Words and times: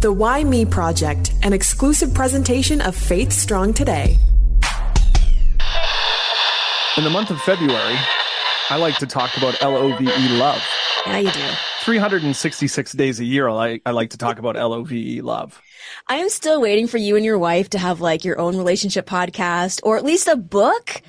The 0.00 0.10
Why 0.10 0.42
Me 0.44 0.64
Project, 0.64 1.34
an 1.42 1.52
exclusive 1.52 2.14
presentation 2.14 2.80
of 2.80 2.96
Faith 2.96 3.30
Strong 3.30 3.74
Today. 3.74 4.16
In 6.96 7.04
the 7.04 7.10
month 7.10 7.28
of 7.28 7.38
February, 7.42 7.96
I 8.70 8.78
like 8.78 8.96
to 8.96 9.06
talk 9.06 9.36
about 9.36 9.62
L 9.62 9.76
O 9.76 9.94
V 9.98 10.04
E 10.04 10.28
love. 10.38 10.62
Yeah, 11.04 11.18
you 11.18 11.30
do. 11.30 11.46
366 11.82 12.92
days 12.92 13.20
a 13.20 13.26
year, 13.26 13.46
I 13.48 13.52
like, 13.52 13.82
I 13.84 13.90
like 13.90 14.10
to 14.10 14.16
talk 14.16 14.38
about 14.38 14.56
L 14.56 14.72
O 14.72 14.84
V 14.84 15.16
E 15.16 15.20
love. 15.20 15.60
I 16.08 16.16
am 16.16 16.30
still 16.30 16.62
waiting 16.62 16.86
for 16.86 16.96
you 16.96 17.16
and 17.16 17.24
your 17.24 17.38
wife 17.38 17.68
to 17.70 17.78
have 17.78 18.00
like 18.00 18.24
your 18.24 18.38
own 18.38 18.56
relationship 18.56 19.04
podcast 19.06 19.80
or 19.82 19.98
at 19.98 20.04
least 20.04 20.28
a 20.28 20.36
book. 20.36 21.02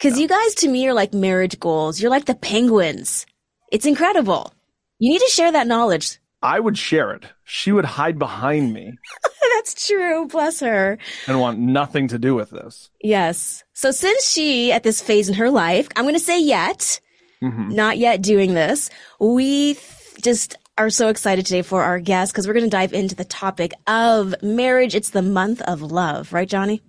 Cause 0.00 0.16
you 0.16 0.28
guys 0.28 0.54
to 0.56 0.68
me 0.68 0.86
are 0.86 0.94
like 0.94 1.12
marriage 1.12 1.58
goals. 1.58 2.00
You're 2.00 2.12
like 2.12 2.26
the 2.26 2.36
penguins. 2.36 3.26
It's 3.72 3.84
incredible. 3.84 4.54
You 5.00 5.10
need 5.10 5.22
to 5.22 5.30
share 5.30 5.50
that 5.50 5.66
knowledge. 5.66 6.20
I 6.42 6.60
would 6.60 6.78
share 6.78 7.12
it. 7.12 7.24
She 7.44 7.72
would 7.72 7.84
hide 7.84 8.18
behind 8.18 8.72
me 8.72 8.92
That's 9.58 9.86
true. 9.86 10.26
Bless 10.28 10.60
her. 10.60 10.98
and 11.26 11.40
want 11.40 11.58
nothing 11.58 12.08
to 12.08 12.18
do 12.18 12.34
with 12.34 12.50
this. 12.50 12.90
Yes. 13.02 13.64
So 13.72 13.90
since 13.90 14.30
she 14.30 14.72
at 14.72 14.82
this 14.82 15.02
phase 15.02 15.28
in 15.28 15.34
her 15.34 15.50
life, 15.50 15.88
I'm 15.96 16.04
going 16.04 16.14
to 16.14 16.20
say 16.20 16.40
yet, 16.40 17.00
mm-hmm. 17.42 17.70
not 17.70 17.98
yet 17.98 18.22
doing 18.22 18.54
this, 18.54 18.88
we 19.18 19.74
th- 19.74 19.82
just 20.22 20.56
are 20.78 20.90
so 20.90 21.08
excited 21.08 21.44
today 21.44 21.62
for 21.62 21.82
our 21.82 21.98
guest 21.98 22.32
because 22.32 22.46
we're 22.46 22.54
going 22.54 22.64
to 22.66 22.70
dive 22.70 22.92
into 22.92 23.16
the 23.16 23.24
topic 23.24 23.72
of 23.88 24.34
marriage. 24.42 24.94
It's 24.94 25.10
the 25.10 25.22
month 25.22 25.60
of 25.62 25.82
love, 25.82 26.32
right, 26.32 26.48
Johnny? 26.48 26.80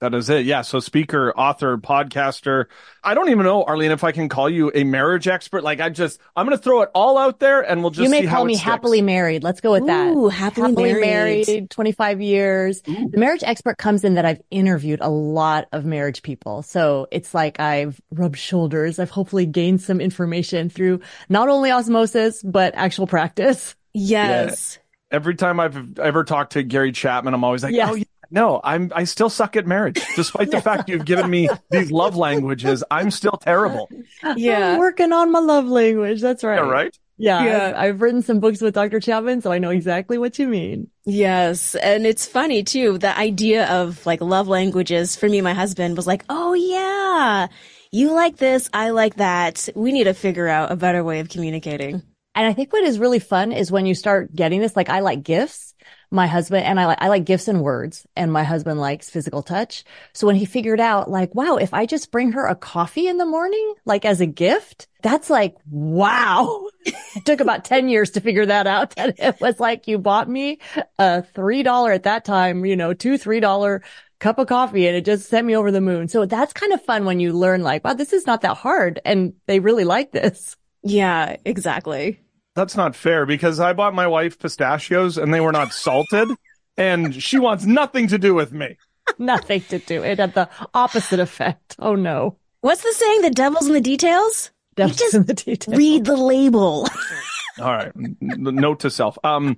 That 0.00 0.14
is 0.14 0.30
it. 0.30 0.46
Yeah. 0.46 0.62
So 0.62 0.80
speaker, 0.80 1.30
author, 1.36 1.76
podcaster. 1.76 2.66
I 3.04 3.12
don't 3.12 3.28
even 3.28 3.44
know, 3.44 3.64
Arlene, 3.64 3.90
if 3.90 4.02
I 4.02 4.12
can 4.12 4.30
call 4.30 4.48
you 4.48 4.72
a 4.74 4.82
marriage 4.82 5.28
expert. 5.28 5.62
Like 5.62 5.78
I 5.80 5.90
just, 5.90 6.18
I'm 6.34 6.46
going 6.46 6.56
to 6.56 6.62
throw 6.62 6.80
it 6.80 6.90
all 6.94 7.18
out 7.18 7.38
there 7.38 7.60
and 7.60 7.82
we'll 7.82 7.90
just 7.90 8.04
you 8.04 8.08
may 8.08 8.22
see 8.22 8.26
call 8.26 8.44
it 8.44 8.46
me 8.46 8.54
sticks. 8.54 8.64
happily 8.64 9.02
married. 9.02 9.42
Let's 9.42 9.60
go 9.60 9.72
with 9.72 9.86
that. 9.86 10.08
Ooh, 10.08 10.28
happily 10.28 10.94
married. 10.94 11.68
25 11.68 12.22
years. 12.22 12.80
The 12.80 13.18
marriage 13.18 13.42
expert 13.44 13.76
comes 13.76 14.02
in 14.02 14.14
that 14.14 14.24
I've 14.24 14.40
interviewed 14.50 15.00
a 15.02 15.10
lot 15.10 15.68
of 15.70 15.84
marriage 15.84 16.22
people. 16.22 16.62
So 16.62 17.06
it's 17.12 17.34
like 17.34 17.60
I've 17.60 18.00
rubbed 18.10 18.38
shoulders. 18.38 18.98
I've 18.98 19.10
hopefully 19.10 19.44
gained 19.44 19.82
some 19.82 20.00
information 20.00 20.70
through 20.70 21.00
not 21.28 21.50
only 21.50 21.70
osmosis, 21.70 22.42
but 22.42 22.74
actual 22.74 23.06
practice. 23.06 23.76
Yes. 23.92 24.78
Every 25.10 25.34
time 25.34 25.60
I've 25.60 25.98
ever 25.98 26.24
talked 26.24 26.52
to 26.52 26.62
Gary 26.62 26.92
Chapman, 26.92 27.34
I'm 27.34 27.44
always 27.44 27.62
like, 27.64 27.74
Yes. 27.74 27.90
oh, 27.90 27.94
yeah, 27.96 28.04
no, 28.30 28.60
I'm, 28.62 28.92
I 28.94 29.04
still 29.04 29.30
suck 29.30 29.56
at 29.56 29.66
marriage. 29.66 30.00
Despite 30.16 30.50
the 30.50 30.60
fact 30.62 30.88
you've 30.88 31.04
given 31.04 31.30
me 31.30 31.48
these 31.70 31.90
love 31.90 32.16
languages, 32.16 32.84
I'm 32.90 33.10
still 33.10 33.38
terrible. 33.42 33.88
Yeah. 34.36 34.74
I'm 34.74 34.78
working 34.78 35.12
on 35.12 35.32
my 35.32 35.40
love 35.40 35.66
language. 35.66 36.20
That's 36.20 36.44
right. 36.44 36.56
Yeah, 36.56 36.68
right? 36.68 36.98
Yeah. 37.16 37.44
Yeah. 37.44 37.66
I've, 37.68 37.76
I've 37.76 38.00
written 38.00 38.22
some 38.22 38.40
books 38.40 38.60
with 38.60 38.74
Dr. 38.74 39.00
Chapman, 39.00 39.42
so 39.42 39.52
I 39.52 39.58
know 39.58 39.70
exactly 39.70 40.16
what 40.16 40.38
you 40.38 40.48
mean. 40.48 40.88
Yes. 41.04 41.74
And 41.74 42.06
it's 42.06 42.26
funny 42.26 42.62
too. 42.62 42.98
The 42.98 43.16
idea 43.16 43.66
of 43.66 44.04
like 44.06 44.20
love 44.20 44.48
languages 44.48 45.16
for 45.16 45.28
me, 45.28 45.40
my 45.40 45.52
husband 45.54 45.96
was 45.96 46.06
like, 46.06 46.24
Oh 46.28 46.54
yeah, 46.54 47.48
you 47.92 48.12
like 48.12 48.36
this. 48.36 48.70
I 48.72 48.90
like 48.90 49.16
that. 49.16 49.68
We 49.74 49.92
need 49.92 50.04
to 50.04 50.14
figure 50.14 50.48
out 50.48 50.72
a 50.72 50.76
better 50.76 51.02
way 51.02 51.20
of 51.20 51.28
communicating. 51.28 52.02
And 52.34 52.46
I 52.46 52.52
think 52.52 52.72
what 52.72 52.84
is 52.84 52.98
really 52.98 53.18
fun 53.18 53.52
is 53.52 53.72
when 53.72 53.86
you 53.86 53.94
start 53.94 54.34
getting 54.34 54.60
this, 54.60 54.76
like 54.76 54.88
I 54.88 55.00
like 55.00 55.22
gifts. 55.22 55.69
My 56.10 56.26
husband 56.26 56.64
and 56.64 56.80
I 56.80 56.86
like, 56.86 56.98
I 57.00 57.08
like 57.08 57.24
gifts 57.24 57.48
and 57.48 57.62
words 57.62 58.06
and 58.16 58.32
my 58.32 58.42
husband 58.42 58.80
likes 58.80 59.10
physical 59.10 59.42
touch. 59.42 59.84
So 60.12 60.26
when 60.26 60.36
he 60.36 60.44
figured 60.44 60.80
out 60.80 61.10
like, 61.10 61.34
wow, 61.34 61.56
if 61.56 61.72
I 61.72 61.86
just 61.86 62.10
bring 62.10 62.32
her 62.32 62.46
a 62.46 62.56
coffee 62.56 63.06
in 63.06 63.16
the 63.16 63.26
morning, 63.26 63.74
like 63.84 64.04
as 64.04 64.20
a 64.20 64.26
gift, 64.26 64.88
that's 65.02 65.30
like, 65.30 65.56
wow. 65.70 66.66
it 66.84 66.94
took 67.24 67.40
about 67.40 67.64
10 67.64 67.88
years 67.88 68.10
to 68.10 68.20
figure 68.20 68.46
that 68.46 68.66
out. 68.66 68.96
That 68.96 69.18
it 69.18 69.40
was 69.40 69.60
like, 69.60 69.86
you 69.86 69.98
bought 69.98 70.28
me 70.28 70.58
a 70.98 71.22
$3 71.34 71.94
at 71.94 72.02
that 72.02 72.24
time, 72.24 72.64
you 72.64 72.76
know, 72.76 72.92
two, 72.92 73.14
$3 73.14 73.80
cup 74.18 74.38
of 74.38 74.46
coffee 74.46 74.86
and 74.86 74.96
it 74.96 75.04
just 75.04 75.28
sent 75.28 75.46
me 75.46 75.56
over 75.56 75.70
the 75.70 75.80
moon. 75.80 76.06
So 76.06 76.26
that's 76.26 76.52
kind 76.52 76.72
of 76.72 76.84
fun 76.84 77.04
when 77.06 77.20
you 77.20 77.32
learn 77.32 77.62
like, 77.62 77.84
wow, 77.84 77.94
this 77.94 78.12
is 78.12 78.26
not 78.26 78.42
that 78.42 78.56
hard. 78.56 79.00
And 79.04 79.34
they 79.46 79.60
really 79.60 79.84
like 79.84 80.12
this. 80.12 80.56
Yeah, 80.82 81.36
exactly. 81.44 82.20
That's 82.60 82.76
not 82.76 82.94
fair 82.94 83.24
because 83.24 83.58
I 83.58 83.72
bought 83.72 83.94
my 83.94 84.06
wife 84.06 84.38
pistachios 84.38 85.16
and 85.16 85.32
they 85.32 85.40
were 85.40 85.50
not 85.50 85.72
salted 85.72 86.28
and 86.76 87.14
she 87.14 87.38
wants 87.38 87.64
nothing 87.64 88.08
to 88.08 88.18
do 88.18 88.34
with 88.34 88.52
me. 88.52 88.76
Nothing 89.18 89.62
to 89.70 89.78
do. 89.78 90.02
It 90.02 90.18
had 90.18 90.34
the 90.34 90.46
opposite 90.74 91.20
effect. 91.20 91.76
Oh 91.78 91.94
no. 91.94 92.36
What's 92.60 92.82
the 92.82 92.92
saying? 92.92 93.22
The 93.22 93.30
devil's 93.30 93.66
in 93.66 93.72
the 93.72 93.80
details? 93.80 94.50
Devil's 94.76 94.98
just 94.98 95.14
in 95.14 95.24
the 95.24 95.32
details. 95.32 95.74
Read 95.74 96.04
the 96.04 96.18
label. 96.18 96.86
All 97.58 97.72
right. 97.72 97.92
Note 98.20 98.80
to 98.80 98.90
self. 98.90 99.16
Um, 99.24 99.56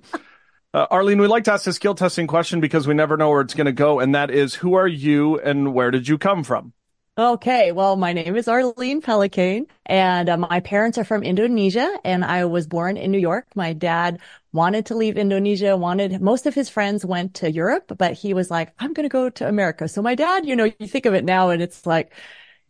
uh, 0.73 0.87
Arlene, 0.89 1.19
we 1.19 1.27
like 1.27 1.43
to 1.43 1.51
ask 1.51 1.67
a 1.67 1.73
skill 1.73 1.95
testing 1.95 2.25
question 2.25 2.61
because 2.61 2.87
we 2.87 2.93
never 2.93 3.17
know 3.17 3.31
where 3.31 3.41
it's 3.41 3.53
going 3.53 3.65
to 3.65 3.73
go. 3.73 3.99
And 3.99 4.15
that 4.15 4.31
is, 4.31 4.55
who 4.55 4.75
are 4.75 4.87
you 4.87 5.41
and 5.41 5.73
where 5.73 5.91
did 5.91 6.07
you 6.07 6.17
come 6.17 6.45
from? 6.45 6.71
Okay. 7.15 7.71
Well, 7.71 7.95
my 7.95 8.11
name 8.11 8.35
is 8.35 8.47
Arlene 8.47 8.99
Pellicane 8.99 9.67
and 9.85 10.27
uh, 10.29 10.35
my 10.37 10.59
parents 10.61 10.97
are 10.97 11.03
from 11.03 11.21
Indonesia 11.21 11.95
and 12.03 12.25
I 12.25 12.45
was 12.45 12.65
born 12.65 12.97
in 12.97 13.11
New 13.11 13.19
York. 13.19 13.45
My 13.55 13.71
dad 13.73 14.19
wanted 14.51 14.87
to 14.87 14.95
leave 14.95 15.15
Indonesia, 15.15 15.77
wanted, 15.77 16.19
most 16.21 16.47
of 16.47 16.55
his 16.55 16.69
friends 16.69 17.05
went 17.05 17.35
to 17.35 17.51
Europe, 17.51 17.93
but 17.99 18.13
he 18.13 18.33
was 18.33 18.49
like, 18.49 18.73
I'm 18.79 18.93
going 18.93 19.03
to 19.07 19.09
go 19.13 19.29
to 19.29 19.47
America. 19.47 19.87
So 19.87 20.01
my 20.01 20.15
dad, 20.15 20.47
you 20.47 20.55
know, 20.55 20.63
you 20.79 20.87
think 20.87 21.05
of 21.05 21.13
it 21.13 21.23
now 21.23 21.49
and 21.51 21.61
it's 21.61 21.85
like, 21.85 22.13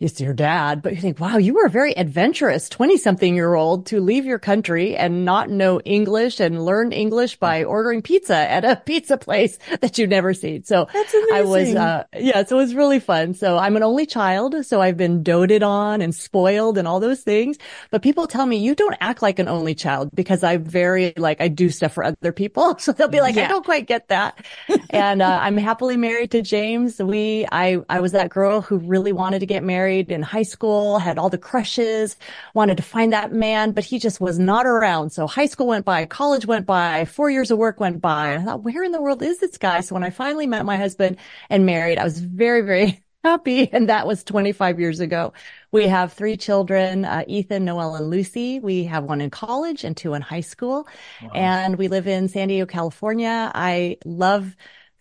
it's 0.04 0.20
your 0.20 0.34
dad, 0.34 0.82
but 0.82 0.94
you 0.94 1.00
think, 1.00 1.18
wow, 1.20 1.38
you 1.38 1.54
were 1.54 1.66
a 1.66 1.70
very 1.70 1.94
adventurous 1.98 2.68
20 2.68 2.98
something 2.98 3.36
year 3.36 3.54
old 3.54 3.86
to 3.86 4.02
leave 4.02 4.26
your 4.26 4.38
country 4.38 4.98
and 4.98 5.24
not 5.24 5.50
know 5.50 5.80
English 5.82 6.42
and 6.42 6.66
learn 6.66 6.92
English 6.92 7.38
by 7.38 7.64
ordering 7.64 8.02
pizza 8.02 8.36
at 8.36 8.66
a 8.66 8.76
pizza 8.86 9.18
place 9.18 9.58
that 9.80 9.98
you've 9.98 10.10
never 10.10 10.34
seen. 10.34 10.66
So 10.66 10.88
That's 10.92 11.16
I 11.32 11.44
was, 11.44 11.74
uh, 11.74 12.04
yeah, 12.18 12.44
so 12.44 12.58
it 12.58 12.62
was 12.62 12.76
really 12.76 13.00
fun. 13.00 13.34
So 13.34 13.58
I'm 13.58 13.78
an 13.78 13.84
only 13.84 14.06
child. 14.06 14.66
So 14.66 14.82
I've 14.82 14.98
been 14.98 15.24
doted 15.24 15.64
on 15.64 16.02
and 16.02 16.14
spoiled 16.14 16.78
and 16.78 16.86
all 16.86 17.00
those 17.00 17.22
things. 17.22 17.58
But 17.90 18.02
people 18.02 18.28
tell 18.28 18.46
me 18.46 18.58
you 18.58 18.76
don't 18.76 18.98
act 19.00 19.22
like 19.22 19.40
an 19.40 19.48
only 19.48 19.74
child 19.74 20.10
because 20.14 20.44
I 20.44 20.58
very 20.58 21.14
like, 21.16 21.40
I 21.40 21.48
do 21.48 21.70
stuff 21.70 21.94
for 21.94 22.04
other 22.04 22.32
people. 22.32 22.78
So 22.84 22.92
they'll 22.92 23.08
be 23.08 23.22
like, 23.22 23.38
I 23.38 23.48
don't 23.48 23.64
quite 23.64 23.88
get 23.88 24.10
that. 24.10 24.46
and, 24.90 25.22
uh, 25.22 25.40
I'm 25.42 25.56
happily 25.56 25.96
married 25.96 26.32
to 26.32 26.42
James. 26.42 27.02
We, 27.02 27.48
I, 27.50 27.78
I 27.88 28.02
was 28.02 28.12
that 28.12 28.30
girl 28.30 28.60
who 28.60 28.78
really 28.78 29.14
wanted 29.14 29.40
to 29.40 29.46
get 29.46 29.64
married 29.64 29.93
in 30.02 30.22
high 30.22 30.44
school, 30.44 31.00
had 31.00 31.18
all 31.18 31.30
the 31.30 31.38
crushes, 31.38 32.16
wanted 32.54 32.78
to 32.78 32.84
find 32.84 33.14
that 33.14 33.32
man, 33.32 33.72
but 33.72 33.84
he 33.84 34.00
just 34.00 34.20
was 34.20 34.40
not 34.40 34.66
around. 34.66 35.12
So 35.12 35.28
high 35.28 35.46
school 35.46 35.68
went 35.68 35.86
by, 35.86 36.06
college 36.06 36.46
went 36.46 36.66
by, 36.66 37.06
four 37.06 37.30
years 37.30 37.52
of 37.52 37.58
work 37.58 37.80
went 37.80 38.02
by. 38.02 38.32
And 38.32 38.44
I 38.44 38.46
thought, 38.46 38.64
where 38.64 38.84
in 38.84 38.92
the 38.92 39.02
world 39.02 39.22
is 39.22 39.40
this 39.40 39.58
guy? 39.58 39.82
So 39.82 39.96
when 39.96 40.04
I 40.04 40.10
finally 40.10 40.48
met 40.48 40.66
my 40.66 40.78
husband 40.78 41.18
and 41.50 41.66
married, 41.66 41.98
I 41.98 42.04
was 42.04 42.20
very, 42.20 42.62
very 42.62 43.04
happy. 43.24 43.72
And 43.72 43.88
that 43.90 44.06
was 44.06 44.24
25 44.24 44.80
years 44.80 45.00
ago. 45.00 45.34
We 45.72 45.88
have 45.88 46.14
three 46.14 46.36
children, 46.38 47.06
uh, 47.06 47.24
Ethan, 47.28 47.66
Noelle, 47.66 47.96
and 47.96 48.10
Lucy. 48.10 48.60
We 48.60 48.84
have 48.86 49.06
one 49.06 49.22
in 49.22 49.30
college 49.30 49.84
and 49.84 49.96
two 49.96 50.14
in 50.14 50.22
high 50.22 50.42
school. 50.42 50.88
And 51.34 51.78
we 51.78 51.88
live 51.88 52.06
in 52.08 52.28
San 52.28 52.50
Diego, 52.50 52.66
California. 52.66 53.52
I 53.56 53.98
love 54.06 54.56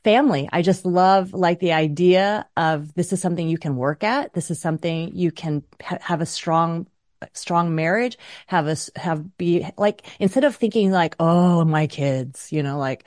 family. 0.04 0.48
I 0.52 0.62
just 0.62 0.84
love 0.84 1.32
like 1.32 1.60
the 1.60 1.72
idea 1.72 2.46
of 2.56 2.92
this 2.94 3.12
is 3.12 3.20
something 3.20 3.48
you 3.48 3.58
can 3.58 3.76
work 3.76 4.04
at. 4.04 4.32
This 4.34 4.50
is 4.50 4.60
something 4.60 5.14
you 5.14 5.30
can 5.30 5.62
ha- 5.82 5.98
have 6.00 6.20
a 6.20 6.26
strong 6.26 6.86
strong 7.34 7.74
marriage, 7.74 8.18
have 8.48 8.66
us 8.66 8.90
have 8.96 9.36
be 9.38 9.66
like 9.78 10.04
instead 10.18 10.44
of 10.44 10.56
thinking 10.56 10.90
like, 10.90 11.14
oh, 11.20 11.64
my 11.64 11.86
kids, 11.86 12.50
you 12.52 12.62
know, 12.62 12.78
like 12.78 13.04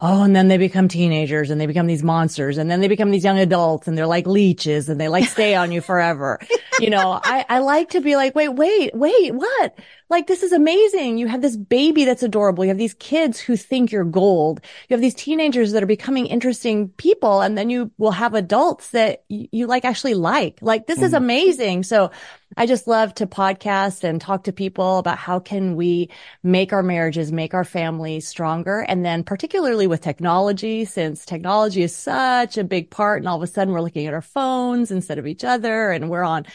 Oh, 0.00 0.22
and 0.22 0.34
then 0.34 0.46
they 0.46 0.58
become 0.58 0.86
teenagers 0.86 1.50
and 1.50 1.60
they 1.60 1.66
become 1.66 1.88
these 1.88 2.04
monsters 2.04 2.56
and 2.56 2.70
then 2.70 2.80
they 2.80 2.86
become 2.86 3.10
these 3.10 3.24
young 3.24 3.38
adults 3.38 3.88
and 3.88 3.98
they're 3.98 4.06
like 4.06 4.28
leeches 4.28 4.88
and 4.88 5.00
they 5.00 5.08
like 5.08 5.24
stay 5.24 5.56
on 5.56 5.72
you 5.72 5.80
forever. 5.80 6.38
You 6.80 6.90
know, 6.90 7.20
I, 7.24 7.44
I 7.48 7.58
like 7.58 7.90
to 7.90 8.00
be 8.00 8.14
like, 8.14 8.36
wait, 8.36 8.50
wait, 8.50 8.94
wait, 8.94 9.34
what? 9.34 9.76
Like, 10.10 10.28
this 10.28 10.44
is 10.44 10.52
amazing. 10.52 11.18
You 11.18 11.26
have 11.26 11.42
this 11.42 11.56
baby 11.56 12.04
that's 12.04 12.22
adorable. 12.22 12.64
You 12.64 12.68
have 12.68 12.78
these 12.78 12.94
kids 12.94 13.40
who 13.40 13.56
think 13.56 13.90
you're 13.90 14.04
gold. 14.04 14.60
You 14.88 14.94
have 14.94 15.00
these 15.00 15.14
teenagers 15.14 15.72
that 15.72 15.82
are 15.82 15.86
becoming 15.86 16.26
interesting 16.26 16.90
people. 16.90 17.40
And 17.40 17.58
then 17.58 17.68
you 17.68 17.90
will 17.98 18.12
have 18.12 18.34
adults 18.34 18.90
that 18.90 19.24
you, 19.28 19.48
you 19.50 19.66
like 19.66 19.84
actually 19.84 20.14
like. 20.14 20.60
Like, 20.62 20.86
this 20.86 21.02
is 21.02 21.06
mm-hmm. 21.06 21.24
amazing. 21.24 21.82
So 21.82 22.12
I 22.56 22.66
just 22.66 22.86
love 22.88 23.14
to 23.14 23.26
podcast 23.26 24.04
and 24.04 24.20
talk 24.20 24.44
to 24.44 24.52
people 24.52 24.98
about 24.98 25.18
how 25.18 25.38
can 25.38 25.76
we 25.76 26.08
make 26.42 26.72
our 26.72 26.82
marriages, 26.82 27.30
make 27.30 27.54
our 27.54 27.64
families 27.64 28.26
stronger. 28.26 28.80
And 28.80 29.04
then 29.04 29.22
particularly 29.22 29.86
with 29.86 30.00
technology, 30.00 30.84
since 30.84 31.26
technology 31.26 31.82
is 31.82 31.94
such 31.94 32.56
a 32.56 32.64
big 32.64 32.90
part 32.90 33.20
and 33.20 33.28
all 33.28 33.36
of 33.36 33.42
a 33.42 33.46
sudden 33.46 33.72
we're 33.74 33.82
looking 33.82 34.06
at 34.06 34.14
our 34.14 34.22
phones 34.22 34.90
instead 34.90 35.18
of 35.18 35.26
each 35.26 35.44
other 35.44 35.90
and 35.92 36.08
we're 36.10 36.24
on 36.24 36.46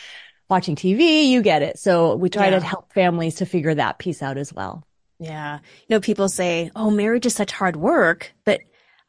watching 0.50 0.76
TV, 0.76 1.30
you 1.30 1.42
get 1.42 1.62
it. 1.62 1.80
So 1.80 2.16
we 2.16 2.30
try 2.30 2.50
Yeah. 2.50 2.60
to 2.60 2.66
help 2.66 2.92
families 2.94 3.36
to 3.36 3.46
figure 3.46 3.74
that 3.76 4.00
piece 4.00 4.22
out 4.22 4.38
as 4.38 4.52
well. 4.54 4.84
Yeah. 5.20 5.60
You 5.88 5.96
know, 5.96 6.00
people 6.00 6.28
say, 6.28 6.70
oh, 6.76 6.90
marriage 6.90 7.26
is 7.26 7.34
such 7.36 7.52
hard 7.52 7.76
work, 7.76 8.34
but 8.46 8.60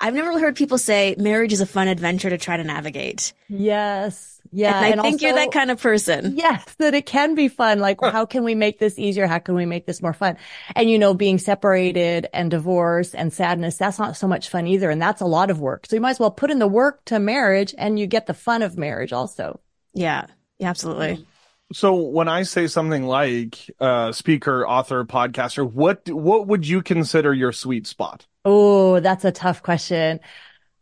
I've 0.00 0.14
never 0.14 0.38
heard 0.38 0.54
people 0.54 0.78
say 0.78 1.14
marriage 1.19 1.52
is 1.52 1.60
a 1.60 1.66
fun 1.66 1.88
adventure 1.88 2.31
to 2.31 2.38
try 2.38 2.56
to 2.56 2.64
navigate. 2.64 3.32
Yes. 3.48 4.33
Yeah. 4.54 4.76
And 4.76 4.84
I 4.84 4.88
and 4.90 5.00
think 5.00 5.14
also, 5.14 5.26
you're 5.26 5.34
that 5.34 5.50
kind 5.52 5.70
of 5.70 5.82
person. 5.82 6.36
Yes, 6.36 6.64
that 6.78 6.94
it 6.94 7.06
can 7.06 7.34
be 7.34 7.48
fun. 7.48 7.80
Like, 7.80 7.98
how 8.00 8.24
can 8.24 8.44
we 8.44 8.54
make 8.54 8.78
this 8.78 8.98
easier? 8.98 9.26
How 9.26 9.40
can 9.40 9.56
we 9.56 9.66
make 9.66 9.84
this 9.84 10.00
more 10.00 10.12
fun? 10.12 10.36
And 10.76 10.88
you 10.88 10.98
know, 10.98 11.12
being 11.12 11.38
separated 11.38 12.28
and 12.32 12.50
divorce 12.50 13.14
and 13.14 13.32
sadness, 13.32 13.76
that's 13.76 13.98
not 13.98 14.16
so 14.16 14.28
much 14.28 14.48
fun 14.48 14.68
either. 14.68 14.90
And 14.90 15.02
that's 15.02 15.20
a 15.20 15.26
lot 15.26 15.50
of 15.50 15.60
work. 15.60 15.86
So 15.86 15.96
you 15.96 16.00
might 16.00 16.10
as 16.10 16.20
well 16.20 16.30
put 16.30 16.52
in 16.52 16.60
the 16.60 16.68
work 16.68 17.04
to 17.06 17.18
marriage 17.18 17.74
and 17.76 17.98
you 17.98 18.06
get 18.06 18.26
the 18.26 18.34
fun 18.34 18.62
of 18.62 18.78
marriage 18.78 19.12
also. 19.12 19.60
Yeah. 19.92 20.26
Yeah, 20.58 20.70
absolutely. 20.70 21.26
So 21.72 21.94
when 21.94 22.28
I 22.28 22.44
say 22.44 22.68
something 22.68 23.04
like 23.04 23.70
uh, 23.80 24.12
speaker, 24.12 24.66
author, 24.66 25.04
podcaster, 25.04 25.68
what 25.68 26.08
what 26.08 26.46
would 26.46 26.66
you 26.66 26.82
consider 26.82 27.34
your 27.34 27.52
sweet 27.52 27.86
spot? 27.86 28.26
Oh, 28.44 29.00
that's 29.00 29.24
a 29.24 29.32
tough 29.32 29.62
question. 29.62 30.20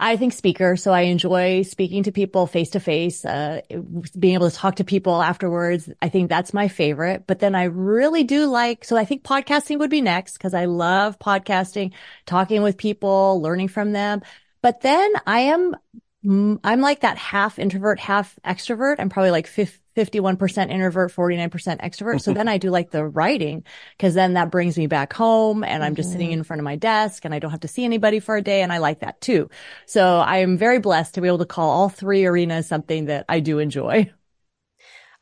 I 0.02 0.16
think 0.16 0.32
speaker. 0.32 0.74
So 0.74 0.92
I 0.92 1.02
enjoy 1.02 1.62
speaking 1.62 2.02
to 2.02 2.12
people 2.12 2.48
face 2.48 2.70
to 2.70 2.80
face, 2.80 3.22
being 3.22 4.34
able 4.34 4.50
to 4.50 4.56
talk 4.56 4.76
to 4.76 4.84
people 4.84 5.22
afterwards. 5.22 5.88
I 6.02 6.08
think 6.08 6.28
that's 6.28 6.52
my 6.52 6.66
favorite. 6.66 7.28
But 7.28 7.38
then 7.38 7.54
I 7.54 7.64
really 7.64 8.24
do 8.24 8.46
like, 8.46 8.84
so 8.84 8.96
I 8.96 9.04
think 9.04 9.22
podcasting 9.22 9.78
would 9.78 9.90
be 9.90 10.00
next 10.00 10.32
because 10.32 10.54
I 10.54 10.64
love 10.64 11.20
podcasting, 11.20 11.92
talking 12.26 12.62
with 12.62 12.78
people, 12.78 13.40
learning 13.40 13.68
from 13.68 13.92
them. 13.92 14.22
But 14.60 14.80
then 14.80 15.12
I 15.24 15.40
am, 15.40 15.76
mm, 16.24 16.58
I'm 16.64 16.80
like 16.80 17.00
that 17.00 17.16
half 17.16 17.60
introvert, 17.60 18.00
half 18.00 18.36
extrovert. 18.44 18.96
I'm 18.98 19.08
probably 19.08 19.30
like 19.30 19.46
50, 19.46 19.78
51% 19.96 20.70
introvert, 20.70 21.12
49% 21.12 21.50
extrovert. 21.80 22.20
So 22.22 22.32
then 22.32 22.48
I 22.48 22.58
do 22.58 22.70
like 22.70 22.90
the 22.90 23.04
writing 23.04 23.64
because 23.96 24.14
then 24.14 24.34
that 24.34 24.50
brings 24.50 24.78
me 24.78 24.86
back 24.86 25.12
home 25.12 25.64
and 25.64 25.84
I'm 25.84 25.94
just 25.94 26.08
mm-hmm. 26.08 26.12
sitting 26.12 26.32
in 26.32 26.44
front 26.44 26.60
of 26.60 26.64
my 26.64 26.76
desk 26.76 27.24
and 27.24 27.34
I 27.34 27.38
don't 27.38 27.50
have 27.50 27.60
to 27.60 27.68
see 27.68 27.84
anybody 27.84 28.20
for 28.20 28.36
a 28.36 28.42
day. 28.42 28.62
And 28.62 28.72
I 28.72 28.78
like 28.78 29.00
that 29.00 29.20
too. 29.20 29.50
So 29.86 30.18
I 30.18 30.38
am 30.38 30.56
very 30.56 30.78
blessed 30.78 31.14
to 31.14 31.20
be 31.20 31.28
able 31.28 31.38
to 31.38 31.46
call 31.46 31.70
all 31.70 31.88
three 31.88 32.24
arenas 32.24 32.66
something 32.66 33.06
that 33.06 33.26
I 33.28 33.40
do 33.40 33.58
enjoy. 33.58 34.10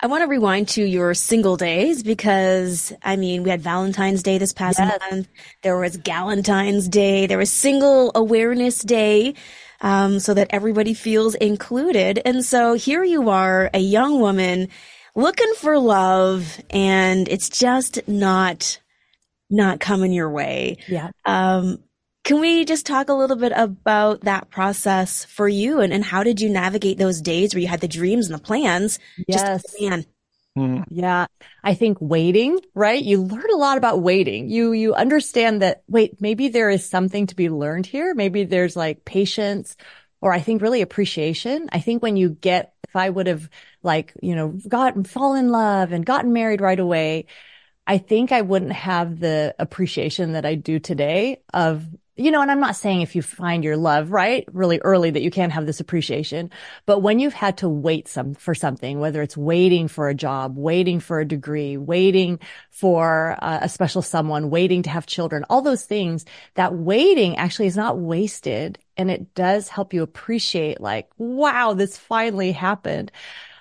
I 0.02 0.06
want 0.06 0.22
to 0.22 0.28
rewind 0.28 0.68
to 0.68 0.82
your 0.82 1.12
single 1.12 1.58
days 1.58 2.02
because 2.02 2.90
I 3.02 3.16
mean, 3.16 3.42
we 3.42 3.50
had 3.50 3.60
Valentine's 3.60 4.22
Day 4.22 4.38
this 4.38 4.54
past 4.54 4.78
yes. 4.78 4.98
month. 5.10 5.28
There 5.62 5.76
was 5.76 5.98
Galentine's 5.98 6.88
Day. 6.88 7.26
There 7.26 7.36
was 7.36 7.52
Single 7.52 8.10
Awareness 8.14 8.80
Day 8.80 9.34
um, 9.80 10.20
so 10.20 10.34
that 10.34 10.48
everybody 10.50 10.94
feels 10.94 11.34
included. 11.34 12.20
And 12.24 12.44
so 12.44 12.74
here 12.74 13.02
you 13.02 13.30
are, 13.30 13.70
a 13.72 13.78
young 13.78 14.20
woman 14.20 14.68
looking 15.14 15.52
for 15.56 15.78
love 15.78 16.60
and 16.70 17.28
it's 17.28 17.48
just 17.48 18.06
not, 18.06 18.80
not 19.48 19.80
coming 19.80 20.12
your 20.12 20.30
way. 20.30 20.78
Yeah. 20.88 21.10
Um, 21.24 21.78
can 22.22 22.40
we 22.40 22.64
just 22.64 22.84
talk 22.84 23.08
a 23.08 23.14
little 23.14 23.36
bit 23.36 23.52
about 23.56 24.22
that 24.22 24.50
process 24.50 25.24
for 25.24 25.48
you 25.48 25.80
and, 25.80 25.92
and 25.92 26.04
how 26.04 26.22
did 26.22 26.40
you 26.40 26.50
navigate 26.50 26.98
those 26.98 27.20
days 27.20 27.54
where 27.54 27.62
you 27.62 27.68
had 27.68 27.80
the 27.80 27.88
dreams 27.88 28.28
and 28.28 28.38
the 28.38 28.42
plans? 28.42 28.98
Yes. 29.26 29.62
Just, 29.62 29.80
man, 29.80 30.04
Mm. 30.60 30.84
Yeah. 30.90 31.26
I 31.64 31.74
think 31.74 31.98
waiting, 32.00 32.58
right? 32.74 33.02
You 33.02 33.22
learn 33.22 33.50
a 33.52 33.56
lot 33.56 33.78
about 33.78 34.02
waiting. 34.02 34.48
You, 34.48 34.72
you 34.72 34.94
understand 34.94 35.62
that, 35.62 35.82
wait, 35.88 36.20
maybe 36.20 36.48
there 36.48 36.70
is 36.70 36.88
something 36.88 37.26
to 37.28 37.36
be 37.36 37.48
learned 37.48 37.86
here. 37.86 38.14
Maybe 38.14 38.44
there's 38.44 38.76
like 38.76 39.04
patience 39.04 39.76
or 40.20 40.32
I 40.32 40.40
think 40.40 40.60
really 40.60 40.82
appreciation. 40.82 41.68
I 41.72 41.80
think 41.80 42.02
when 42.02 42.16
you 42.16 42.30
get, 42.30 42.74
if 42.86 42.94
I 42.94 43.08
would 43.08 43.26
have 43.26 43.48
like, 43.82 44.12
you 44.22 44.34
know, 44.34 44.58
gotten, 44.68 45.04
fallen 45.04 45.46
in 45.46 45.50
love 45.50 45.92
and 45.92 46.04
gotten 46.04 46.32
married 46.32 46.60
right 46.60 46.78
away, 46.78 47.26
I 47.86 47.98
think 47.98 48.30
I 48.30 48.42
wouldn't 48.42 48.72
have 48.72 49.18
the 49.18 49.54
appreciation 49.58 50.32
that 50.32 50.44
I 50.44 50.54
do 50.56 50.78
today 50.78 51.42
of 51.54 51.86
you 52.20 52.30
know, 52.30 52.42
and 52.42 52.50
I'm 52.50 52.60
not 52.60 52.76
saying 52.76 53.00
if 53.00 53.16
you 53.16 53.22
find 53.22 53.64
your 53.64 53.78
love, 53.78 54.12
right, 54.12 54.46
really 54.52 54.78
early 54.80 55.10
that 55.10 55.22
you 55.22 55.30
can't 55.30 55.52
have 55.52 55.64
this 55.64 55.80
appreciation, 55.80 56.50
but 56.84 57.00
when 57.00 57.18
you've 57.18 57.32
had 57.32 57.56
to 57.58 57.68
wait 57.68 58.08
some 58.08 58.34
for 58.34 58.54
something, 58.54 59.00
whether 59.00 59.22
it's 59.22 59.38
waiting 59.38 59.88
for 59.88 60.10
a 60.10 60.14
job, 60.14 60.58
waiting 60.58 61.00
for 61.00 61.18
a 61.18 61.24
degree, 61.24 61.78
waiting 61.78 62.38
for 62.68 63.38
uh, 63.40 63.60
a 63.62 63.70
special 63.70 64.02
someone, 64.02 64.50
waiting 64.50 64.82
to 64.82 64.90
have 64.90 65.06
children, 65.06 65.46
all 65.48 65.62
those 65.62 65.84
things, 65.84 66.26
that 66.56 66.74
waiting 66.74 67.36
actually 67.36 67.66
is 67.66 67.76
not 67.76 67.98
wasted 67.98 68.78
and 68.98 69.10
it 69.10 69.34
does 69.34 69.70
help 69.70 69.94
you 69.94 70.02
appreciate 70.02 70.78
like, 70.78 71.08
wow, 71.16 71.72
this 71.72 71.96
finally 71.96 72.52
happened. 72.52 73.10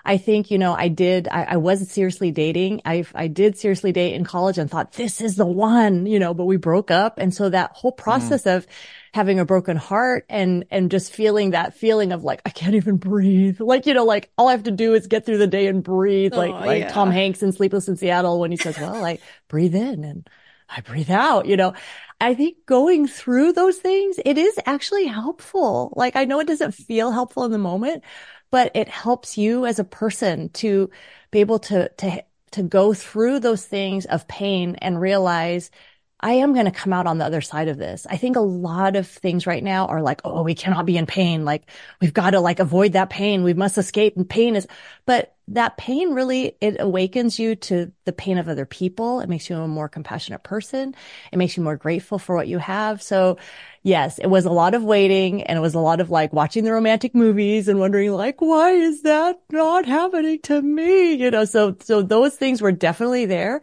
I 0.09 0.17
think, 0.17 0.49
you 0.49 0.57
know, 0.57 0.73
I 0.73 0.87
did, 0.87 1.27
I, 1.27 1.43
I 1.43 1.57
wasn't 1.57 1.91
seriously 1.91 2.31
dating. 2.31 2.81
I, 2.83 3.05
I 3.13 3.27
did 3.27 3.59
seriously 3.59 3.91
date 3.91 4.15
in 4.15 4.23
college 4.23 4.57
and 4.57 4.67
thought 4.67 4.93
this 4.93 5.21
is 5.21 5.35
the 5.35 5.45
one, 5.45 6.07
you 6.07 6.17
know, 6.17 6.33
but 6.33 6.45
we 6.45 6.57
broke 6.57 6.89
up. 6.89 7.19
And 7.19 7.31
so 7.31 7.47
that 7.47 7.73
whole 7.73 7.91
mm. 7.91 7.97
process 7.97 8.45
mm. 8.45 8.57
of 8.57 8.67
having 9.13 9.39
a 9.39 9.45
broken 9.45 9.77
heart 9.77 10.25
and, 10.27 10.65
and 10.71 10.89
just 10.89 11.13
feeling 11.13 11.51
that 11.51 11.75
feeling 11.75 12.11
of 12.11 12.23
like, 12.23 12.41
I 12.43 12.49
can't 12.49 12.73
even 12.73 12.97
breathe. 12.97 13.61
Like, 13.61 13.85
you 13.85 13.93
know, 13.93 14.03
like 14.03 14.31
all 14.35 14.47
I 14.47 14.53
have 14.53 14.63
to 14.63 14.71
do 14.71 14.95
is 14.95 15.05
get 15.05 15.27
through 15.27 15.37
the 15.37 15.45
day 15.45 15.67
and 15.67 15.83
breathe. 15.83 16.33
like, 16.33 16.55
oh, 16.55 16.65
like 16.65 16.81
yeah. 16.81 16.89
Tom 16.91 17.11
Hanks 17.11 17.43
in 17.43 17.51
Sleepless 17.51 17.87
in 17.87 17.95
Seattle 17.95 18.39
when 18.39 18.49
he 18.49 18.57
says, 18.57 18.79
well, 18.79 19.05
I 19.05 19.19
breathe 19.47 19.75
in 19.75 20.03
and 20.03 20.27
I 20.67 20.81
breathe 20.81 21.11
out, 21.11 21.45
you 21.45 21.55
know. 21.55 21.75
I 22.21 22.33
think 22.33 22.65
going 22.65 23.07
through 23.07 23.53
those 23.53 23.77
things, 23.77 24.19
it 24.25 24.37
is 24.37 24.59
actually 24.65 25.05
helpful. 25.05 25.93
Like 25.95 26.15
I 26.15 26.25
know 26.25 26.39
it 26.39 26.47
doesn't 26.47 26.73
feel 26.73 27.11
helpful 27.11 27.45
in 27.45 27.51
the 27.51 27.57
moment, 27.57 28.03
but 28.51 28.71
it 28.75 28.87
helps 28.89 29.37
you 29.37 29.65
as 29.65 29.79
a 29.79 29.83
person 29.83 30.49
to 30.49 30.89
be 31.31 31.39
able 31.39 31.59
to, 31.59 31.89
to, 31.89 32.23
to 32.51 32.63
go 32.63 32.93
through 32.93 33.39
those 33.39 33.65
things 33.65 34.05
of 34.05 34.27
pain 34.27 34.75
and 34.77 34.99
realize 35.01 35.71
I 36.21 36.33
am 36.33 36.53
going 36.53 36.65
to 36.65 36.71
come 36.71 36.91
out 36.91 37.07
on 37.07 37.17
the 37.17 37.25
other 37.25 37.41
side 37.41 37.69
of 37.69 37.77
this. 37.77 38.05
I 38.09 38.17
think 38.17 38.35
a 38.35 38.41
lot 38.41 38.95
of 38.97 39.07
things 39.07 39.47
right 39.47 39.63
now 39.63 39.87
are 39.87 40.01
like, 40.01 40.21
oh, 40.25 40.43
we 40.43 40.53
cannot 40.53 40.85
be 40.85 40.97
in 40.97 41.05
pain. 41.05 41.45
Like 41.45 41.63
we've 42.01 42.13
got 42.13 42.31
to 42.31 42.41
like 42.41 42.59
avoid 42.59 42.93
that 42.93 43.09
pain. 43.09 43.43
We 43.43 43.53
must 43.53 43.77
escape 43.77 44.17
and 44.17 44.29
pain 44.29 44.55
is, 44.57 44.67
but 45.05 45.35
that 45.47 45.77
pain 45.77 46.13
really, 46.13 46.57
it 46.59 46.75
awakens 46.79 47.39
you 47.39 47.55
to 47.55 47.91
the 48.05 48.11
pain 48.11 48.37
of 48.37 48.49
other 48.49 48.65
people. 48.65 49.21
It 49.21 49.29
makes 49.29 49.49
you 49.49 49.55
a 49.57 49.67
more 49.67 49.87
compassionate 49.87 50.43
person. 50.43 50.93
It 51.31 51.37
makes 51.37 51.55
you 51.55 51.63
more 51.63 51.77
grateful 51.77 52.19
for 52.19 52.35
what 52.35 52.49
you 52.49 52.59
have. 52.59 53.01
So 53.01 53.37
yes, 53.81 54.19
it 54.19 54.27
was 54.27 54.45
a 54.45 54.51
lot 54.51 54.75
of 54.75 54.83
waiting 54.83 55.43
and 55.43 55.57
it 55.57 55.61
was 55.61 55.73
a 55.73 55.79
lot 55.79 56.01
of 56.01 56.09
like 56.09 56.33
watching 56.33 56.65
the 56.65 56.73
romantic 56.73 57.15
movies 57.15 57.67
and 57.67 57.79
wondering 57.79 58.11
like, 58.11 58.41
why 58.41 58.71
is 58.71 59.03
that 59.03 59.39
not 59.51 59.85
happening 59.85 60.39
to 60.43 60.61
me? 60.61 61.13
You 61.13 61.31
know, 61.31 61.45
so, 61.45 61.77
so 61.79 62.01
those 62.01 62.35
things 62.35 62.61
were 62.61 62.73
definitely 62.73 63.25
there 63.25 63.61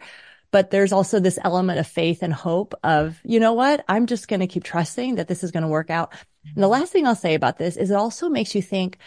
but 0.57 0.71
there's 0.71 0.91
also 0.91 1.19
this 1.19 1.37
element 1.43 1.77
of 1.77 1.85
faith 1.85 2.23
and 2.23 2.33
hope 2.33 2.73
of, 2.83 3.21
you 3.23 3.39
know 3.39 3.53
what? 3.53 3.85
I'm 3.87 4.07
just 4.07 4.27
going 4.27 4.39
to 4.39 4.47
keep 4.47 4.63
trusting 4.63 5.13
that 5.17 5.27
this 5.27 5.43
is 5.43 5.51
going 5.51 5.61
to 5.61 5.69
work 5.69 5.91
out. 5.91 6.15
And 6.55 6.63
the 6.63 6.67
last 6.67 6.91
thing 6.91 7.05
I'll 7.05 7.13
say 7.13 7.35
about 7.35 7.59
this 7.59 7.77
is 7.77 7.91
it 7.91 7.95
also 7.95 8.27
makes 8.27 8.55
you 8.55 8.63
think, 8.63 8.97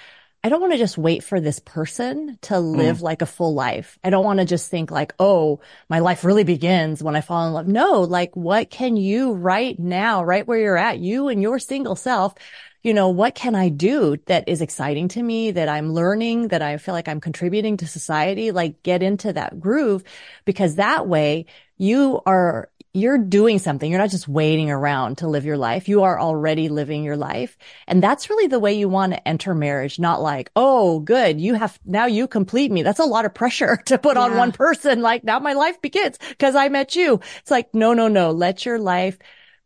I 0.45 0.49
don't 0.49 0.61
want 0.61 0.75
to 0.75 0.79
just 0.79 0.97
wait 0.97 1.25
for 1.25 1.41
this 1.41 1.59
person 1.59 2.39
to 2.43 2.61
live 2.61 2.99
mm. 2.99 3.03
like 3.03 3.21
a 3.21 3.27
full 3.27 3.53
life. 3.53 3.99
I 4.05 4.11
don't 4.11 4.25
want 4.25 4.39
to 4.39 4.45
just 4.45 4.71
think 4.71 4.93
like, 4.93 5.13
oh, 5.19 5.59
my 5.89 5.99
life 5.99 6.23
really 6.23 6.45
begins 6.45 7.03
when 7.03 7.17
I 7.17 7.21
fall 7.21 7.49
in 7.49 7.53
love. 7.53 7.67
No, 7.67 8.03
like 8.03 8.37
what 8.37 8.71
can 8.71 8.97
you 8.97 9.33
right 9.33 9.77
now, 9.77 10.23
right 10.23 10.47
where 10.47 10.61
you're 10.61 10.77
at, 10.77 11.01
you 11.01 11.27
and 11.27 11.43
your 11.43 11.59
single 11.59 11.97
self, 11.97 12.35
you 12.83 12.95
know, 12.95 13.09
what 13.09 13.35
can 13.35 13.55
I 13.55 13.69
do 13.69 14.17
that 14.27 14.49
is 14.49 14.63
exciting 14.63 15.09
to 15.09 15.23
me, 15.23 15.51
that 15.51 15.69
I'm 15.69 15.93
learning, 15.93 16.49
that 16.49 16.63
I 16.63 16.79
feel 16.79 16.95
like 16.95 17.09
I'm 17.09 17.21
contributing 17.21 17.77
to 17.79 17.87
society? 17.87 18.53
Like 18.53 18.83
get 18.83 19.03
into 19.03 19.33
that 19.33 19.61
groove 19.61 20.03
because 20.45 20.77
that 20.77 21.07
way 21.07 21.47
you 21.77 22.21
are, 22.25 22.71
you're 22.93 23.19
doing 23.19 23.59
something. 23.59 23.89
You're 23.89 24.01
not 24.01 24.11
just 24.11 24.27
waiting 24.27 24.71
around 24.71 25.19
to 25.19 25.29
live 25.29 25.45
your 25.45 25.59
life. 25.59 25.89
You 25.89 26.03
are 26.03 26.19
already 26.19 26.69
living 26.69 27.05
your 27.05 27.17
life. 27.17 27.57
And 27.87 28.03
that's 28.03 28.29
really 28.29 28.49
the 28.49 28.59
way 28.59 28.73
you 28.73 28.89
want 28.89 29.13
to 29.13 29.29
enter 29.29 29.55
marriage. 29.55 29.99
Not 29.99 30.21
like, 30.21 30.51
oh, 30.57 31.01
good. 31.01 31.41
You 31.41 31.55
have, 31.55 31.79
now 31.85 32.07
you 32.07 32.27
complete 32.27 32.73
me. 32.73 32.83
That's 32.83 32.99
a 32.99 33.05
lot 33.05 33.27
of 33.27 33.35
pressure 33.35 33.77
to 33.87 33.99
put 33.99 34.17
yeah. 34.17 34.23
on 34.23 34.37
one 34.37 34.53
person. 34.53 35.03
Like 35.03 35.23
now 35.23 35.39
my 35.39 35.53
life 35.53 35.81
begins 35.81 36.19
because 36.31 36.57
I 36.57 36.69
met 36.69 36.97
you. 36.97 37.21
It's 37.41 37.51
like, 37.51 37.73
no, 37.75 37.93
no, 37.93 38.09
no. 38.09 38.33
Let 38.33 38.65
your 38.65 38.79
life 38.79 39.19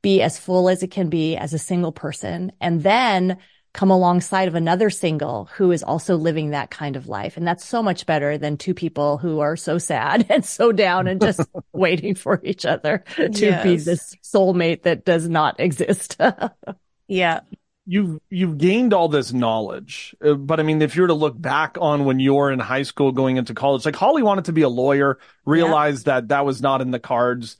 be 0.04 0.20
as 0.20 0.38
full 0.38 0.68
as 0.68 0.82
it 0.82 0.90
can 0.90 1.08
be 1.08 1.34
as 1.34 1.54
a 1.54 1.58
single 1.58 1.90
person 1.90 2.52
and 2.60 2.82
then 2.82 3.38
come 3.72 3.90
alongside 3.90 4.46
of 4.46 4.54
another 4.54 4.90
single 4.90 5.46
who 5.56 5.72
is 5.72 5.82
also 5.82 6.14
living 6.14 6.50
that 6.50 6.70
kind 6.70 6.94
of 6.94 7.08
life. 7.08 7.38
And 7.38 7.48
that's 7.48 7.64
so 7.64 7.82
much 7.82 8.06
better 8.06 8.36
than 8.36 8.58
two 8.58 8.74
people 8.74 9.16
who 9.16 9.40
are 9.40 9.56
so 9.56 9.78
sad 9.78 10.26
and 10.30 10.44
so 10.44 10.72
down 10.72 11.08
and 11.08 11.20
just 11.20 11.40
waiting 11.72 12.14
for 12.14 12.38
each 12.44 12.66
other 12.66 13.02
to 13.16 13.30
yes. 13.32 13.64
be 13.64 13.76
this 13.78 14.14
soulmate 14.22 14.82
that 14.82 15.06
does 15.06 15.26
not 15.28 15.58
exist. 15.58 16.20
yeah. 17.08 17.40
You've, 17.86 18.20
you've 18.30 18.58
gained 18.58 18.94
all 18.94 19.08
this 19.08 19.32
knowledge. 19.32 20.14
Uh, 20.24 20.34
but 20.34 20.60
I 20.60 20.62
mean, 20.62 20.80
if 20.82 20.96
you 20.96 21.02
were 21.02 21.08
to 21.08 21.14
look 21.14 21.38
back 21.38 21.76
on 21.80 22.04
when 22.04 22.20
you're 22.20 22.50
in 22.50 22.60
high 22.60 22.82
school 22.82 23.10
going 23.10 23.38
into 23.38 23.54
college, 23.54 23.86
like 23.86 23.96
Holly 23.96 24.22
wanted 24.22 24.44
to 24.46 24.52
be 24.52 24.62
a 24.62 24.68
lawyer, 24.68 25.18
realized 25.46 26.06
yeah. 26.06 26.14
that 26.14 26.28
that 26.28 26.46
was 26.46 26.62
not 26.62 26.80
in 26.82 26.92
the 26.92 27.00
cards. 27.00 27.56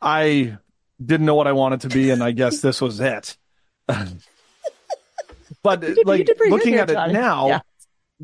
I 0.00 0.58
didn't 1.04 1.26
know 1.26 1.34
what 1.34 1.46
I 1.46 1.52
wanted 1.52 1.82
to 1.82 1.88
be, 1.88 2.10
and 2.10 2.22
I 2.22 2.32
guess 2.32 2.60
this 2.60 2.80
was 2.80 3.00
it. 3.00 3.36
but 5.62 5.80
did, 5.80 6.06
like 6.06 6.28
looking 6.48 6.74
at 6.76 6.90
it 6.90 6.94
now, 7.12 7.48
yeah. 7.48 7.60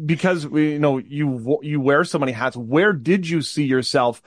because 0.05 0.47
we 0.47 0.73
you 0.73 0.79
know 0.79 0.99
you 0.99 1.59
you 1.63 1.81
wear 1.81 2.05
so 2.05 2.19
many 2.19 2.33
hats. 2.33 2.57
Where 2.57 2.93
did 2.93 3.29
you 3.29 3.43
see 3.43 3.65
yourself 3.65 4.23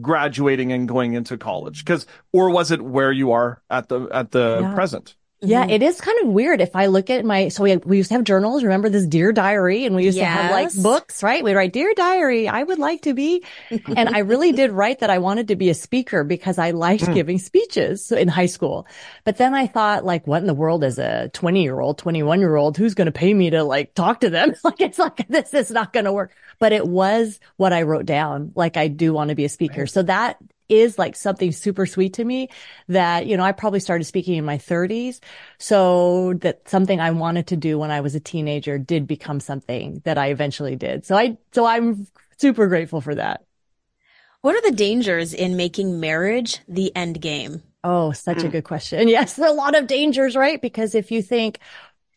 graduating 0.00 0.72
and 0.72 0.88
going 0.88 1.14
into 1.14 1.36
college? 1.36 1.84
Because 1.84 2.06
or 2.32 2.50
was 2.50 2.70
it 2.70 2.82
where 2.82 3.12
you 3.12 3.32
are 3.32 3.62
at 3.70 3.88
the 3.88 4.08
at 4.12 4.30
the 4.30 4.58
yeah. 4.62 4.74
present? 4.74 5.14
Yeah, 5.44 5.62
mm-hmm. 5.62 5.70
it 5.70 5.82
is 5.82 6.00
kind 6.00 6.20
of 6.20 6.28
weird 6.28 6.60
if 6.60 6.76
I 6.76 6.86
look 6.86 7.10
at 7.10 7.24
my, 7.24 7.48
so 7.48 7.64
we, 7.64 7.76
we 7.78 7.96
used 7.96 8.10
to 8.10 8.14
have 8.14 8.22
journals. 8.22 8.62
Remember 8.62 8.88
this 8.88 9.06
Dear 9.06 9.32
Diary? 9.32 9.84
And 9.84 9.96
we 9.96 10.04
used 10.04 10.18
to 10.18 10.24
have 10.24 10.52
like 10.52 10.72
books, 10.80 11.20
right? 11.20 11.42
We'd 11.42 11.54
write 11.54 11.72
Dear 11.72 11.92
Diary, 11.94 12.48
I 12.48 12.62
would 12.62 12.78
like 12.78 13.02
to 13.02 13.12
be. 13.12 13.44
and 13.70 14.08
I 14.08 14.20
really 14.20 14.52
did 14.52 14.70
write 14.70 15.00
that 15.00 15.10
I 15.10 15.18
wanted 15.18 15.48
to 15.48 15.56
be 15.56 15.68
a 15.68 15.74
speaker 15.74 16.22
because 16.22 16.58
I 16.58 16.70
liked 16.70 17.06
hmm. 17.06 17.14
giving 17.14 17.38
speeches 17.40 18.12
in 18.12 18.28
high 18.28 18.46
school. 18.46 18.86
But 19.24 19.36
then 19.36 19.52
I 19.52 19.66
thought 19.66 20.04
like, 20.04 20.28
what 20.28 20.42
in 20.42 20.46
the 20.46 20.54
world 20.54 20.84
is 20.84 21.00
a 21.00 21.28
20 21.32 21.60
year 21.60 21.80
old, 21.80 21.98
21 21.98 22.38
year 22.38 22.54
old 22.54 22.76
who's 22.76 22.94
going 22.94 23.06
to 23.06 23.12
pay 23.12 23.34
me 23.34 23.50
to 23.50 23.64
like 23.64 23.94
talk 23.94 24.20
to 24.20 24.30
them? 24.30 24.54
like, 24.64 24.80
it's 24.80 24.98
like, 25.00 25.26
this 25.26 25.52
is 25.54 25.72
not 25.72 25.92
going 25.92 26.04
to 26.04 26.12
work. 26.12 26.32
But 26.60 26.72
it 26.72 26.86
was 26.86 27.40
what 27.56 27.72
I 27.72 27.82
wrote 27.82 28.06
down. 28.06 28.52
Like, 28.54 28.76
I 28.76 28.86
do 28.86 29.12
want 29.12 29.30
to 29.30 29.34
be 29.34 29.44
a 29.44 29.48
speaker. 29.48 29.88
So 29.88 30.02
that 30.04 30.36
is 30.68 30.98
like 30.98 31.16
something 31.16 31.52
super 31.52 31.86
sweet 31.86 32.14
to 32.14 32.24
me 32.24 32.48
that, 32.88 33.26
you 33.26 33.36
know, 33.36 33.44
I 33.44 33.52
probably 33.52 33.80
started 33.80 34.04
speaking 34.04 34.36
in 34.36 34.44
my 34.44 34.58
30s. 34.58 35.20
So 35.58 36.34
that 36.34 36.68
something 36.68 37.00
I 37.00 37.10
wanted 37.10 37.46
to 37.48 37.56
do 37.56 37.78
when 37.78 37.90
I 37.90 38.00
was 38.00 38.14
a 38.14 38.20
teenager 38.20 38.78
did 38.78 39.06
become 39.06 39.40
something 39.40 40.02
that 40.04 40.18
I 40.18 40.28
eventually 40.28 40.76
did. 40.76 41.04
So 41.04 41.16
I, 41.16 41.36
so 41.52 41.66
I'm 41.66 42.06
super 42.38 42.66
grateful 42.66 43.00
for 43.00 43.14
that. 43.14 43.44
What 44.40 44.56
are 44.56 44.70
the 44.70 44.76
dangers 44.76 45.32
in 45.32 45.56
making 45.56 46.00
marriage 46.00 46.58
the 46.66 46.94
end 46.96 47.20
game? 47.20 47.62
Oh, 47.84 48.12
such 48.12 48.42
a 48.42 48.48
mm. 48.48 48.52
good 48.52 48.64
question. 48.64 49.08
Yes, 49.12 49.38
a 49.38 49.52
lot 49.52 49.76
of 49.76 49.86
dangers, 49.86 50.36
right? 50.36 50.60
Because 50.60 50.94
if 50.94 51.10
you 51.10 51.22
think, 51.22 51.58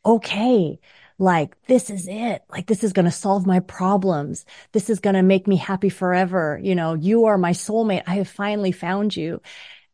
okay, 0.06 0.80
like 1.17 1.55
this 1.67 1.89
is 1.89 2.07
it, 2.07 2.43
like 2.50 2.67
this 2.67 2.84
is 2.84 2.93
going 2.93 3.05
to 3.05 3.12
solve 3.12 3.45
my 3.45 3.62
problems. 3.62 4.45
This 4.74 4.89
is 4.89 5.00
going 5.00 5.15
to 5.15 5.24
make 5.24 5.48
me 5.48 5.55
happy 5.55 5.89
forever. 5.89 6.60
You 6.62 6.75
know, 6.75 6.93
you 6.93 7.25
are 7.25 7.38
my 7.38 7.51
soulmate. 7.51 8.03
I 8.05 8.15
have 8.15 8.27
finally 8.27 8.72
found 8.72 9.15
you. 9.15 9.41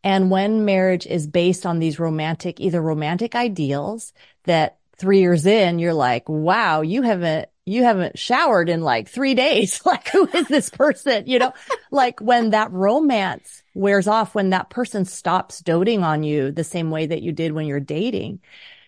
And 0.03 0.31
when 0.31 0.65
marriage 0.65 1.05
is 1.05 1.27
based 1.27 1.65
on 1.65 1.79
these 1.79 1.99
romantic, 1.99 2.59
either 2.59 2.81
romantic 2.81 3.35
ideals 3.35 4.13
that 4.45 4.79
three 4.97 5.19
years 5.19 5.45
in, 5.45 5.79
you're 5.79 5.93
like, 5.93 6.27
wow, 6.27 6.81
you 6.81 7.03
haven't, 7.03 7.49
you 7.65 7.83
haven't 7.83 8.17
showered 8.17 8.69
in 8.69 8.81
like 8.81 9.07
three 9.07 9.35
days. 9.35 9.81
like, 9.85 10.07
who 10.07 10.27
is 10.27 10.47
this 10.47 10.69
person? 10.71 11.25
You 11.27 11.37
know, 11.37 11.53
like 11.91 12.19
when 12.19 12.49
that 12.49 12.71
romance 12.71 13.61
wears 13.75 14.07
off, 14.07 14.33
when 14.33 14.49
that 14.49 14.71
person 14.71 15.05
stops 15.05 15.59
doting 15.59 16.03
on 16.03 16.23
you 16.23 16.51
the 16.51 16.63
same 16.63 16.89
way 16.89 17.05
that 17.05 17.21
you 17.21 17.31
did 17.31 17.51
when 17.51 17.67
you're 17.67 17.79
dating. 17.79 18.39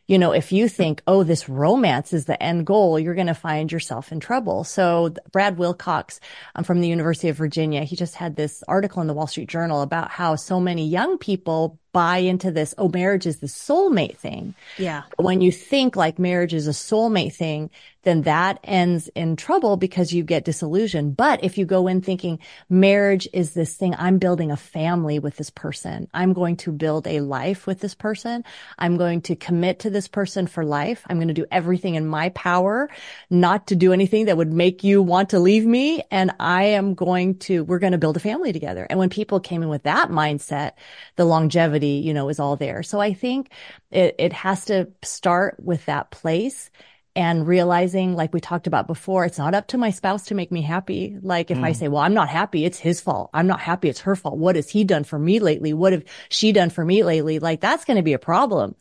You 0.08 0.18
know, 0.18 0.34
if 0.34 0.52
you 0.52 0.68
think, 0.68 1.02
oh, 1.08 1.24
this 1.24 1.48
romance 1.48 2.12
is 2.12 2.26
the 2.26 2.42
end 2.42 2.66
goal, 2.66 3.00
you're 3.00 3.16
going 3.16 3.28
to 3.28 3.34
find 3.34 3.72
yourself 3.72 4.12
in 4.12 4.20
trouble. 4.20 4.64
So 4.66 5.14
Brad 5.32 5.58
Wilcox 5.58 6.20
um, 6.56 6.64
from 6.64 6.82
the 6.82 6.90
University 6.90 7.30
of 7.30 7.38
Virginia, 7.38 7.84
he 7.84 7.96
just 7.96 8.16
had 8.16 8.36
this 8.36 8.64
article 8.68 9.02
in 9.02 9.08
the 9.08 9.14
Wall 9.14 9.28
Street 9.28 9.48
Journal 9.48 9.82
about 9.82 10.12
how 10.12 10.36
so 10.36 10.60
many 10.60 10.88
young 10.88 11.18
people 11.18 11.80
buy 11.94 12.18
into 12.18 12.52
this, 12.52 12.76
oh, 12.78 12.90
marriage 12.90 13.26
is 13.26 13.38
the 13.38 13.48
soulmate 13.48 14.18
thing. 14.18 14.56
Yeah. 14.78 15.04
When 15.18 15.40
you 15.40 15.52
think 15.52 15.96
like 15.96 16.20
marriage 16.20 16.54
is 16.54 16.68
a 16.68 16.72
soulmate 16.72 17.34
thing, 17.34 17.70
then 18.04 18.24
that 18.24 18.60
ends 18.66 19.08
in 19.16 19.38
trouble 19.38 19.78
because 19.78 20.12
you 20.12 20.24
get 20.24 20.44
disillusioned. 20.44 21.16
But 21.16 21.44
if 21.44 21.58
you 21.58 21.66
go 21.66 21.88
in 21.88 22.02
thinking 22.02 22.40
marriage 22.70 23.30
is 23.32 23.54
this 23.54 23.76
thing, 23.76 23.96
I'm 23.98 24.18
building 24.18 24.52
a 24.52 24.58
family 24.58 25.20
with 25.20 25.38
this 25.38 25.50
person. 25.50 26.10
I'm 26.14 26.34
going 26.34 26.58
to 26.58 26.72
build 26.72 27.08
a 27.08 27.22
life 27.22 27.66
with 27.66 27.80
this 27.80 27.96
person. 27.96 28.44
I'm 28.78 28.98
going 28.98 29.22
to 29.22 29.38
commit 29.38 29.80
to 29.80 29.90
this 29.90 30.10
person 30.10 30.48
for 30.48 30.66
life. 30.66 31.04
I'm 31.10 31.18
going 31.18 31.30
to 31.30 31.34
do 31.34 31.46
everything 31.50 31.96
in 31.96 32.06
my 32.06 32.30
power 32.30 32.90
not 33.30 33.68
to 33.68 33.76
do 33.76 33.94
anything 33.94 34.26
that 34.26 34.36
would 34.36 34.52
make 34.52 34.84
you 34.84 35.02
want 35.02 35.30
to 35.30 35.40
leave 35.40 35.66
me. 35.66 36.04
And 36.12 36.32
I 36.40 36.64
am 36.66 36.96
going 36.96 37.38
to, 37.40 37.64
we're 37.64 37.80
going 37.80 37.94
to 37.94 37.98
build 37.98 38.18
a 38.18 38.22
family 38.22 38.52
together. 38.52 38.86
And 38.90 39.00
when 39.00 39.10
people 39.10 39.40
came 39.40 39.64
in 39.64 39.70
with 39.70 39.84
that 39.84 40.10
mindset, 40.10 40.74
the 41.16 41.26
longevity, 41.26 41.83
you 41.88 42.14
know, 42.14 42.30
is 42.30 42.40
all 42.40 42.56
there. 42.56 42.84
So 42.84 43.00
I 43.00 43.14
think 43.14 43.52
it, 43.92 44.16
it 44.20 44.34
has 44.34 44.66
to 44.66 44.90
start 45.04 45.56
with 45.60 45.86
that 45.86 46.12
place 46.12 46.70
and 47.16 47.48
realizing, 47.48 48.16
like 48.16 48.34
we 48.34 48.40
talked 48.40 48.66
about 48.66 48.88
before, 48.88 49.24
it's 49.24 49.38
not 49.38 49.54
up 49.54 49.68
to 49.68 49.78
my 49.78 49.92
spouse 49.92 50.26
to 50.26 50.36
make 50.36 50.52
me 50.52 50.64
happy. 50.64 51.16
Like 51.22 51.52
if 51.52 51.60
I 51.60 51.72
mm. 51.72 51.76
say, 51.76 51.88
well, 51.88 52.02
I'm 52.02 52.16
not 52.16 52.28
happy, 52.28 52.66
it's 52.66 52.80
his 52.80 53.02
fault. 53.02 53.30
I'm 53.34 53.46
not 53.46 53.60
happy, 53.60 53.88
it's 53.88 54.02
her 54.02 54.16
fault. 54.16 54.40
What 54.40 54.56
has 54.56 54.68
he 54.68 54.84
done 54.84 55.04
for 55.04 55.20
me 55.20 55.40
lately? 55.40 55.74
What 55.74 55.94
have 55.94 56.04
she 56.30 56.52
done 56.52 56.72
for 56.72 56.84
me 56.84 57.04
lately? 57.04 57.38
Like 57.38 57.62
that's 57.62 57.86
going 57.86 57.98
to 57.98 58.04
be 58.04 58.14
a 58.14 58.20
problem 58.20 58.74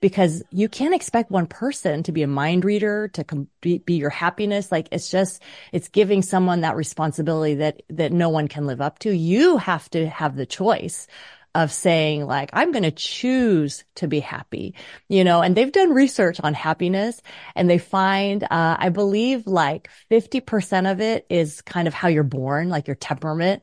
because 0.00 0.44
you 0.52 0.68
can't 0.68 0.94
expect 0.94 1.32
one 1.32 1.46
person 1.46 2.04
to 2.04 2.12
be 2.12 2.22
a 2.22 2.28
mind 2.28 2.64
reader, 2.64 3.08
to 3.08 3.24
com- 3.24 3.48
be, 3.60 3.78
be 3.78 3.94
your 3.94 4.08
happiness. 4.08 4.70
Like 4.70 4.88
it's 4.92 5.10
just, 5.10 5.42
it's 5.72 5.88
giving 5.88 6.22
someone 6.22 6.60
that 6.60 6.76
responsibility 6.76 7.56
that, 7.56 7.82
that 7.90 8.12
no 8.12 8.28
one 8.28 8.46
can 8.46 8.66
live 8.66 8.80
up 8.80 9.00
to. 9.00 9.10
You 9.10 9.56
have 9.56 9.90
to 9.90 10.08
have 10.08 10.36
the 10.36 10.46
choice 10.46 11.08
of 11.54 11.72
saying 11.72 12.26
like, 12.26 12.50
I'm 12.52 12.72
going 12.72 12.84
to 12.84 12.90
choose 12.90 13.84
to 13.96 14.06
be 14.06 14.20
happy, 14.20 14.74
you 15.08 15.24
know, 15.24 15.42
and 15.42 15.56
they've 15.56 15.72
done 15.72 15.92
research 15.92 16.40
on 16.40 16.54
happiness 16.54 17.20
and 17.56 17.68
they 17.68 17.78
find, 17.78 18.44
uh, 18.44 18.76
I 18.78 18.88
believe 18.90 19.46
like 19.46 19.88
50% 20.10 20.90
of 20.90 21.00
it 21.00 21.26
is 21.28 21.62
kind 21.62 21.88
of 21.88 21.94
how 21.94 22.08
you're 22.08 22.22
born, 22.22 22.68
like 22.68 22.86
your 22.86 22.96
temperament. 22.96 23.62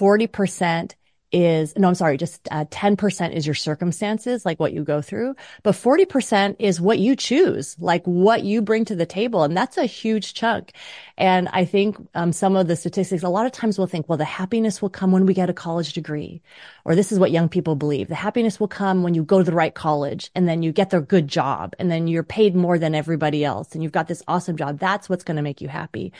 40% 0.00 0.92
is, 1.32 1.76
no, 1.76 1.88
I'm 1.88 1.94
sorry, 1.94 2.16
just 2.16 2.46
uh, 2.50 2.64
10% 2.66 3.32
is 3.32 3.46
your 3.46 3.54
circumstances, 3.54 4.46
like 4.46 4.60
what 4.60 4.72
you 4.72 4.84
go 4.84 5.02
through, 5.02 5.34
but 5.62 5.74
40% 5.74 6.56
is 6.58 6.80
what 6.80 6.98
you 6.98 7.16
choose, 7.16 7.76
like 7.80 8.04
what 8.04 8.44
you 8.44 8.62
bring 8.62 8.84
to 8.86 8.94
the 8.94 9.06
table. 9.06 9.42
And 9.42 9.56
that's 9.56 9.76
a 9.76 9.86
huge 9.86 10.34
chunk. 10.34 10.72
And 11.18 11.48
I 11.52 11.64
think 11.64 11.96
um, 12.14 12.32
some 12.32 12.56
of 12.56 12.68
the 12.68 12.76
statistics, 12.76 13.22
a 13.22 13.28
lot 13.28 13.46
of 13.46 13.52
times 13.52 13.78
we'll 13.78 13.86
think, 13.86 14.08
well, 14.08 14.18
the 14.18 14.24
happiness 14.24 14.80
will 14.80 14.90
come 14.90 15.12
when 15.12 15.26
we 15.26 15.34
get 15.34 15.50
a 15.50 15.54
college 15.54 15.94
degree. 15.94 16.42
Or 16.84 16.94
this 16.94 17.10
is 17.10 17.18
what 17.18 17.32
young 17.32 17.48
people 17.48 17.74
believe. 17.74 18.08
The 18.08 18.14
happiness 18.14 18.60
will 18.60 18.68
come 18.68 19.02
when 19.02 19.14
you 19.14 19.24
go 19.24 19.38
to 19.38 19.44
the 19.44 19.52
right 19.52 19.74
college 19.74 20.30
and 20.34 20.48
then 20.48 20.62
you 20.62 20.72
get 20.72 20.90
the 20.90 21.00
good 21.00 21.26
job 21.26 21.74
and 21.78 21.90
then 21.90 22.06
you're 22.06 22.22
paid 22.22 22.54
more 22.54 22.78
than 22.78 22.94
everybody 22.94 23.44
else 23.44 23.72
and 23.72 23.82
you've 23.82 23.92
got 23.92 24.06
this 24.06 24.22
awesome 24.28 24.56
job. 24.56 24.78
That's 24.78 25.08
what's 25.08 25.24
going 25.24 25.36
to 25.36 25.42
make 25.42 25.60
you 25.60 25.68
happy. 25.68 26.12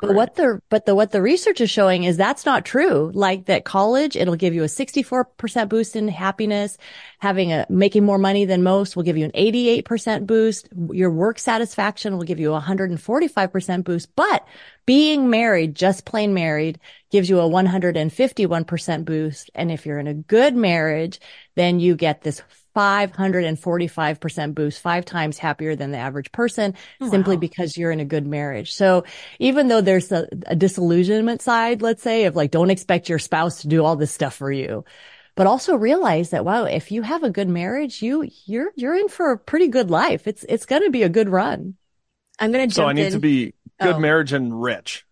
But 0.00 0.14
what 0.14 0.34
the, 0.36 0.62
but 0.70 0.86
the, 0.86 0.94
what 0.94 1.10
the 1.10 1.20
research 1.20 1.60
is 1.60 1.68
showing 1.68 2.04
is 2.04 2.16
that's 2.16 2.46
not 2.46 2.64
true. 2.64 3.10
Like 3.14 3.46
that 3.46 3.64
college, 3.64 4.16
it'll 4.16 4.36
give 4.36 4.53
you 4.54 4.62
a 4.62 4.66
64% 4.66 5.68
boost 5.68 5.96
in 5.96 6.08
happiness. 6.08 6.78
Having 7.18 7.52
a, 7.52 7.66
making 7.68 8.04
more 8.04 8.18
money 8.18 8.44
than 8.44 8.62
most 8.62 8.96
will 8.96 9.02
give 9.02 9.16
you 9.16 9.24
an 9.24 9.32
88% 9.32 10.26
boost. 10.26 10.68
Your 10.90 11.10
work 11.10 11.38
satisfaction 11.38 12.16
will 12.16 12.24
give 12.24 12.40
you 12.40 12.54
a 12.54 12.60
145% 12.60 13.84
boost. 13.84 14.14
But 14.16 14.46
being 14.86 15.30
married, 15.30 15.74
just 15.74 16.04
plain 16.04 16.34
married, 16.34 16.78
gives 17.10 17.28
you 17.28 17.40
a 17.40 17.48
151% 17.48 19.04
boost. 19.04 19.50
And 19.54 19.70
if 19.70 19.84
you're 19.84 19.98
in 19.98 20.06
a 20.06 20.14
good 20.14 20.56
marriage, 20.56 21.20
then 21.54 21.80
you 21.80 21.96
get 21.96 22.22
this 22.22 22.42
545% 22.74 24.54
boost, 24.54 24.80
five 24.80 25.04
times 25.04 25.38
happier 25.38 25.76
than 25.76 25.90
the 25.92 25.98
average 25.98 26.32
person, 26.32 26.74
simply 27.02 27.36
because 27.36 27.76
you're 27.76 27.90
in 27.92 28.00
a 28.00 28.04
good 28.04 28.26
marriage. 28.26 28.72
So 28.72 29.04
even 29.38 29.68
though 29.68 29.80
there's 29.80 30.10
a, 30.12 30.28
a 30.46 30.56
disillusionment 30.56 31.42
side, 31.42 31.82
let's 31.82 32.02
say, 32.02 32.24
of 32.24 32.36
like, 32.36 32.50
don't 32.50 32.70
expect 32.70 33.08
your 33.08 33.18
spouse 33.18 33.62
to 33.62 33.68
do 33.68 33.84
all 33.84 33.96
this 33.96 34.12
stuff 34.12 34.34
for 34.34 34.50
you. 34.52 34.84
But 35.36 35.48
also 35.48 35.74
realize 35.76 36.30
that 36.30 36.44
wow, 36.44 36.64
if 36.64 36.92
you 36.92 37.02
have 37.02 37.24
a 37.24 37.30
good 37.30 37.48
marriage, 37.48 38.02
you 38.02 38.28
you're 38.46 38.70
you're 38.76 38.94
in 38.94 39.08
for 39.08 39.32
a 39.32 39.38
pretty 39.38 39.66
good 39.68 39.90
life. 39.90 40.28
It's 40.28 40.44
it's 40.48 40.64
going 40.66 40.82
to 40.82 40.90
be 40.90 41.02
a 41.02 41.08
good 41.08 41.28
run. 41.28 41.74
I'm 42.38 42.52
going 42.52 42.68
to 42.68 42.74
So 42.74 42.84
I 42.86 42.92
need 42.92 43.06
in. 43.06 43.12
to 43.12 43.18
be 43.20 43.54
good 43.80 43.96
Oh. 43.96 43.98
marriage 43.98 44.32
and 44.32 44.60
rich. 44.62 45.04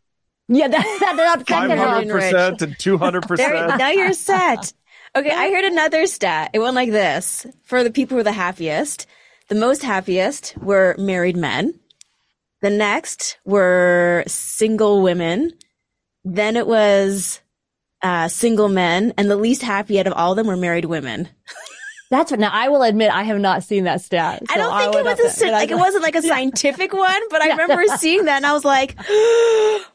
Yeah, 0.49 0.69
that, 0.69 0.99
that, 1.01 1.17
that, 1.17 1.49
Five 1.49 1.71
Second 1.71 1.79
hundred 1.79 1.85
round 1.85 2.11
percent 2.11 2.63
and 2.63 2.79
two 2.79 2.99
hundred 2.99 3.23
There, 3.23 3.29
percent. 3.29 3.79
now 3.79 3.91
you're 3.91 4.13
set. 4.13 4.73
Okay, 5.15 5.31
I 5.31 5.51
heard 5.51 5.65
another 5.65 6.07
stat. 6.07 6.53
It 6.55 6.59
went 6.61 6.75
like 6.75 6.91
this. 6.91 7.47
For 7.65 7.85
the 7.85 7.91
people 7.91 8.15
who 8.15 8.21
were 8.21 8.23
the 8.23 8.33
happiest, 8.33 9.07
the 9.49 9.55
most 9.55 9.83
happiest 9.83 10.57
were 10.57 10.95
married 10.99 11.37
men. 11.37 11.79
The 12.63 12.71
next 12.71 13.37
were 13.45 14.25
single 14.27 15.03
women. 15.03 15.53
Then 16.25 16.57
it 16.57 16.67
was 16.67 17.41
uh, 18.01 18.29
single 18.29 18.71
men. 18.71 19.13
And 19.19 19.31
the 19.31 19.37
least 19.37 19.61
happy 19.61 20.01
out 20.01 20.07
of 20.07 20.15
all 20.15 20.33
of 20.33 20.37
them 20.39 20.47
were 20.47 20.57
married 20.57 20.87
women. 20.87 21.29
That's 22.13 22.31
what. 22.31 22.39
Now 22.39 22.51
I 22.53 22.69
will 22.69 22.83
admit 22.83 23.11
I 23.11 23.23
have 23.25 23.39
not 23.41 23.65
seen 23.65 23.85
that 23.85 24.03
stat. 24.03 24.43
I 24.51 24.57
don't 24.59 24.79
think 24.79 24.93
would 24.95 25.01
it 25.01 25.05
was 25.05 25.19
a 25.19 25.23
to- 25.23 25.35
ci- 25.41 25.45
but 25.47 25.55
I- 25.55 25.59
like 25.59 25.71
it 25.71 25.77
wasn't 25.79 26.03
like 26.05 26.15
a 26.15 26.23
scientific 26.23 26.93
one, 26.93 27.23
but 27.31 27.41
I 27.43 27.49
remember 27.51 27.83
seeing 27.97 28.27
that 28.27 28.37
and 28.37 28.47
I 28.47 28.53
was 28.53 28.65
like, 28.67 28.97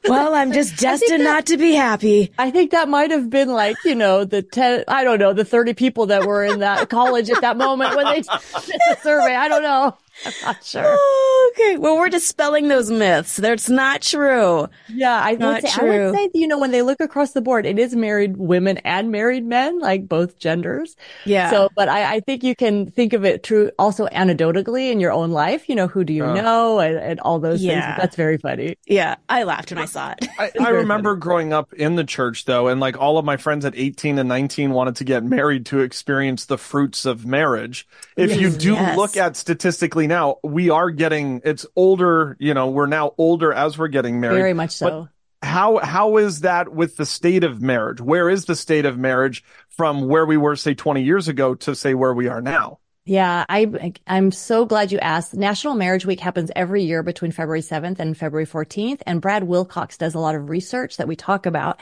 "Well, 0.07 0.33
I'm 0.33 0.51
just 0.51 0.77
destined 0.77 1.23
not 1.23 1.45
to 1.47 1.57
be 1.57 1.73
happy." 1.73 2.31
I 2.39 2.49
think 2.51 2.71
that 2.71 2.89
might 2.89 3.11
have 3.11 3.29
been 3.29 3.49
like, 3.49 3.77
you 3.85 3.95
know, 3.95 4.25
the 4.25 4.41
10, 4.41 4.85
I 4.87 5.03
don't 5.03 5.19
know, 5.19 5.31
the 5.33 5.45
30 5.45 5.73
people 5.75 6.07
that 6.07 6.25
were 6.25 6.43
in 6.43 6.59
that 6.59 6.89
college 6.89 7.29
at 7.29 7.41
that 7.41 7.55
moment 7.57 7.95
when 7.95 8.05
they 8.05 8.21
did 8.21 8.25
the 8.25 8.97
survey. 9.03 9.35
I 9.35 9.47
don't 9.47 9.63
know. 9.63 9.95
I'm 10.25 10.33
not 10.43 10.63
sure. 10.63 10.83
Oh 10.85 11.51
Okay, 11.53 11.77
well, 11.77 11.97
we're 11.97 12.09
dispelling 12.09 12.67
those 12.67 12.91
myths. 12.91 13.37
That's 13.37 13.69
not 13.69 14.01
true. 14.01 14.67
Yeah, 14.89 15.19
I 15.23 15.33
Not 15.35 15.63
would 15.63 15.71
say, 15.71 15.75
I 15.75 15.79
true. 15.79 16.05
would 16.11 16.15
say, 16.15 16.29
you 16.33 16.45
know, 16.47 16.59
when 16.59 16.71
they 16.71 16.81
look 16.81 16.99
across 16.99 17.31
the 17.31 17.41
board, 17.41 17.65
it 17.65 17.79
is 17.79 17.95
married 17.95 18.37
women 18.37 18.77
and 18.79 19.11
married 19.11 19.45
men, 19.45 19.79
like 19.79 20.07
both 20.07 20.37
genders. 20.39 20.95
Yeah. 21.25 21.49
So, 21.49 21.69
but 21.75 21.87
I, 21.89 22.15
I 22.15 22.19
think 22.19 22.43
you 22.43 22.55
can 22.55 22.91
think 22.91 23.13
of 23.13 23.23
it 23.25 23.43
true 23.43 23.71
also 23.79 24.07
anecdotally 24.07 24.91
in 24.91 24.99
your 24.99 25.11
own 25.13 25.31
life. 25.31 25.69
You 25.69 25.75
know, 25.75 25.87
who 25.87 26.03
do 26.03 26.13
you 26.13 26.25
Uh. 26.25 26.33
know 26.33 26.79
and, 26.79 26.97
and 26.97 27.19
all 27.21 27.39
those 27.39 27.63
Yeah. 27.63 27.81
things. 27.95 28.01
That's 28.01 28.15
very 28.15 28.37
funny. 28.37 28.75
Yeah, 28.85 29.15
I 29.29 29.43
laughed 29.43 29.71
when 29.71 29.79
I 29.79 29.85
saw 29.85 30.11
it. 30.19 30.27
I, 30.37 30.51
I 30.59 30.69
remember 30.69 31.15
growing 31.15 31.53
up 31.53 31.73
in 31.73 31.95
the 31.95 32.03
church 32.03 32.45
though, 32.45 32.67
and 32.67 32.79
like 32.79 32.97
all 32.99 33.17
of 33.17 33.25
my 33.25 33.37
friends 33.37 33.63
at 33.65 33.73
18 33.75 34.19
and 34.19 34.27
19 34.29 34.71
wanted 34.71 34.97
to 34.97 35.03
get 35.05 35.23
married 35.23 35.65
to 35.67 35.79
experience 35.79 36.45
the 36.45 36.57
fruits 36.57 37.05
of 37.05 37.25
marriage. 37.25 37.87
If 38.17 38.39
you 38.39 38.49
do 38.49 38.73
Yes. 38.73 38.97
look 38.97 39.15
at 39.17 39.37
statistically 39.37 40.06
now, 40.07 40.37
we 40.43 40.69
are 40.69 40.89
getting, 40.91 41.41
it's 41.43 41.65
older, 41.75 42.35
you 42.39 42.53
know, 42.53 42.69
we're 42.69 42.87
now 42.87 43.13
older 43.17 43.53
as 43.53 43.77
we're 43.77 43.87
getting 43.87 44.19
married. 44.19 44.37
Very 44.37 44.53
much 44.53 44.71
so. 44.71 45.09
How, 45.41 45.77
how 45.77 46.17
is 46.17 46.41
that 46.41 46.73
with 46.73 46.97
the 46.97 47.05
state 47.05 47.43
of 47.43 47.61
marriage? 47.61 48.01
Where 48.01 48.29
is 48.29 48.45
the 48.45 48.55
state 48.55 48.85
of 48.85 48.97
marriage 48.97 49.43
from 49.69 50.07
where 50.07 50.25
we 50.25 50.37
were, 50.37 50.55
say, 50.55 50.73
20 50.73 51.03
years 51.03 51.27
ago 51.27 51.55
to 51.55 51.75
say 51.75 51.93
where 51.93 52.13
we 52.13 52.27
are 52.27 52.41
now? 52.41 52.79
Yeah, 53.07 53.45
I 53.47 53.93
I'm 54.05 54.33
so 54.33 54.65
glad 54.65 54.91
you 54.91 54.99
asked. 54.99 55.33
National 55.33 55.75
Marriage 55.75 56.05
Week 56.05 56.19
happens 56.19 56.51
every 56.57 56.83
year 56.83 57.03
between 57.03 57.31
February 57.31 57.61
7th 57.61 57.99
and 57.99 58.17
February 58.17 58.45
14th, 58.45 59.01
and 59.05 59.21
Brad 59.21 59.45
Wilcox 59.45 59.97
does 59.97 60.13
a 60.13 60.19
lot 60.19 60.35
of 60.35 60.49
research 60.49 60.97
that 60.97 61.07
we 61.07 61.15
talk 61.15 61.45
about. 61.45 61.79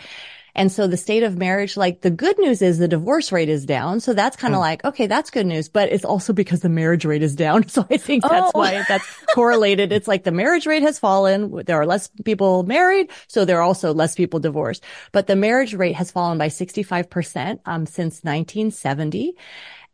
And 0.56 0.72
so 0.72 0.88
the 0.88 0.96
state 0.98 1.24
of 1.24 1.38
marriage, 1.38 1.76
like 1.76 2.02
the 2.02 2.10
good 2.10 2.40
news 2.40 2.62
is 2.62 2.78
the 2.78 2.88
divorce 2.88 3.32
rate 3.32 3.50
is 3.50 3.66
down. 3.66 4.00
So 4.00 4.14
that's 4.14 4.38
kind 4.38 4.54
of 4.54 4.62
like, 4.62 4.86
okay, 4.86 5.06
that's 5.08 5.30
good 5.30 5.46
news, 5.46 5.68
but 5.68 5.92
it's 5.92 6.06
also 6.06 6.32
because 6.32 6.62
the 6.62 6.70
marriage 6.70 7.04
rate 7.06 7.24
is 7.24 7.36
down. 7.36 7.66
So 7.76 7.86
I 7.90 7.98
think 7.98 8.24
that's 8.24 8.52
Oh. 8.56 8.60
why 8.60 8.84
that's 8.88 9.06
correlated. 9.34 9.92
It's 9.92 10.08
like 10.08 10.24
the 10.24 10.32
marriage 10.32 10.66
rate 10.66 10.84
has 10.84 10.98
fallen. 10.98 11.64
There 11.66 11.76
are 11.76 11.86
less 11.86 12.10
people 12.24 12.64
married. 12.64 13.12
So 13.28 13.44
there 13.44 13.58
are 13.58 13.64
also 13.64 13.94
less 13.94 14.16
people 14.16 14.40
divorced, 14.40 14.84
but 15.12 15.28
the 15.28 15.36
marriage 15.36 15.74
rate 15.74 15.96
has 15.96 16.10
fallen 16.10 16.38
by 16.38 16.48
65%, 16.48 17.60
um, 17.66 17.86
since 17.86 18.24
1970. 18.24 19.36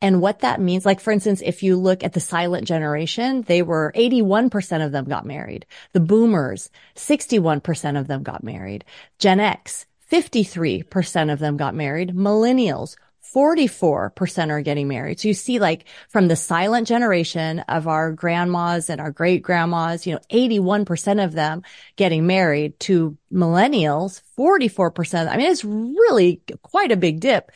And 0.03 0.19
what 0.21 0.39
that 0.39 0.59
means, 0.59 0.85
like 0.85 0.99
for 0.99 1.11
instance, 1.11 1.41
if 1.45 1.61
you 1.63 1.75
look 1.75 2.03
at 2.03 2.13
the 2.13 2.19
silent 2.19 2.67
generation, 2.67 3.43
they 3.43 3.61
were 3.61 3.91
81% 3.95 4.85
of 4.85 4.91
them 4.91 5.05
got 5.05 5.25
married. 5.25 5.65
The 5.93 5.99
boomers, 5.99 6.69
61% 6.95 7.99
of 7.99 8.07
them 8.07 8.23
got 8.23 8.43
married. 8.43 8.83
Gen 9.19 9.39
X, 9.39 9.85
53% 10.11 11.31
of 11.31 11.39
them 11.39 11.57
got 11.57 11.73
married. 11.73 12.13
Millennials, 12.13 12.97
44% 13.33 14.49
are 14.49 14.61
getting 14.61 14.87
married. 14.87 15.19
So 15.19 15.29
you 15.29 15.33
see 15.33 15.59
like 15.59 15.85
from 16.09 16.27
the 16.27 16.35
silent 16.35 16.87
generation 16.87 17.59
of 17.69 17.87
our 17.87 18.11
grandmas 18.11 18.89
and 18.89 18.99
our 18.99 19.11
great 19.11 19.41
grandmas, 19.41 20.05
you 20.05 20.13
know, 20.13 20.19
81% 20.29 21.23
of 21.23 21.31
them 21.31 21.63
getting 21.95 22.27
married 22.27 22.77
to 22.81 23.17
millennials, 23.31 24.21
44%. 24.37 25.29
I 25.29 25.37
mean, 25.37 25.49
it's 25.49 25.63
really 25.63 26.41
quite 26.61 26.91
a 26.91 26.97
big 26.97 27.21
dip. 27.21 27.51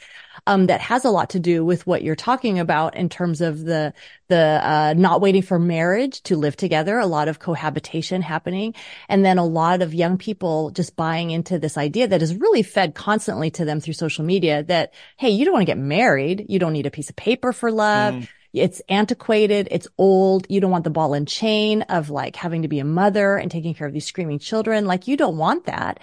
Um, 0.47 0.67
that 0.67 0.79
has 0.81 1.05
a 1.05 1.09
lot 1.09 1.31
to 1.31 1.39
do 1.39 1.65
with 1.65 1.87
what 1.87 2.03
you're 2.03 2.15
talking 2.15 2.59
about 2.59 2.95
in 2.95 3.09
terms 3.09 3.41
of 3.41 3.63
the, 3.63 3.93
the, 4.27 4.59
uh, 4.63 4.93
not 4.95 5.19
waiting 5.19 5.41
for 5.41 5.57
marriage 5.57 6.21
to 6.23 6.35
live 6.37 6.55
together, 6.55 6.99
a 6.99 7.07
lot 7.07 7.27
of 7.27 7.39
cohabitation 7.39 8.21
happening. 8.21 8.75
And 9.09 9.25
then 9.25 9.39
a 9.39 9.45
lot 9.45 9.81
of 9.81 9.93
young 9.95 10.19
people 10.19 10.69
just 10.69 10.95
buying 10.95 11.31
into 11.31 11.57
this 11.57 11.77
idea 11.77 12.07
that 12.09 12.21
is 12.21 12.35
really 12.35 12.61
fed 12.61 12.93
constantly 12.93 13.49
to 13.51 13.65
them 13.65 13.79
through 13.79 13.93
social 13.95 14.23
media 14.23 14.61
that, 14.63 14.93
Hey, 15.17 15.29
you 15.31 15.45
don't 15.45 15.53
want 15.53 15.63
to 15.63 15.71
get 15.71 15.79
married. 15.79 16.45
You 16.47 16.59
don't 16.59 16.73
need 16.73 16.85
a 16.85 16.91
piece 16.91 17.09
of 17.09 17.15
paper 17.15 17.51
for 17.51 17.71
love. 17.71 18.13
It's 18.53 18.81
antiquated. 18.87 19.67
It's 19.69 19.87
old. 19.97 20.47
You 20.49 20.61
don't 20.61 20.71
want 20.71 20.85
the 20.85 20.89
ball 20.89 21.13
and 21.13 21.27
chain 21.27 21.81
of 21.83 22.09
like 22.09 22.35
having 22.37 22.61
to 22.61 22.67
be 22.69 22.79
a 22.79 22.85
mother 22.85 23.35
and 23.35 23.51
taking 23.51 23.73
care 23.73 23.85
of 23.85 23.93
these 23.93 24.05
screaming 24.05 24.39
children. 24.39 24.85
Like 24.85 25.07
you 25.07 25.17
don't 25.17 25.37
want 25.37 25.65
that. 25.65 25.99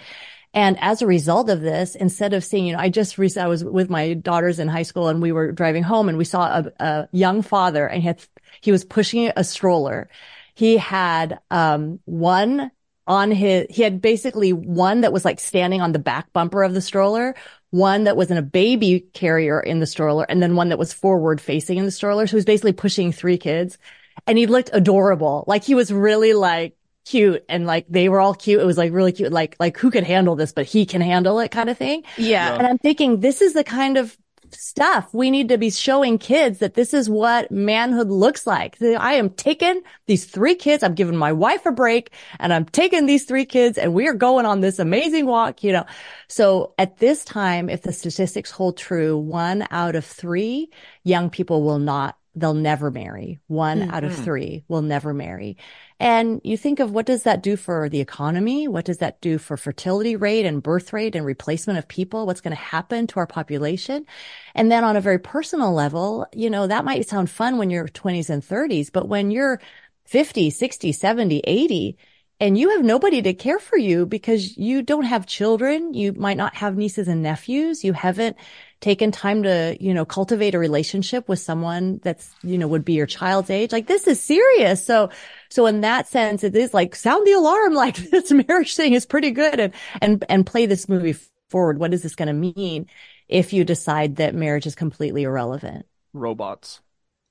And 0.53 0.77
as 0.79 1.01
a 1.01 1.07
result 1.07 1.49
of 1.49 1.61
this, 1.61 1.95
instead 1.95 2.33
of 2.33 2.43
seeing, 2.43 2.67
you 2.67 2.73
know, 2.73 2.79
I 2.79 2.89
just 2.89 3.17
recently, 3.17 3.45
I 3.45 3.49
was 3.49 3.63
with 3.63 3.89
my 3.89 4.13
daughters 4.13 4.59
in 4.59 4.67
high 4.67 4.83
school 4.83 5.07
and 5.07 5.21
we 5.21 5.31
were 5.31 5.51
driving 5.51 5.81
home 5.81 6.09
and 6.09 6.17
we 6.17 6.25
saw 6.25 6.59
a, 6.59 6.71
a 6.79 7.09
young 7.11 7.41
father 7.41 7.87
and 7.87 8.01
he 8.01 8.07
had, 8.07 8.23
he 8.61 8.71
was 8.71 8.85
pushing 8.85 9.31
a 9.35 9.43
stroller. 9.43 10.09
He 10.53 10.77
had, 10.77 11.39
um, 11.49 11.99
one 12.05 12.69
on 13.07 13.31
his, 13.31 13.65
he 13.71 13.81
had 13.81 13.99
basically 13.99 14.53
one 14.53 15.01
that 15.01 15.11
was 15.11 15.25
like 15.25 15.39
standing 15.39 15.81
on 15.81 15.91
the 15.91 15.99
back 15.99 16.31
bumper 16.33 16.61
of 16.61 16.75
the 16.75 16.81
stroller, 16.81 17.35
one 17.71 18.03
that 18.03 18.15
was 18.15 18.29
in 18.29 18.37
a 18.37 18.43
baby 18.43 18.99
carrier 19.13 19.59
in 19.59 19.79
the 19.79 19.87
stroller, 19.87 20.23
and 20.29 20.41
then 20.41 20.55
one 20.55 20.69
that 20.69 20.77
was 20.77 20.93
forward 20.93 21.41
facing 21.41 21.79
in 21.79 21.85
the 21.85 21.91
stroller. 21.91 22.27
So 22.27 22.31
he 22.31 22.35
was 22.35 22.45
basically 22.45 22.73
pushing 22.73 23.11
three 23.11 23.39
kids 23.39 23.79
and 24.27 24.37
he 24.37 24.45
looked 24.45 24.69
adorable. 24.71 25.45
Like 25.47 25.63
he 25.63 25.73
was 25.73 25.91
really 25.91 26.33
like, 26.33 26.77
cute 27.05 27.43
and 27.49 27.65
like 27.65 27.85
they 27.89 28.09
were 28.09 28.19
all 28.19 28.33
cute. 28.33 28.61
It 28.61 28.65
was 28.65 28.77
like 28.77 28.93
really 28.93 29.11
cute. 29.11 29.31
Like, 29.31 29.55
like 29.59 29.77
who 29.77 29.91
could 29.91 30.03
handle 30.03 30.35
this, 30.35 30.53
but 30.53 30.65
he 30.65 30.85
can 30.85 31.01
handle 31.01 31.39
it 31.39 31.51
kind 31.51 31.69
of 31.69 31.77
thing. 31.77 32.03
Yeah. 32.17 32.55
And 32.55 32.67
I'm 32.67 32.77
thinking 32.77 33.19
this 33.19 33.41
is 33.41 33.53
the 33.53 33.63
kind 33.63 33.97
of 33.97 34.17
stuff 34.55 35.13
we 35.13 35.31
need 35.31 35.49
to 35.49 35.57
be 35.57 35.69
showing 35.69 36.17
kids 36.17 36.59
that 36.59 36.75
this 36.75 36.93
is 36.93 37.09
what 37.09 37.51
manhood 37.51 38.09
looks 38.09 38.45
like. 38.45 38.81
I 38.81 39.13
am 39.13 39.29
taking 39.29 39.81
these 40.05 40.25
three 40.25 40.55
kids. 40.55 40.83
I'm 40.83 40.95
giving 40.95 41.17
my 41.17 41.31
wife 41.31 41.65
a 41.65 41.71
break 41.71 42.11
and 42.39 42.53
I'm 42.53 42.65
taking 42.65 43.05
these 43.05 43.25
three 43.25 43.45
kids 43.45 43.77
and 43.77 43.93
we 43.93 44.07
are 44.07 44.13
going 44.13 44.45
on 44.45 44.61
this 44.61 44.79
amazing 44.79 45.25
walk, 45.25 45.63
you 45.63 45.71
know. 45.71 45.85
So 46.27 46.73
at 46.77 46.97
this 46.97 47.25
time, 47.25 47.69
if 47.69 47.81
the 47.81 47.93
statistics 47.93 48.51
hold 48.51 48.77
true, 48.77 49.17
one 49.17 49.67
out 49.71 49.95
of 49.95 50.05
three 50.05 50.69
young 51.03 51.29
people 51.29 51.63
will 51.63 51.79
not 51.79 52.17
they'll 52.35 52.53
never 52.53 52.89
marry. 52.89 53.39
One 53.47 53.91
out 53.91 54.03
of 54.03 54.11
mm-hmm. 54.11 54.23
three 54.23 54.63
will 54.67 54.81
never 54.81 55.13
marry. 55.13 55.57
And 56.03 56.41
you 56.43 56.57
think 56.57 56.81
of 56.81 56.91
what 56.91 57.05
does 57.05 57.23
that 57.23 57.41
do 57.41 57.55
for 57.55 57.87
the 57.87 58.01
economy? 58.01 58.67
What 58.67 58.83
does 58.83 58.97
that 58.97 59.21
do 59.21 59.37
for 59.37 59.55
fertility 59.55 60.17
rate 60.17 60.45
and 60.45 60.61
birth 60.61 60.91
rate 60.91 61.15
and 61.15 61.25
replacement 61.25 61.79
of 61.79 61.87
people? 61.87 62.25
What's 62.25 62.41
going 62.41 62.53
to 62.53 62.61
happen 62.61 63.07
to 63.07 63.19
our 63.19 63.25
population? 63.25 64.05
And 64.53 64.69
then 64.69 64.83
on 64.83 64.97
a 64.97 65.01
very 65.01 65.17
personal 65.17 65.71
level, 65.71 66.27
you 66.33 66.49
know, 66.49 66.67
that 66.67 66.83
might 66.83 67.07
sound 67.07 67.29
fun 67.29 67.57
when 67.57 67.69
you're 67.69 67.87
20s 67.87 68.29
and 68.29 68.43
30s, 68.43 68.91
but 68.91 69.07
when 69.07 69.31
you're 69.31 69.61
50, 70.03 70.49
60, 70.49 70.91
70, 70.91 71.39
80, 71.39 71.97
and 72.41 72.57
you 72.57 72.71
have 72.71 72.83
nobody 72.83 73.21
to 73.21 73.33
care 73.33 73.59
for 73.59 73.77
you 73.77 74.05
because 74.05 74.57
you 74.57 74.81
don't 74.81 75.05
have 75.05 75.25
children. 75.25 75.93
You 75.93 76.11
might 76.11 76.35
not 76.35 76.53
have 76.55 76.75
nieces 76.75 77.07
and 77.07 77.23
nephews. 77.23 77.85
You 77.85 77.93
haven't 77.93 78.35
taken 78.83 79.11
time 79.11 79.43
to, 79.43 79.77
you 79.79 79.93
know, 79.93 80.03
cultivate 80.03 80.53
a 80.53 80.59
relationship 80.59 81.29
with 81.29 81.39
someone 81.39 82.01
that's, 82.03 82.29
you 82.43 82.57
know, 82.57 82.67
would 82.67 82.83
be 82.83 82.93
your 82.93 83.05
child's 83.05 83.49
age. 83.49 83.71
Like 83.71 83.87
this 83.87 84.07
is 84.07 84.21
serious. 84.21 84.85
So, 84.85 85.09
so 85.49 85.65
in 85.67 85.81
that 85.81 86.09
sense, 86.09 86.43
it 86.43 86.53
is 86.53 86.73
like 86.73 86.93
sound 86.93 87.25
the 87.25 87.31
alarm. 87.31 87.73
Like 87.83 87.95
this 87.95 88.31
marriage 88.31 88.75
thing 88.75 88.93
is 88.93 89.05
pretty 89.05 89.31
good 89.31 89.59
and, 89.59 89.73
and, 90.01 90.23
and 90.29 90.45
play 90.45 90.65
this 90.65 90.87
movie 90.87 91.15
forward. 91.49 91.79
What 91.79 91.93
is 91.93 92.01
this 92.03 92.15
going 92.15 92.27
to 92.27 92.33
mean 92.33 92.87
if 93.27 93.51
you 93.53 93.63
decide 93.63 94.17
that 94.17 94.35
marriage 94.35 94.67
is 94.67 94.75
completely 94.75 95.23
irrelevant? 95.23 95.85
Robots. 96.13 96.81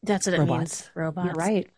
That's 0.02 0.26
what 0.26 0.34
it 0.34 0.40
Robots. 0.40 0.58
means. 0.58 0.90
Robots. 0.94 1.26
You're 1.26 1.34
right. 1.34 1.70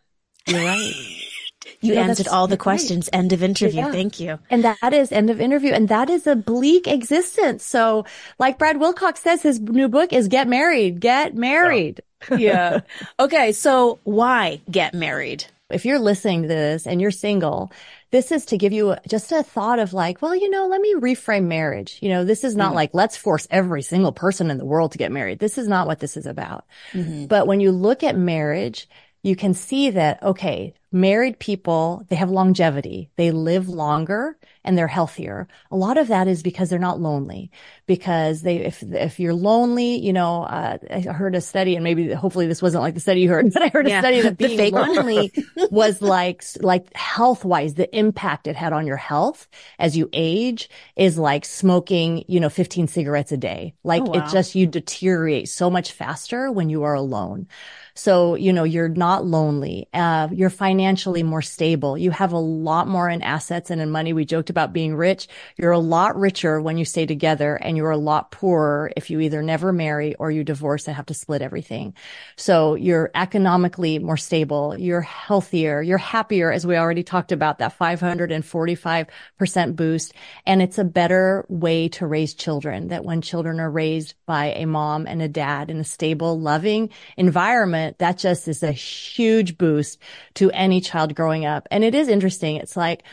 You're 0.47 0.65
right. 0.65 0.93
You 1.81 1.93
Yeah, 1.93 2.01
answered 2.01 2.27
all 2.27 2.47
the 2.47 2.57
questions. 2.57 3.09
End 3.11 3.33
of 3.33 3.43
interview. 3.43 3.79
Yeah. 3.79 3.91
Thank 3.91 4.19
you. 4.19 4.39
And 4.49 4.63
that 4.63 4.93
is 4.93 5.11
end 5.11 5.29
of 5.29 5.41
interview. 5.41 5.71
And 5.71 5.89
that 5.89 6.09
is 6.09 6.27
a 6.27 6.35
bleak 6.35 6.87
existence. 6.87 7.63
So 7.63 8.05
like 8.39 8.57
Brad 8.57 8.79
Wilcox 8.79 9.21
says, 9.21 9.41
his 9.41 9.59
new 9.59 9.87
book 9.87 10.13
is 10.13 10.27
get 10.27 10.47
married, 10.47 10.99
get 10.99 11.35
married. 11.35 12.01
Oh. 12.29 12.35
Yeah. 12.35 12.81
okay. 13.19 13.51
So 13.51 13.99
why 14.03 14.61
get 14.69 14.93
married? 14.93 15.45
If 15.69 15.83
you're 15.83 15.99
listening 15.99 16.43
to 16.43 16.47
this 16.47 16.85
and 16.85 17.01
you're 17.01 17.11
single, 17.11 17.71
this 18.11 18.31
is 18.31 18.45
to 18.45 18.57
give 18.57 18.71
you 18.71 18.95
just 19.09 19.31
a 19.31 19.41
thought 19.41 19.79
of 19.79 19.93
like, 19.93 20.21
well, 20.21 20.35
you 20.35 20.49
know, 20.49 20.67
let 20.67 20.79
me 20.79 20.93
reframe 20.93 21.45
marriage. 21.45 21.97
You 22.01 22.09
know, 22.09 22.23
this 22.23 22.43
is 22.43 22.55
not 22.55 22.73
mm. 22.73 22.75
like, 22.75 22.91
let's 22.93 23.17
force 23.17 23.47
every 23.49 23.81
single 23.81 24.11
person 24.11 24.51
in 24.51 24.57
the 24.59 24.65
world 24.65 24.91
to 24.91 24.99
get 24.99 25.11
married. 25.11 25.39
This 25.39 25.57
is 25.57 25.67
not 25.67 25.87
what 25.87 25.99
this 25.99 26.15
is 26.15 26.27
about. 26.27 26.65
Mm-hmm. 26.93 27.25
But 27.25 27.47
when 27.47 27.59
you 27.59 27.71
look 27.71 28.03
at 28.03 28.15
marriage, 28.15 28.87
you 29.25 29.35
can 29.35 29.55
see 29.55 29.89
that, 29.89 30.23
okay, 30.23 30.73
married 30.91 31.39
people, 31.39 32.05
they 32.09 32.15
have 32.15 32.29
longevity. 32.31 33.09
They 33.17 33.31
live 33.31 33.67
longer 33.67 34.37
and 34.63 34.77
they're 34.77 34.87
healthier. 34.87 35.47
A 35.71 35.75
lot 35.75 35.97
of 35.97 36.07
that 36.09 36.27
is 36.27 36.43
because 36.43 36.69
they're 36.69 36.79
not 36.79 37.01
lonely. 37.01 37.51
Because 37.87 38.43
they, 38.43 38.57
if, 38.57 38.83
if 38.83 39.19
you're 39.19 39.33
lonely, 39.33 39.97
you 39.97 40.13
know, 40.13 40.43
uh, 40.43 40.77
I 40.91 41.01
heard 41.01 41.35
a 41.35 41.41
study 41.41 41.75
and 41.75 41.83
maybe 41.83 42.13
hopefully 42.13 42.47
this 42.47 42.61
wasn't 42.61 42.83
like 42.83 42.93
the 42.93 43.01
study 43.01 43.21
you 43.21 43.29
heard, 43.29 43.51
but 43.53 43.63
I 43.63 43.69
heard 43.69 43.87
Yeah, 43.87 43.87
a 43.87 43.91
study 43.91 44.21
that 44.21 44.37
the 44.39 44.49
being 44.49 44.69
lonely 44.69 45.33
was 45.69 46.01
like, 46.03 46.43
like 46.61 46.95
health 46.95 47.43
wise, 47.43 47.73
the 47.73 47.93
impact 47.97 48.47
it 48.47 48.55
had 48.55 48.73
on 48.73 48.87
your 48.87 48.97
health 48.97 49.47
as 49.79 49.97
you 49.97 50.09
age 50.13 50.69
is 50.95 51.17
like 51.17 51.45
smoking, 51.45 52.23
you 52.27 52.39
know, 52.39 52.49
15 52.49 52.87
cigarettes 52.87 53.31
a 53.31 53.37
day. 53.37 53.73
Like 53.83 54.05
Oh, 54.05 54.05
wow. 54.05 54.13
it 54.13 54.25
just, 54.25 54.55
you 54.55 54.67
deteriorate 54.67 55.49
so 55.49 55.69
much 55.71 55.91
faster 55.91 56.51
when 56.51 56.69
you 56.69 56.83
are 56.83 56.93
alone. 56.93 57.47
So, 57.97 58.35
you 58.35 58.51
know, 58.51 58.65
you're 58.65 58.89
not 58.89 59.25
lonely. 59.25 59.87
Uh, 59.93 60.27
your 60.31 60.49
financially 60.49 61.23
more 61.23 61.41
stable. 61.41 61.97
You 61.97 62.11
have 62.11 62.33
a 62.33 62.37
lot 62.37 62.89
more 62.89 63.09
in 63.09 63.21
assets 63.21 63.71
and 63.71 63.79
in 63.79 63.89
money. 63.89 64.11
We 64.11 64.25
joked 64.25 64.49
about 64.49 64.73
being 64.73 64.95
rich. 64.95 65.29
You're 65.55 65.71
a 65.71 65.79
lot 65.79 66.19
richer 66.19 66.59
when 66.59 66.77
you 66.77 66.83
stay 66.83 67.05
together 67.05 67.55
and 67.55 67.77
you're 67.77 67.91
a 67.91 67.97
lot 67.97 68.31
poorer 68.31 68.91
if 68.97 69.09
you 69.09 69.21
either 69.21 69.41
never 69.41 69.71
marry 69.71 70.13
or 70.15 70.29
you 70.29 70.43
divorce 70.43 70.87
and 70.87 70.95
have 70.95 71.05
to 71.05 71.13
split 71.13 71.41
everything. 71.41 71.93
So 72.35 72.75
you're 72.75 73.11
economically 73.15 73.97
more 73.99 74.17
stable. 74.17 74.77
You're 74.77 74.99
healthier. 74.99 75.81
You're 75.81 75.97
happier, 75.97 76.51
as 76.51 76.67
we 76.67 76.75
already 76.75 77.03
talked 77.03 77.31
about 77.31 77.59
that 77.59 77.79
545% 77.79 79.75
boost. 79.77 80.13
And 80.45 80.61
it's 80.61 80.77
a 80.77 80.83
better 80.83 81.45
way 81.47 81.87
to 81.89 82.05
raise 82.05 82.33
children 82.33 82.89
that 82.89 83.05
when 83.05 83.21
children 83.21 83.61
are 83.61 83.71
raised 83.71 84.15
by 84.25 84.47
a 84.47 84.65
mom 84.65 85.07
and 85.07 85.21
a 85.21 85.29
dad 85.29 85.69
in 85.69 85.79
a 85.79 85.85
stable, 85.85 86.37
loving 86.37 86.89
environment, 87.15 87.84
that 87.99 88.17
just 88.17 88.47
is 88.47 88.63
a 88.63 88.71
huge 88.71 89.57
boost 89.57 89.99
to 90.35 90.51
any 90.51 90.81
child 90.81 91.15
growing 91.15 91.45
up. 91.45 91.67
And 91.71 91.83
it 91.83 91.95
is 91.95 92.07
interesting. 92.07 92.57
It's 92.57 92.77
like, 92.77 93.03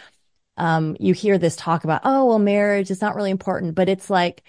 um, 0.56 0.96
you 1.00 1.14
hear 1.14 1.38
this 1.38 1.56
talk 1.56 1.84
about, 1.84 2.02
oh, 2.04 2.26
well, 2.26 2.38
marriage 2.38 2.90
is 2.90 3.00
not 3.00 3.16
really 3.16 3.30
important, 3.30 3.74
but 3.74 3.88
it's 3.88 4.10
like, 4.10 4.42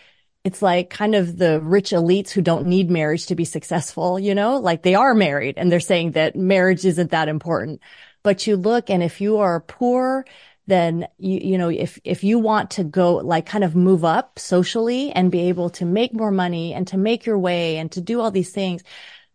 it's 0.43 0.61
like 0.61 0.89
kind 0.89 1.15
of 1.15 1.37
the 1.37 1.61
rich 1.61 1.91
elites 1.91 2.29
who 2.31 2.41
don't 2.41 2.67
need 2.67 2.89
marriage 2.89 3.27
to 3.27 3.35
be 3.35 3.45
successful, 3.45 4.19
you 4.19 4.35
know, 4.35 4.57
like 4.57 4.83
they 4.83 4.95
are 4.95 5.13
married 5.13 5.57
and 5.57 5.71
they're 5.71 5.79
saying 5.79 6.11
that 6.11 6.35
marriage 6.35 6.85
isn't 6.85 7.11
that 7.11 7.29
important. 7.29 7.81
But 8.23 8.45
you 8.45 8.57
look 8.57 8.89
and 8.89 9.01
if 9.01 9.21
you 9.21 9.37
are 9.37 9.61
poor, 9.61 10.25
then 10.67 11.07
you, 11.17 11.39
you 11.39 11.57
know, 11.57 11.69
if, 11.69 11.99
if 12.03 12.23
you 12.23 12.39
want 12.39 12.71
to 12.71 12.83
go 12.83 13.15
like 13.15 13.45
kind 13.45 13.63
of 13.63 13.75
move 13.75 14.03
up 14.03 14.39
socially 14.39 15.11
and 15.11 15.31
be 15.31 15.49
able 15.49 15.69
to 15.71 15.85
make 15.85 16.13
more 16.13 16.31
money 16.31 16.73
and 16.73 16.87
to 16.87 16.97
make 16.97 17.25
your 17.25 17.37
way 17.37 17.77
and 17.77 17.91
to 17.93 18.01
do 18.01 18.19
all 18.19 18.31
these 18.31 18.51
things, 18.51 18.83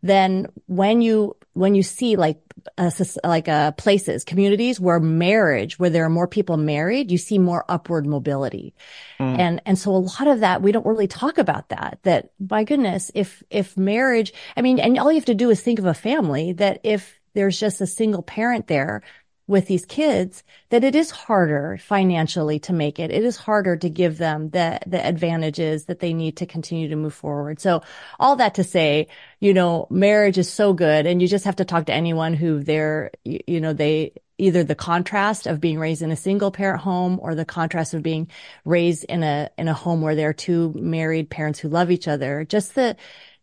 then 0.02 0.46
when 0.66 1.00
you 1.00 1.36
when 1.54 1.74
you 1.74 1.82
see 1.82 2.16
like 2.16 2.40
uh, 2.76 2.90
like 3.24 3.48
uh, 3.48 3.72
places 3.72 4.24
communities 4.24 4.80
where 4.80 5.00
marriage 5.00 5.78
where 5.78 5.90
there 5.90 6.04
are 6.04 6.10
more 6.10 6.28
people 6.28 6.56
married 6.56 7.10
you 7.10 7.18
see 7.18 7.38
more 7.38 7.64
upward 7.68 8.06
mobility 8.06 8.74
mm. 9.18 9.38
and 9.38 9.60
and 9.64 9.78
so 9.78 9.90
a 9.90 9.98
lot 9.98 10.26
of 10.26 10.40
that 10.40 10.62
we 10.62 10.72
don't 10.72 10.86
really 10.86 11.06
talk 11.06 11.38
about 11.38 11.68
that 11.68 11.98
that 12.02 12.30
my 12.48 12.64
goodness 12.64 13.10
if 13.14 13.42
if 13.50 13.76
marriage 13.76 14.32
i 14.56 14.62
mean 14.62 14.78
and 14.78 14.98
all 14.98 15.10
you 15.10 15.18
have 15.18 15.24
to 15.24 15.34
do 15.34 15.50
is 15.50 15.60
think 15.60 15.78
of 15.78 15.86
a 15.86 15.94
family 15.94 16.52
that 16.52 16.80
if 16.84 17.18
there's 17.34 17.58
just 17.58 17.80
a 17.80 17.86
single 17.86 18.22
parent 18.22 18.66
there 18.66 19.02
with 19.48 19.66
these 19.66 19.86
kids 19.86 20.44
that 20.68 20.84
it 20.84 20.94
is 20.94 21.10
harder 21.10 21.78
financially 21.78 22.60
to 22.60 22.72
make 22.72 23.00
it. 23.00 23.10
It 23.10 23.24
is 23.24 23.36
harder 23.36 23.76
to 23.78 23.88
give 23.88 24.18
them 24.18 24.50
the, 24.50 24.78
the 24.86 25.04
advantages 25.04 25.86
that 25.86 26.00
they 26.00 26.12
need 26.12 26.36
to 26.36 26.46
continue 26.46 26.88
to 26.88 26.96
move 26.96 27.14
forward. 27.14 27.58
So 27.58 27.82
all 28.20 28.36
that 28.36 28.54
to 28.56 28.64
say, 28.64 29.08
you 29.40 29.54
know, 29.54 29.86
marriage 29.90 30.36
is 30.36 30.52
so 30.52 30.74
good 30.74 31.06
and 31.06 31.20
you 31.20 31.26
just 31.26 31.46
have 31.46 31.56
to 31.56 31.64
talk 31.64 31.86
to 31.86 31.94
anyone 31.94 32.34
who 32.34 32.62
they're, 32.62 33.10
you 33.24 33.60
know, 33.60 33.72
they, 33.72 34.12
either 34.36 34.62
the 34.62 34.74
contrast 34.74 35.46
of 35.46 35.60
being 35.60 35.78
raised 35.78 36.02
in 36.02 36.12
a 36.12 36.16
single 36.16 36.52
parent 36.52 36.82
home 36.82 37.18
or 37.20 37.34
the 37.34 37.44
contrast 37.44 37.94
of 37.94 38.02
being 38.02 38.30
raised 38.64 39.04
in 39.04 39.22
a, 39.22 39.50
in 39.56 39.66
a 39.66 39.74
home 39.74 40.02
where 40.02 40.14
there 40.14 40.28
are 40.28 40.34
two 40.34 40.72
married 40.76 41.28
parents 41.30 41.58
who 41.58 41.68
love 41.68 41.90
each 41.90 42.06
other. 42.06 42.44
Just 42.44 42.74
the, 42.74 42.96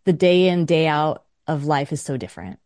the 0.05 0.13
day 0.13 0.47
in, 0.47 0.65
day 0.65 0.87
out 0.87 1.25
of 1.47 1.65
life 1.65 1.91
is 1.91 2.01
so 2.01 2.15
different. 2.15 2.59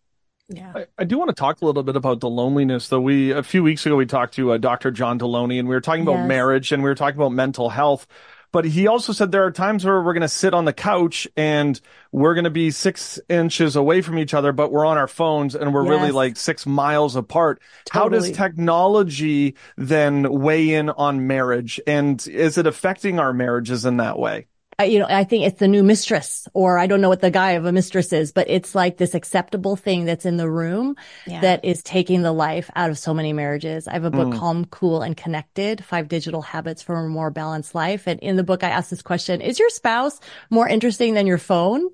Yeah. 0.50 0.74
I, 0.76 0.86
I, 0.98 1.04
do 1.04 1.18
want 1.20 1.30
to 1.30 1.36
talk 1.36 1.62
a 1.62 1.66
little 1.66 1.84
bit 1.84 1.96
about 1.96 2.22
the 2.22 2.30
loneliness 2.30 2.88
though. 2.90 3.00
We, 3.00 3.32
a 3.32 3.44
few 3.44 3.62
weeks 3.62 3.86
ago, 3.86 3.96
we 3.96 4.08
talked 4.08 4.34
to 4.36 4.54
uh, 4.54 4.58
Dr. 4.58 4.90
John 4.90 5.20
Deloney 5.20 5.60
and 5.60 5.68
we 5.68 5.76
were 5.76 5.82
talking 5.82 6.02
about 6.02 6.18
yes. 6.18 6.28
marriage 6.28 6.72
and 6.72 6.82
we 6.82 6.90
were 6.90 6.96
talking 6.96 7.18
about 7.18 7.34
mental 7.34 7.70
health. 7.70 8.08
But 8.52 8.66
he 8.66 8.88
also 8.88 9.14
said 9.14 9.32
there 9.32 9.46
are 9.46 9.52
times 9.52 9.86
where 9.86 10.02
we're 10.02 10.14
going 10.14 10.22
to 10.22 10.28
sit 10.28 10.56
on 10.56 10.66
the 10.66 10.74
couch 10.74 11.28
and 11.38 11.80
we're 12.12 12.34
going 12.34 12.46
to 12.46 12.50
be 12.50 12.72
six 12.72 13.20
inches 13.30 13.76
away 13.76 14.02
from 14.02 14.18
each 14.18 14.34
other, 14.34 14.52
but 14.52 14.72
we're 14.72 14.88
on 14.88 14.98
our 14.98 15.08
phones 15.08 15.54
and 15.54 15.72
we're 15.72 15.84
yes. 15.84 15.92
really 15.92 16.12
like 16.12 16.36
six 16.36 16.66
miles 16.66 17.16
apart. 17.16 17.62
Totally. 17.86 18.04
How 18.04 18.10
does 18.10 18.36
technology 18.36 19.56
then 19.78 20.32
weigh 20.32 20.74
in 20.74 20.90
on 20.90 21.28
marriage? 21.28 21.80
And 21.86 22.26
is 22.28 22.58
it 22.58 22.66
affecting 22.66 23.20
our 23.20 23.34
marriages 23.34 23.86
in 23.86 23.98
that 23.98 24.18
way? 24.18 24.48
You 24.84 25.00
know, 25.00 25.08
I 25.10 25.24
think 25.24 25.46
it's 25.46 25.60
the 25.60 25.68
new 25.68 25.84
mistress, 25.84 26.48
or 26.54 26.78
I 26.78 26.88
don't 26.88 27.02
know 27.02 27.10
what 27.10 27.22
the 27.22 27.32
guy 27.32 27.52
of 27.52 27.66
a 27.66 27.72
mistress 27.72 28.14
is, 28.14 28.32
but 28.32 28.50
it's 28.50 28.74
like 28.76 28.98
this 28.98 29.14
acceptable 29.14 29.76
thing 29.76 30.06
that's 30.06 30.26
in 30.26 30.38
the 30.38 30.50
room 30.50 30.96
yeah. 31.28 31.42
that 31.42 31.66
is 31.66 31.84
taking 31.84 32.22
the 32.22 32.32
life 32.32 32.70
out 32.76 32.90
of 32.90 32.98
so 32.98 33.14
many 33.14 33.34
marriages. 33.34 33.88
I 33.88 33.94
have 33.94 34.06
a 34.06 34.12
book 34.12 34.30
mm. 34.30 34.38
Calm, 34.38 34.66
Cool, 34.66 35.02
and 35.02 35.18
Connected, 35.18 35.84
Five 35.84 36.08
Digital 36.08 36.42
Habits 36.42 36.82
for 36.82 36.96
a 36.96 37.08
More 37.08 37.32
Balanced 37.32 37.76
Life. 37.76 38.08
And 38.08 38.20
in 38.22 38.36
the 38.36 38.44
book, 38.44 38.64
I 38.64 38.70
ask 38.70 38.90
this 38.90 39.02
question, 39.02 39.42
is 39.42 39.60
your 39.60 39.70
spouse 39.70 40.20
more 40.50 40.68
interesting 40.68 41.14
than 41.14 41.28
your 41.28 41.38
phone? 41.38 41.90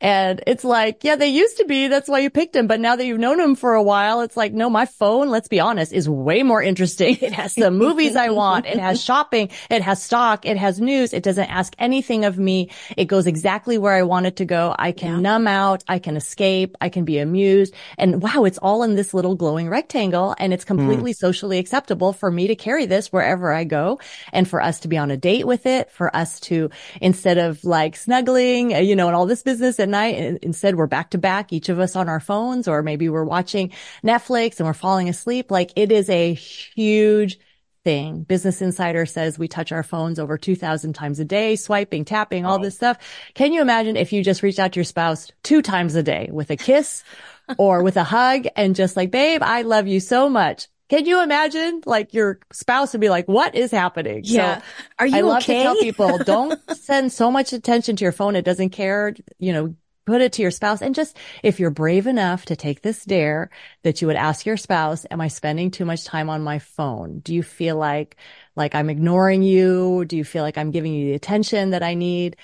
And 0.00 0.42
it's 0.46 0.64
like, 0.64 1.04
yeah, 1.04 1.16
they 1.16 1.28
used 1.28 1.56
to 1.56 1.64
be. 1.64 1.88
That's 1.88 2.08
why 2.08 2.18
you 2.18 2.28
picked 2.28 2.54
him. 2.54 2.66
But 2.66 2.80
now 2.80 2.96
that 2.96 3.06
you've 3.06 3.18
known 3.18 3.40
him 3.40 3.54
for 3.54 3.74
a 3.74 3.82
while, 3.82 4.20
it's 4.20 4.36
like, 4.36 4.52
no, 4.52 4.68
my 4.68 4.84
phone, 4.84 5.30
let's 5.30 5.48
be 5.48 5.58
honest, 5.58 5.92
is 5.92 6.08
way 6.08 6.42
more 6.42 6.62
interesting. 6.62 7.16
It 7.20 7.32
has 7.40 7.54
the 7.54 7.70
movies 7.70 8.14
I 8.14 8.28
want. 8.28 8.66
It 8.66 8.78
has 8.78 9.02
shopping. 9.04 9.50
It 9.70 9.82
has 9.82 10.02
stock. 10.02 10.44
It 10.44 10.58
has 10.58 10.80
news. 10.80 11.14
It 11.14 11.22
doesn't 11.22 11.48
ask 11.48 11.74
anything 11.78 12.26
of 12.26 12.38
me. 12.38 12.70
It 12.96 13.06
goes 13.06 13.26
exactly 13.26 13.78
where 13.78 13.94
I 13.94 14.02
want 14.02 14.26
it 14.26 14.36
to 14.36 14.44
go. 14.44 14.74
I 14.78 14.92
can 14.92 15.14
yeah. 15.14 15.20
numb 15.20 15.48
out. 15.48 15.82
I 15.88 15.98
can 15.98 16.16
escape. 16.16 16.76
I 16.80 16.90
can 16.90 17.04
be 17.04 17.18
amused. 17.18 17.72
And 17.96 18.20
wow, 18.20 18.44
it's 18.44 18.58
all 18.58 18.82
in 18.82 18.96
this 18.96 19.14
little 19.14 19.34
glowing 19.34 19.70
rectangle 19.70 20.34
and 20.38 20.52
it's 20.52 20.64
completely 20.64 21.12
mm. 21.12 21.16
socially 21.16 21.58
acceptable 21.58 22.12
for 22.12 22.30
me 22.30 22.48
to 22.48 22.54
carry 22.54 22.84
this 22.84 23.10
wherever 23.12 23.50
I 23.50 23.64
go 23.64 23.98
and 24.32 24.46
for 24.46 24.60
us 24.60 24.80
to 24.80 24.88
be 24.88 24.98
on 24.98 25.10
a 25.10 25.16
date 25.16 25.46
with 25.46 25.64
it, 25.64 25.90
for 25.90 26.14
us 26.14 26.38
to, 26.40 26.68
instead 27.00 27.38
of 27.38 27.64
like 27.64 27.96
snuggling, 27.96 28.72
you 28.72 28.94
know, 28.94 29.06
and 29.06 29.16
all 29.16 29.26
this 29.26 29.42
business 29.42 29.78
at 29.86 29.90
night. 29.90 30.38
Instead, 30.42 30.76
we're 30.76 30.86
back 30.86 31.10
to 31.10 31.18
back, 31.18 31.52
each 31.52 31.68
of 31.68 31.78
us 31.78 31.96
on 31.96 32.08
our 32.08 32.20
phones, 32.20 32.66
or 32.68 32.82
maybe 32.82 33.08
we're 33.08 33.24
watching 33.24 33.70
Netflix 34.04 34.58
and 34.58 34.66
we're 34.66 34.74
falling 34.74 35.08
asleep. 35.08 35.50
Like 35.50 35.72
it 35.76 35.92
is 35.92 36.10
a 36.10 36.34
huge 36.34 37.38
thing. 37.84 38.24
Business 38.24 38.60
Insider 38.60 39.06
says 39.06 39.38
we 39.38 39.46
touch 39.46 39.70
our 39.70 39.84
phones 39.84 40.18
over 40.18 40.36
2000 40.36 40.92
times 40.92 41.20
a 41.20 41.24
day, 41.24 41.54
swiping, 41.54 42.04
tapping, 42.04 42.44
all 42.44 42.58
this 42.58 42.74
stuff. 42.74 42.98
Can 43.34 43.52
you 43.52 43.62
imagine 43.62 43.96
if 43.96 44.12
you 44.12 44.24
just 44.24 44.42
reached 44.42 44.58
out 44.58 44.72
to 44.72 44.78
your 44.78 44.84
spouse 44.84 45.30
two 45.44 45.62
times 45.62 45.94
a 45.94 46.02
day 46.02 46.28
with 46.32 46.50
a 46.50 46.56
kiss 46.56 47.04
or 47.58 47.84
with 47.84 47.96
a 47.96 48.02
hug 48.02 48.46
and 48.56 48.74
just 48.74 48.96
like, 48.96 49.12
babe, 49.12 49.40
I 49.42 49.62
love 49.62 49.86
you 49.86 50.00
so 50.00 50.28
much. 50.28 50.66
Can 50.88 51.04
you 51.06 51.22
imagine 51.22 51.82
like 51.84 52.14
your 52.14 52.38
spouse 52.52 52.92
would 52.92 53.00
be 53.00 53.08
like, 53.10 53.26
what 53.26 53.54
is 53.54 53.70
happening? 53.70 54.22
Yeah. 54.24 54.58
So 54.58 54.62
Are 54.98 55.06
you 55.06 55.18
I 55.18 55.20
love 55.22 55.42
okay? 55.42 55.54
to 55.58 55.62
tell 55.62 55.76
people 55.76 56.18
don't 56.24 56.60
send 56.70 57.12
so 57.12 57.30
much 57.30 57.52
attention 57.52 57.96
to 57.96 58.04
your 58.04 58.12
phone. 58.12 58.36
It 58.36 58.44
doesn't 58.44 58.70
care. 58.70 59.14
You 59.38 59.52
know, 59.52 59.74
put 60.06 60.20
it 60.22 60.32
to 60.34 60.42
your 60.42 60.52
spouse 60.52 60.80
and 60.80 60.94
just 60.94 61.16
if 61.42 61.58
you're 61.58 61.70
brave 61.70 62.06
enough 62.06 62.44
to 62.46 62.54
take 62.56 62.82
this 62.82 63.04
dare 63.04 63.50
that 63.82 64.00
you 64.00 64.06
would 64.06 64.16
ask 64.16 64.46
your 64.46 64.56
spouse 64.56 65.04
am 65.10 65.20
i 65.20 65.26
spending 65.26 65.68
too 65.68 65.84
much 65.84 66.04
time 66.04 66.30
on 66.30 66.42
my 66.42 66.60
phone 66.60 67.18
do 67.18 67.34
you 67.34 67.42
feel 67.42 67.76
like 67.76 68.16
like 68.54 68.74
i'm 68.76 68.88
ignoring 68.88 69.42
you 69.42 70.04
do 70.04 70.16
you 70.16 70.22
feel 70.24 70.44
like 70.44 70.56
i'm 70.56 70.70
giving 70.70 70.94
you 70.94 71.06
the 71.06 71.14
attention 71.14 71.70
that 71.70 71.82
i 71.82 71.94
need 71.94 72.36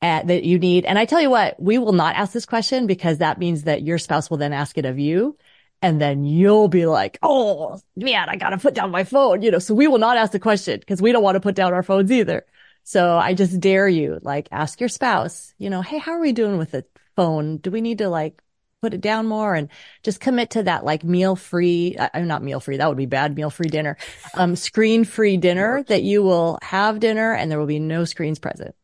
uh, 0.00 0.22
that 0.22 0.42
you 0.42 0.58
need 0.58 0.86
and 0.86 0.98
i 0.98 1.04
tell 1.04 1.20
you 1.20 1.30
what 1.30 1.60
we 1.62 1.76
will 1.76 1.92
not 1.92 2.16
ask 2.16 2.32
this 2.32 2.46
question 2.46 2.86
because 2.86 3.18
that 3.18 3.38
means 3.38 3.64
that 3.64 3.82
your 3.82 3.98
spouse 3.98 4.30
will 4.30 4.38
then 4.38 4.54
ask 4.54 4.78
it 4.78 4.86
of 4.86 4.98
you 4.98 5.36
and 5.82 6.00
then 6.00 6.24
you'll 6.24 6.68
be 6.68 6.86
like, 6.86 7.18
Oh 7.22 7.78
man, 7.96 8.28
I 8.28 8.36
got 8.36 8.50
to 8.50 8.58
put 8.58 8.74
down 8.74 8.90
my 8.90 9.04
phone, 9.04 9.42
you 9.42 9.50
know, 9.50 9.58
so 9.58 9.74
we 9.74 9.88
will 9.88 9.98
not 9.98 10.16
ask 10.16 10.32
the 10.32 10.38
question 10.38 10.78
because 10.78 11.02
we 11.02 11.12
don't 11.12 11.22
want 11.22 11.34
to 11.34 11.40
put 11.40 11.56
down 11.56 11.74
our 11.74 11.82
phones 11.82 12.10
either. 12.10 12.46
So 12.84 13.16
I 13.16 13.34
just 13.34 13.60
dare 13.60 13.88
you, 13.88 14.18
like 14.22 14.48
ask 14.50 14.80
your 14.80 14.88
spouse, 14.88 15.52
you 15.58 15.68
know, 15.68 15.82
Hey, 15.82 15.98
how 15.98 16.12
are 16.12 16.20
we 16.20 16.32
doing 16.32 16.56
with 16.56 16.70
the 16.70 16.84
phone? 17.16 17.58
Do 17.58 17.70
we 17.70 17.80
need 17.80 17.98
to 17.98 18.08
like 18.08 18.40
put 18.80 18.94
it 18.94 19.00
down 19.00 19.26
more 19.26 19.54
and 19.54 19.68
just 20.02 20.20
commit 20.20 20.50
to 20.50 20.64
that 20.64 20.84
like 20.84 21.04
meal 21.04 21.36
free, 21.36 21.96
I'm 21.98 22.24
uh, 22.24 22.26
not 22.26 22.42
meal 22.42 22.58
free. 22.58 22.78
That 22.78 22.88
would 22.88 22.98
be 22.98 23.06
bad. 23.06 23.34
Meal 23.34 23.50
free 23.50 23.68
dinner, 23.68 23.96
um, 24.34 24.56
screen 24.56 25.04
free 25.04 25.36
dinner 25.36 25.84
that 25.84 26.02
you 26.02 26.22
will 26.22 26.58
have 26.62 26.98
dinner 26.98 27.32
and 27.32 27.50
there 27.50 27.58
will 27.58 27.66
be 27.66 27.78
no 27.78 28.04
screens 28.04 28.40
present. 28.40 28.74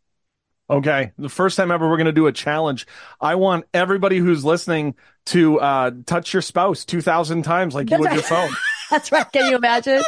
Okay. 0.70 1.12
The 1.18 1.28
first 1.28 1.56
time 1.56 1.70
ever 1.70 1.88
we're 1.88 1.96
going 1.96 2.06
to 2.06 2.12
do 2.12 2.26
a 2.26 2.32
challenge. 2.32 2.86
I 3.20 3.34
want 3.36 3.64
everybody 3.72 4.18
who's 4.18 4.44
listening 4.44 4.94
to 5.28 5.60
uh, 5.60 5.90
touch 6.06 6.32
your 6.32 6.42
spouse 6.42 6.84
2000 6.84 7.42
times 7.42 7.74
like 7.74 7.88
That's 7.88 7.98
you 7.98 8.02
would 8.02 8.06
right. 8.06 8.14
your 8.14 8.22
phone. 8.22 8.50
That's 8.90 9.12
right. 9.12 9.30
Can 9.32 9.50
you 9.50 9.56
imagine? 9.56 10.02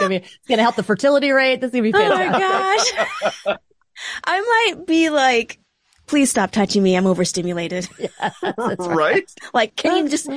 It's 0.00 0.46
going 0.48 0.58
to 0.58 0.62
help 0.62 0.76
the 0.76 0.82
fertility 0.82 1.30
rate. 1.30 1.60
This 1.60 1.68
is 1.68 1.72
going 1.72 1.84
to 1.84 1.92
be 1.92 1.98
fantastic. 1.98 2.98
Oh 2.98 3.54
my 3.54 3.56
gosh. 3.56 3.58
I 4.24 4.40
might 4.76 4.86
be 4.86 5.10
like 5.10 5.58
please 6.06 6.30
stop 6.30 6.50
touching 6.50 6.82
me. 6.82 6.96
I'm 6.96 7.06
overstimulated. 7.06 7.88
right. 8.78 9.30
like, 9.52 9.76
can 9.76 10.04
you 10.04 10.10
just 10.10 10.28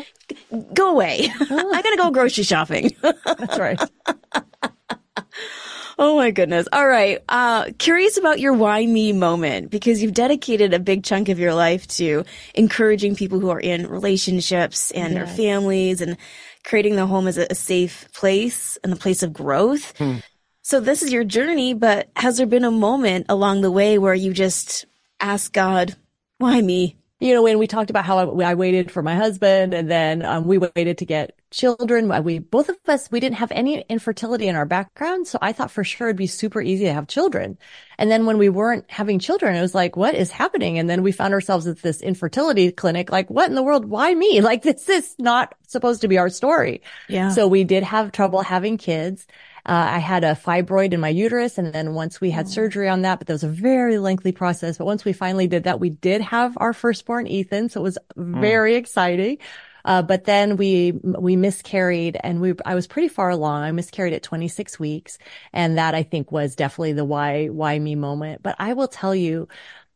go 0.74 0.92
away? 0.92 1.30
I 1.40 1.82
gotta 1.82 1.98
go 1.98 2.12
grocery 2.12 2.44
shopping. 2.44 2.92
that's 3.02 3.60
right. 3.60 3.80
Oh 6.00 6.16
my 6.16 6.30
goodness. 6.30 6.68
All 6.72 6.88
right. 6.88 7.24
Uh, 7.28 7.72
curious 7.80 8.18
about 8.18 8.40
your 8.40 8.54
why 8.54 8.86
me 8.86 9.14
moment 9.14 9.72
because 9.72 10.02
you've 10.02 10.14
dedicated 10.14 10.74
a 10.74 10.80
big 10.80 11.04
chunk 11.04 11.28
of 11.28 11.40
your 11.40 11.56
life 11.56 11.88
to 11.88 12.24
encouraging 12.54 13.16
people 13.16 13.40
who 13.40 13.50
are 13.50 13.60
in 13.60 13.88
relationships 13.88 14.92
and 14.92 15.14
yes. 15.14 15.28
their 15.28 15.36
families 15.36 16.02
and 16.02 16.18
creating 16.64 16.98
the 16.98 17.08
home 17.08 17.28
as 17.28 17.38
a, 17.38 17.48
a 17.50 17.56
safe 17.56 18.08
place 18.14 18.78
and 18.84 18.94
a 18.94 18.98
place 18.98 19.24
of 19.24 19.34
growth. 19.34 19.98
Hmm. 19.98 20.18
So 20.62 20.80
this 20.80 21.02
is 21.02 21.14
your 21.14 21.24
journey, 21.24 21.74
but 21.74 22.10
has 22.16 22.38
there 22.38 22.46
been 22.46 22.66
a 22.66 22.72
moment 22.72 23.28
along 23.30 23.62
the 23.62 23.72
way 23.72 23.98
where 23.98 24.14
you 24.14 24.34
just 24.34 24.86
ask 25.20 25.52
God, 25.52 25.96
why 26.38 26.62
me? 26.62 26.97
You 27.20 27.34
know, 27.34 27.42
when 27.42 27.58
we 27.58 27.66
talked 27.66 27.90
about 27.90 28.06
how 28.06 28.20
I, 28.20 28.52
I 28.52 28.54
waited 28.54 28.92
for 28.92 29.02
my 29.02 29.16
husband 29.16 29.74
and 29.74 29.90
then 29.90 30.24
um, 30.24 30.46
we 30.46 30.60
waited 30.60 31.00
to 31.00 31.06
get 31.06 31.36
children. 31.50 32.12
We, 32.24 32.38
both 32.38 32.70
of 32.70 32.78
us, 32.88 33.10
we 33.10 33.20
didn't 33.20 33.38
have 33.38 33.52
any 33.52 33.82
infertility 33.90 34.48
in 34.48 34.56
our 34.56 34.66
background. 34.66 35.28
So 35.28 35.40
I 35.42 35.52
thought 35.52 35.72
for 35.72 35.84
sure 35.84 36.10
it'd 36.10 36.18
be 36.18 36.28
super 36.28 36.62
easy 36.62 36.86
to 36.86 36.94
have 36.94 37.08
children. 37.08 37.58
And 37.98 38.12
then 38.12 38.28
when 38.28 38.38
we 38.38 38.50
weren't 38.50 38.86
having 38.90 39.18
children, 39.18 39.56
it 39.56 39.62
was 39.62 39.74
like, 39.74 39.96
what 39.96 40.14
is 40.14 40.30
happening? 40.30 40.78
And 40.78 40.88
then 40.88 41.02
we 41.02 41.12
found 41.12 41.34
ourselves 41.34 41.66
at 41.66 41.82
this 41.82 42.02
infertility 42.02 42.72
clinic. 42.72 43.12
Like, 43.12 43.32
what 43.32 43.50
in 43.50 43.56
the 43.56 43.64
world? 43.64 43.86
Why 43.86 44.14
me? 44.14 44.42
Like, 44.48 44.62
this 44.62 44.88
is 44.88 45.14
not 45.20 45.56
supposed 45.68 46.00
to 46.02 46.08
be 46.08 46.18
our 46.18 46.30
story. 46.30 46.82
Yeah. 47.10 47.32
So 47.32 47.48
we 47.48 47.66
did 47.66 47.84
have 47.84 48.14
trouble 48.14 48.42
having 48.42 48.78
kids. 48.78 49.28
Uh, 49.68 49.90
I 49.96 50.00
had 50.00 50.24
a 50.24 50.34
fibroid 50.34 50.94
in 50.94 51.02
my 51.02 51.10
uterus. 51.10 51.58
And 51.58 51.74
then 51.74 51.94
once 51.94 52.22
we 52.22 52.32
had 52.32 52.48
surgery 52.48 52.88
on 52.88 53.02
that, 53.02 53.20
but 53.20 53.28
that 53.28 53.34
was 53.34 53.44
a 53.44 53.50
very 53.50 53.98
lengthy 53.98 54.32
process. 54.32 54.78
But 54.78 54.86
once 54.86 55.04
we 55.04 55.14
finally 55.14 55.48
did 55.48 55.66
that, 55.66 55.80
we 55.80 55.90
did 55.90 56.22
have 56.22 56.58
our 56.58 56.74
firstborn, 56.74 57.28
Ethan. 57.28 57.70
So 57.70 57.82
it 57.82 57.84
was 57.84 57.98
hmm. 58.16 58.40
very 58.40 58.74
mm. 58.74 58.78
exciting. 58.78 59.40
Uh, 59.84 60.02
but 60.02 60.26
then 60.26 60.58
we, 60.58 60.92
we 60.92 61.36
miscarried 61.38 62.18
and 62.22 62.42
we, 62.42 62.54
I 62.66 62.76
was 62.76 62.88
pretty 62.88 63.08
far 63.08 63.30
along. 63.30 63.64
I 63.64 63.72
miscarried 63.72 64.14
at 64.14 64.24
26 64.24 64.80
weeks. 64.80 65.18
And 65.54 65.78
that 65.78 65.96
I 65.96 66.04
think 66.04 66.32
was 66.32 66.56
definitely 66.56 66.94
the 66.94 67.06
why, 67.06 67.48
why 67.48 67.78
me 67.80 67.96
moment. 67.96 68.44
But 68.44 68.56
I 68.60 68.74
will 68.74 68.90
tell 68.90 69.16
you, 69.16 69.48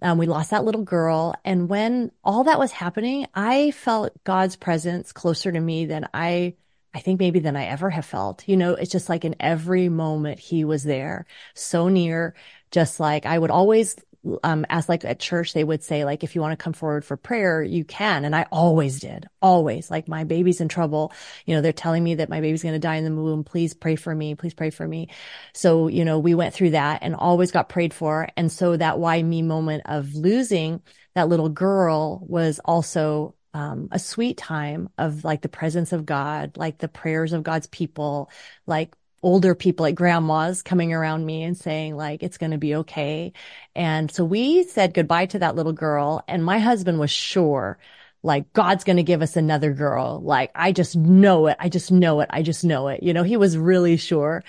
um, 0.01 0.17
we 0.17 0.25
lost 0.25 0.51
that 0.51 0.65
little 0.65 0.83
girl. 0.83 1.35
And 1.45 1.69
when 1.69 2.11
all 2.23 2.45
that 2.45 2.59
was 2.59 2.71
happening, 2.71 3.27
I 3.35 3.71
felt 3.71 4.11
God's 4.23 4.55
presence 4.55 5.11
closer 5.11 5.51
to 5.51 5.59
me 5.59 5.85
than 5.85 6.07
I 6.13 6.55
I 6.93 6.99
think 6.99 7.19
maybe 7.19 7.39
than 7.39 7.55
I 7.55 7.65
ever 7.65 7.89
have 7.89 8.05
felt. 8.05 8.47
You 8.47 8.57
know, 8.57 8.73
it's 8.73 8.91
just 8.91 9.09
like 9.09 9.23
in 9.25 9.35
every 9.39 9.89
moment 9.89 10.39
he 10.39 10.65
was 10.65 10.83
there, 10.83 11.25
so 11.53 11.87
near, 11.87 12.35
just 12.71 12.99
like 12.99 13.25
I 13.25 13.37
would 13.37 13.51
always 13.51 13.95
um, 14.43 14.65
ask 14.69 14.87
like 14.87 15.03
at 15.03 15.19
church, 15.19 15.53
they 15.53 15.63
would 15.63 15.83
say 15.83 16.05
like, 16.05 16.23
if 16.23 16.35
you 16.35 16.41
want 16.41 16.57
to 16.57 16.63
come 16.63 16.73
forward 16.73 17.03
for 17.03 17.17
prayer, 17.17 17.63
you 17.63 17.83
can. 17.83 18.23
And 18.25 18.35
I 18.35 18.45
always 18.51 18.99
did, 18.99 19.27
always 19.41 19.89
like 19.89 20.07
my 20.07 20.23
baby's 20.23 20.61
in 20.61 20.67
trouble. 20.67 21.11
You 21.45 21.55
know, 21.55 21.61
they're 21.61 21.73
telling 21.73 22.03
me 22.03 22.15
that 22.15 22.29
my 22.29 22.41
baby's 22.41 22.63
going 22.63 22.73
to 22.73 22.79
die 22.79 22.95
in 22.95 23.05
the 23.05 23.21
womb. 23.21 23.43
Please 23.43 23.73
pray 23.73 23.95
for 23.95 24.13
me. 24.13 24.35
Please 24.35 24.53
pray 24.53 24.69
for 24.69 24.87
me. 24.87 25.09
So, 25.53 25.87
you 25.87 26.05
know, 26.05 26.19
we 26.19 26.35
went 26.35 26.53
through 26.53 26.71
that 26.71 26.99
and 27.01 27.15
always 27.15 27.51
got 27.51 27.69
prayed 27.69 27.93
for. 27.93 28.27
And 28.37 28.51
so 28.51 28.77
that 28.77 28.99
why 28.99 29.21
me 29.21 29.41
moment 29.41 29.83
of 29.85 30.13
losing 30.13 30.81
that 31.15 31.27
little 31.27 31.49
girl 31.49 32.23
was 32.27 32.59
also 32.63 33.35
um, 33.53 33.89
a 33.91 33.99
sweet 33.99 34.37
time 34.37 34.89
of 34.97 35.23
like 35.23 35.41
the 35.41 35.49
presence 35.49 35.91
of 35.91 36.05
God, 36.05 36.57
like 36.57 36.77
the 36.77 36.87
prayers 36.87 37.33
of 37.33 37.43
God's 37.43 37.67
people, 37.67 38.29
like 38.65 38.95
older 39.23 39.53
people 39.53 39.83
like 39.83 39.95
grandmas 39.95 40.63
coming 40.63 40.93
around 40.93 41.25
me 41.25 41.43
and 41.43 41.55
saying 41.57 41.95
like 41.95 42.23
it's 42.23 42.37
going 42.37 42.51
to 42.51 42.57
be 42.57 42.75
okay. 42.75 43.33
And 43.75 44.09
so 44.11 44.25
we 44.25 44.63
said 44.63 44.93
goodbye 44.93 45.27
to 45.27 45.39
that 45.39 45.55
little 45.55 45.73
girl 45.73 46.23
and 46.27 46.43
my 46.43 46.59
husband 46.59 46.99
was 46.99 47.11
sure 47.11 47.77
like 48.23 48.51
God's 48.53 48.83
going 48.83 48.97
to 48.97 49.03
give 49.03 49.21
us 49.21 49.35
another 49.35 49.73
girl. 49.73 50.21
Like 50.21 50.51
I 50.55 50.71
just 50.71 50.95
know 50.95 51.47
it. 51.47 51.57
I 51.59 51.69
just 51.69 51.91
know 51.91 52.19
it. 52.21 52.29
I 52.31 52.41
just 52.43 52.63
know 52.63 52.87
it. 52.87 53.03
You 53.03 53.13
know, 53.13 53.23
he 53.23 53.37
was 53.37 53.57
really 53.57 53.97
sure. 53.97 54.43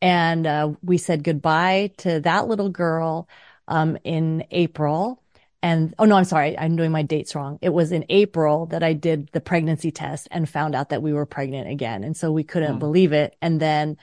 And 0.00 0.46
uh, 0.46 0.72
we 0.82 0.98
said 0.98 1.24
goodbye 1.24 1.92
to 1.98 2.20
that 2.20 2.48
little 2.48 2.68
girl 2.70 3.28
um, 3.66 3.98
in 4.04 4.44
April. 4.50 5.22
And 5.62 5.94
oh 5.98 6.04
no, 6.04 6.16
I'm 6.16 6.24
sorry. 6.24 6.56
I'm 6.56 6.76
doing 6.76 6.92
my 6.92 7.02
dates 7.02 7.34
wrong. 7.34 7.58
It 7.60 7.70
was 7.70 7.90
in 7.90 8.04
April 8.08 8.66
that 8.66 8.82
I 8.82 8.92
did 8.92 9.28
the 9.32 9.40
pregnancy 9.40 9.90
test 9.90 10.28
and 10.30 10.48
found 10.48 10.74
out 10.74 10.90
that 10.90 11.02
we 11.02 11.12
were 11.12 11.26
pregnant 11.26 11.68
again. 11.68 12.04
And 12.04 12.16
so 12.16 12.30
we 12.30 12.44
couldn't 12.44 12.76
mm. 12.76 12.78
believe 12.78 13.12
it. 13.12 13.34
And 13.42 13.60
then, 13.60 13.96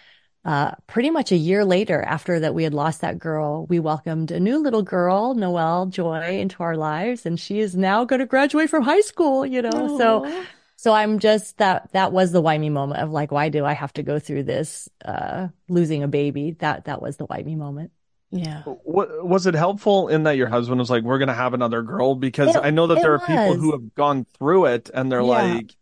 uh, 0.43 0.71
pretty 0.85 1.09
much 1.09 1.31
a 1.31 1.37
year 1.37 1.65
later 1.65 2.01
after 2.03 2.39
that 2.41 2.53
we 2.53 2.63
had 2.63 2.73
lost 2.73 3.01
that 3.01 3.17
girl, 3.17 3.65
we 3.65 3.79
welcomed 3.79 4.29
a 4.29 4.39
new 4.39 4.59
little 4.59 4.83
girl, 4.83 5.33
Noelle 5.33 5.87
Joy, 5.87 6.37
into 6.39 6.61
our 6.61 6.77
lives. 6.77 7.25
And 7.25 7.39
she 7.39 7.59
is 7.59 7.75
now 7.75 8.05
going 8.05 8.19
to 8.19 8.27
graduate 8.27 8.69
from 8.69 8.83
high 8.83 9.01
school, 9.01 9.43
you 9.45 9.63
know, 9.63 9.71
Aww. 9.71 9.97
so, 9.97 10.45
so 10.75 10.93
I'm 10.93 11.17
just 11.17 11.57
that, 11.57 11.89
that 11.93 12.11
was 12.11 12.31
the 12.31 12.41
why 12.41 12.57
me 12.57 12.69
moment 12.69 13.01
of 13.01 13.11
like, 13.11 13.31
why 13.31 13.49
do 13.49 13.65
I 13.65 13.73
have 13.73 13.93
to 13.93 14.03
go 14.03 14.19
through 14.19 14.43
this, 14.43 14.87
uh, 15.03 15.47
losing 15.67 16.03
a 16.03 16.07
baby? 16.07 16.51
That, 16.59 16.85
that 16.85 17.01
was 17.01 17.17
the 17.17 17.25
why 17.25 17.41
me 17.41 17.55
moment. 17.55 17.91
Yeah. 18.35 18.63
What, 18.63 19.25
was 19.25 19.45
it 19.45 19.53
helpful 19.53 20.09
in 20.09 20.23
that 20.23 20.37
your 20.37 20.47
husband 20.47 20.79
was 20.79 20.89
like, 20.89 21.03
"We're 21.03 21.19
gonna 21.19 21.33
have 21.33 21.53
another 21.53 21.81
girl"? 21.81 22.15
Because 22.15 22.55
it, 22.55 22.61
I 22.63 22.69
know 22.69 22.87
that 22.87 23.01
there 23.01 23.13
are 23.13 23.17
was. 23.17 23.27
people 23.27 23.55
who 23.55 23.71
have 23.71 23.95
gone 23.95 24.25
through 24.37 24.65
it 24.65 24.89
and 24.93 25.11
they're 25.11 25.21
yeah. 25.21 25.25
like, 25.25 25.75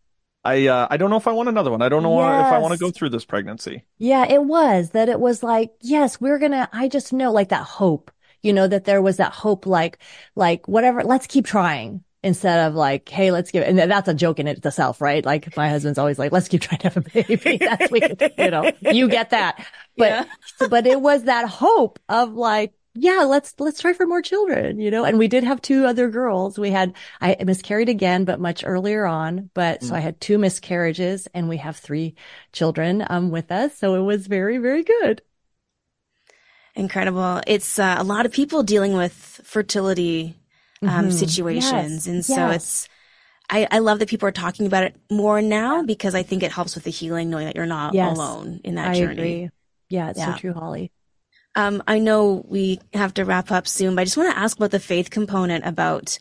"I 0.44 0.68
uh, 0.68 0.88
I 0.90 0.98
don't 0.98 1.10
know 1.10 1.18
if 1.18 1.28
I 1.28 1.32
want 1.32 1.50
another 1.50 1.72
one. 1.72 1.82
I 1.82 1.90
don't 1.90 2.04
know 2.04 2.20
yes. 2.20 2.48
if 2.48 2.54
I 2.54 2.60
want 2.60 2.74
to 2.74 2.80
go 2.80 2.92
through 2.92 3.10
this 3.10 3.26
pregnancy." 3.26 3.84
Yeah, 3.98 4.26
it 4.30 4.44
was 4.44 4.92
that 4.92 5.10
it 5.10 5.20
was 5.20 5.42
like, 5.42 5.72
yes, 5.82 6.22
we're 6.22 6.40
gonna. 6.40 6.70
I 6.72 6.88
just 6.88 7.12
know 7.12 7.32
like 7.32 7.50
that 7.50 7.64
hope. 7.64 8.12
You 8.44 8.54
know 8.54 8.68
that 8.68 8.86
there 8.86 9.02
was 9.02 9.18
that 9.18 9.34
hope, 9.34 9.66
like 9.66 9.98
like 10.36 10.68
whatever. 10.68 11.04
Let's 11.04 11.28
keep 11.28 11.46
trying 11.46 12.04
instead 12.24 12.68
of 12.68 12.74
like, 12.74 13.10
hey, 13.10 13.32
let's 13.32 13.52
give 13.52 13.64
it. 13.64 13.70
And 13.70 13.92
that's 13.92 14.08
a 14.08 14.14
joke 14.14 14.40
in 14.40 14.48
itself, 14.48 15.02
right? 15.02 15.26
Like 15.26 15.56
my 15.58 15.70
husband's 15.70 16.00
always 16.00 16.18
like, 16.18 16.32
let's 16.32 16.48
keep 16.48 16.62
trying 16.62 16.80
to 16.80 16.90
have 16.90 16.98
a 16.98 17.02
baby. 17.02 17.58
That's 17.62 17.92
we, 17.92 18.02
you 18.38 18.50
know, 18.50 18.72
you 18.82 19.10
get 19.10 19.32
that. 19.32 19.64
But, 19.98 20.10
yeah. 20.10 20.26
but 20.70 20.88
it 20.88 21.02
was 21.02 21.24
that 21.24 21.50
hope 21.50 22.00
of 22.08 22.34
like, 22.34 22.74
yeah, 22.96 23.24
let's, 23.24 23.56
let's 23.60 23.82
try 23.82 23.92
for 23.92 24.06
more 24.06 24.22
children, 24.22 24.80
you 24.80 24.92
know, 24.92 25.04
and 25.04 25.18
we 25.18 25.28
did 25.28 25.44
have 25.44 25.62
two 25.62 25.86
other 25.86 26.10
girls. 26.10 26.60
We 26.60 26.70
had, 26.70 26.94
I 27.20 27.36
miscarried 27.44 27.90
again, 27.90 28.24
but 28.24 28.40
much 28.40 28.64
earlier 28.66 29.06
on. 29.06 29.50
But 29.54 29.82
mm. 29.82 29.88
so 29.90 29.96
I 29.96 30.00
had 30.00 30.22
two 30.22 30.38
miscarriages 30.38 31.28
and 31.34 31.50
we 31.50 31.58
have 31.58 31.76
three 31.76 32.16
children, 32.54 33.04
um, 33.10 33.32
with 33.32 33.52
us. 33.52 33.78
So 33.78 33.96
it 33.96 34.02
was 34.02 34.28
very, 34.28 34.60
very 34.60 34.84
good. 34.84 35.24
Incredible. 36.76 37.42
It's 37.48 37.80
uh, 37.80 37.96
a 37.98 38.04
lot 38.04 38.26
of 38.26 38.32
people 38.32 38.64
dealing 38.64 38.94
with 38.94 39.14
fertility 39.44 40.36
um, 40.88 41.06
mm-hmm. 41.06 41.12
situations. 41.12 42.06
Yes. 42.06 42.08
And 42.08 42.26
so 42.26 42.36
yes. 42.36 42.56
it's, 42.56 42.90
I, 43.50 43.68
I 43.70 43.80
love 43.80 44.00
that 44.00 44.10
people 44.10 44.28
are 44.28 44.32
talking 44.34 44.66
about 44.66 44.84
it 44.84 44.96
more 45.12 45.42
now 45.42 45.84
because 45.84 46.16
I 46.16 46.24
think 46.24 46.44
it 46.44 46.52
helps 46.52 46.76
with 46.76 46.86
the 46.86 46.90
healing, 46.90 47.30
knowing 47.30 47.46
that 47.46 47.56
you're 47.56 47.66
not 47.66 47.94
yes. 47.94 48.16
alone 48.16 48.62
in 48.64 48.76
that 48.76 48.90
I 48.90 48.94
journey. 48.96 49.12
Agree. 49.12 49.50
Yeah, 49.90 50.10
it's 50.10 50.20
yeah. 50.20 50.34
so 50.34 50.40
true, 50.40 50.54
Holly. 50.54 50.92
Um, 51.56 51.84
I 51.88 52.00
know 52.00 52.44
we 52.48 52.80
have 52.94 53.14
to 53.16 53.26
wrap 53.26 53.52
up 53.52 53.68
soon, 53.68 53.96
but 53.96 54.02
I 54.02 54.06
just 54.06 54.18
want 54.18 54.34
to 54.34 54.40
ask 54.40 54.58
about 54.58 54.72
the 54.72 54.80
faith 54.80 55.12
component 55.12 55.66
about 55.66 56.18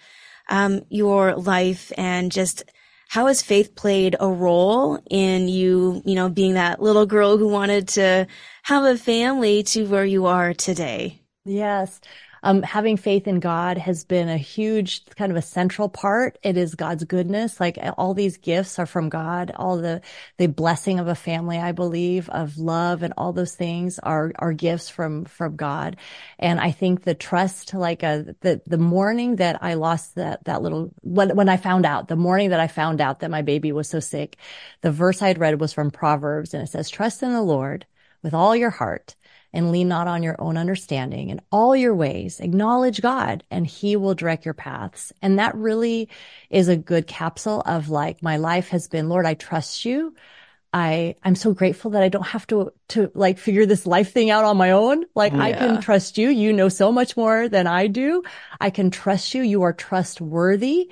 um, 0.51 0.83
your 0.90 1.35
life 1.37 1.90
and 1.96 2.31
just 2.31 2.64
how 3.09 3.27
has 3.27 3.40
faith 3.40 3.75
played 3.75 4.16
a 4.20 4.29
role 4.29 4.98
in 5.09 5.48
you, 5.48 6.03
you 6.05 6.14
know, 6.14 6.29
being 6.29 6.55
that 6.55 6.83
little 6.83 7.07
girl 7.07 7.38
who 7.38 7.48
wanted 7.48 7.88
to 7.88 8.27
have 8.62 8.85
a 8.85 8.98
family 8.98 9.62
to 9.62 9.87
where 9.87 10.05
you 10.05 10.27
are 10.27 10.53
today? 10.53 11.22
Yes 11.44 12.01
um, 12.43 12.63
having 12.63 12.97
faith 12.97 13.29
in 13.29 13.41
God 13.41 13.79
has 13.79 14.05
been 14.05 14.29
a 14.29 14.37
huge 14.37 15.07
kind 15.17 15.31
of 15.31 15.39
a 15.39 15.43
central 15.43 15.89
part. 15.89 16.39
It 16.43 16.57
is 16.57 16.75
God's 16.75 17.05
goodness. 17.05 17.61
Like 17.61 17.79
all 17.97 18.15
these 18.15 18.37
gifts 18.37 18.79
are 18.79 18.87
from 18.87 19.09
God. 19.09 19.53
All 19.55 19.77
the, 19.77 20.01
the 20.39 20.49
blessing 20.49 20.99
of 20.99 21.07
a 21.07 21.15
family, 21.15 21.59
I 21.59 21.73
believe, 21.73 22.29
of 22.31 22.59
love 22.59 23.03
and 23.03 23.15
all 23.17 23.33
those 23.33 23.55
things 23.55 23.99
are, 24.01 24.33
are 24.39 24.53
gifts 24.53 24.89
from, 24.89 25.25
from 25.25 25.57
God. 25.57 25.97
And 26.39 26.59
I 26.59 26.73
think 26.73 27.05
the 27.05 27.15
trust, 27.15 27.75
like, 27.75 28.03
uh, 28.03 28.23
the, 28.41 28.61
the 28.67 28.79
morning 28.79 29.37
that 29.37 29.63
I 29.63 29.75
lost 29.75 30.17
that, 30.17 30.45
that 30.45 30.63
little, 30.63 30.93
when, 31.03 31.37
when 31.37 31.49
I 31.49 31.57
found 31.57 31.87
out, 31.87 32.09
the 32.09 32.17
morning 32.17 32.51
that 32.51 32.61
I 32.61 32.67
found 32.67 33.01
out 33.01 33.21
that 33.21 33.31
my 33.31 33.43
baby 33.43 33.71
was 33.71 33.89
so 33.89 34.01
sick, 34.01 34.37
the 34.81 34.91
verse 34.91 35.23
I 35.23 35.29
had 35.29 35.39
read 35.39 35.61
was 35.61 35.73
from 35.73 35.91
Proverbs 35.91 36.55
and 36.55 36.63
it 36.63 36.71
says, 36.71 36.91
trust 36.91 37.23
in 37.23 37.33
the 37.33 37.43
Lord 37.43 37.87
with 38.23 38.35
all 38.35 38.57
your 38.57 38.71
heart 38.71 39.15
and 39.53 39.71
lean 39.71 39.88
not 39.88 40.09
on 40.09 40.23
your 40.23 40.37
own 40.38 40.57
understanding. 40.57 41.31
In 41.31 41.41
all 41.51 41.77
your 41.77 41.95
ways, 41.95 42.41
acknowledge 42.41 43.03
God 43.03 43.45
and 43.51 43.67
he 43.67 43.97
will 43.97 44.15
direct 44.15 44.45
your 44.45 44.55
paths. 44.55 45.12
And 45.21 45.38
that 45.38 45.55
really 45.55 46.09
is 46.51 46.69
a 46.69 46.77
good 46.77 47.07
capsule 47.07 47.62
of 47.67 47.88
like, 47.88 48.23
my 48.23 48.38
life 48.38 48.69
has 48.69 48.88
been, 48.88 49.09
Lord, 49.09 49.27
I 49.27 49.35
trust 49.35 49.85
you. 49.85 50.15
I, 50.75 51.17
I'm 51.23 51.35
so 51.35 51.53
grateful 51.53 51.91
that 51.91 52.03
I 52.03 52.09
don't 52.09 52.27
have 52.27 52.47
to, 52.47 52.73
to 52.88 53.11
like 53.15 53.38
figure 53.38 53.67
this 53.67 53.87
life 53.87 54.12
thing 54.12 54.31
out 54.31 54.47
on 54.47 54.57
my 54.57 54.71
own. 54.71 55.05
Like 55.15 55.35
yeah. 55.35 55.43
I 55.43 55.53
can 55.53 55.83
trust 55.83 56.17
you. 56.17 56.31
You 56.31 56.51
know 56.51 56.71
so 56.71 56.91
much 56.91 57.15
more 57.15 57.47
than 57.47 57.67
I 57.67 57.88
do. 57.88 58.23
I 58.59 58.71
can 58.71 58.91
trust 58.91 59.35
you. 59.35 59.43
You 59.43 59.62
are 59.65 59.75
trustworthy. 59.75 60.91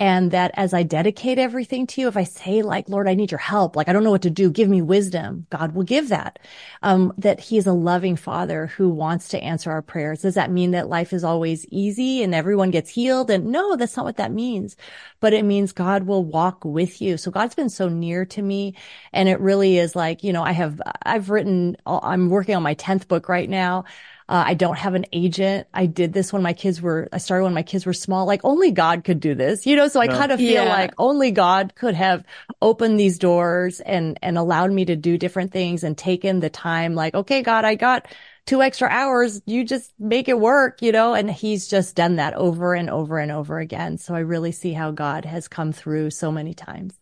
And 0.00 0.30
that 0.30 0.52
as 0.54 0.72
I 0.72 0.82
dedicate 0.82 1.38
everything 1.38 1.86
to 1.88 2.00
you, 2.00 2.08
if 2.08 2.16
I 2.16 2.24
say 2.24 2.62
like, 2.62 2.88
Lord, 2.88 3.06
I 3.06 3.12
need 3.12 3.30
your 3.30 3.38
help, 3.38 3.76
like, 3.76 3.86
I 3.86 3.92
don't 3.92 4.02
know 4.02 4.10
what 4.10 4.22
to 4.22 4.30
do, 4.30 4.50
give 4.50 4.66
me 4.68 4.80
wisdom, 4.80 5.46
God 5.50 5.74
will 5.74 5.82
give 5.82 6.08
that. 6.08 6.38
Um, 6.82 7.12
that 7.18 7.38
he 7.38 7.58
is 7.58 7.66
a 7.66 7.74
loving 7.74 8.16
father 8.16 8.68
who 8.68 8.88
wants 8.88 9.28
to 9.28 9.42
answer 9.42 9.70
our 9.70 9.82
prayers. 9.82 10.22
Does 10.22 10.36
that 10.36 10.50
mean 10.50 10.70
that 10.70 10.88
life 10.88 11.12
is 11.12 11.22
always 11.22 11.66
easy 11.66 12.22
and 12.22 12.34
everyone 12.34 12.70
gets 12.70 12.88
healed? 12.88 13.30
And 13.30 13.52
no, 13.52 13.76
that's 13.76 13.94
not 13.94 14.06
what 14.06 14.16
that 14.16 14.32
means, 14.32 14.74
but 15.20 15.34
it 15.34 15.44
means 15.44 15.72
God 15.72 16.04
will 16.04 16.24
walk 16.24 16.64
with 16.64 17.02
you. 17.02 17.18
So 17.18 17.30
God's 17.30 17.54
been 17.54 17.68
so 17.68 17.90
near 17.90 18.24
to 18.24 18.40
me. 18.40 18.74
And 19.12 19.28
it 19.28 19.38
really 19.38 19.76
is 19.76 19.94
like, 19.94 20.24
you 20.24 20.32
know, 20.32 20.42
I 20.42 20.52
have, 20.52 20.80
I've 21.02 21.28
written, 21.28 21.76
I'm 21.84 22.30
working 22.30 22.54
on 22.54 22.62
my 22.62 22.74
10th 22.74 23.06
book 23.06 23.28
right 23.28 23.50
now. 23.50 23.84
Uh, 24.30 24.44
I 24.46 24.54
don't 24.54 24.78
have 24.78 24.94
an 24.94 25.06
agent. 25.12 25.66
I 25.74 25.86
did 25.86 26.12
this 26.12 26.32
when 26.32 26.40
my 26.40 26.52
kids 26.52 26.80
were, 26.80 27.08
I 27.12 27.18
started 27.18 27.42
when 27.42 27.52
my 27.52 27.64
kids 27.64 27.84
were 27.84 27.92
small. 27.92 28.26
Like 28.26 28.42
only 28.44 28.70
God 28.70 29.02
could 29.02 29.18
do 29.18 29.34
this, 29.34 29.66
you 29.66 29.74
know? 29.74 29.88
So 29.88 30.00
I 30.00 30.06
no. 30.06 30.16
kind 30.16 30.30
of 30.30 30.38
feel 30.38 30.64
yeah. 30.64 30.72
like 30.72 30.92
only 30.98 31.32
God 31.32 31.74
could 31.74 31.96
have 31.96 32.24
opened 32.62 33.00
these 33.00 33.18
doors 33.18 33.80
and, 33.80 34.20
and 34.22 34.38
allowed 34.38 34.70
me 34.70 34.84
to 34.84 34.94
do 34.94 35.18
different 35.18 35.50
things 35.50 35.82
and 35.82 35.98
taken 35.98 36.38
the 36.38 36.48
time 36.48 36.94
like, 36.94 37.12
okay, 37.12 37.42
God, 37.42 37.64
I 37.64 37.74
got 37.74 38.06
two 38.46 38.62
extra 38.62 38.88
hours, 38.88 39.42
you 39.46 39.64
just 39.64 39.92
make 39.98 40.28
it 40.28 40.38
work, 40.38 40.80
you 40.80 40.92
know? 40.92 41.12
And 41.12 41.28
he's 41.28 41.66
just 41.66 41.96
done 41.96 42.16
that 42.16 42.34
over 42.34 42.72
and 42.72 42.88
over 42.88 43.18
and 43.18 43.32
over 43.32 43.58
again. 43.58 43.98
So 43.98 44.14
I 44.14 44.20
really 44.20 44.52
see 44.52 44.72
how 44.72 44.92
God 44.92 45.24
has 45.24 45.48
come 45.48 45.72
through 45.72 46.10
so 46.10 46.30
many 46.30 46.54
times. 46.54 46.94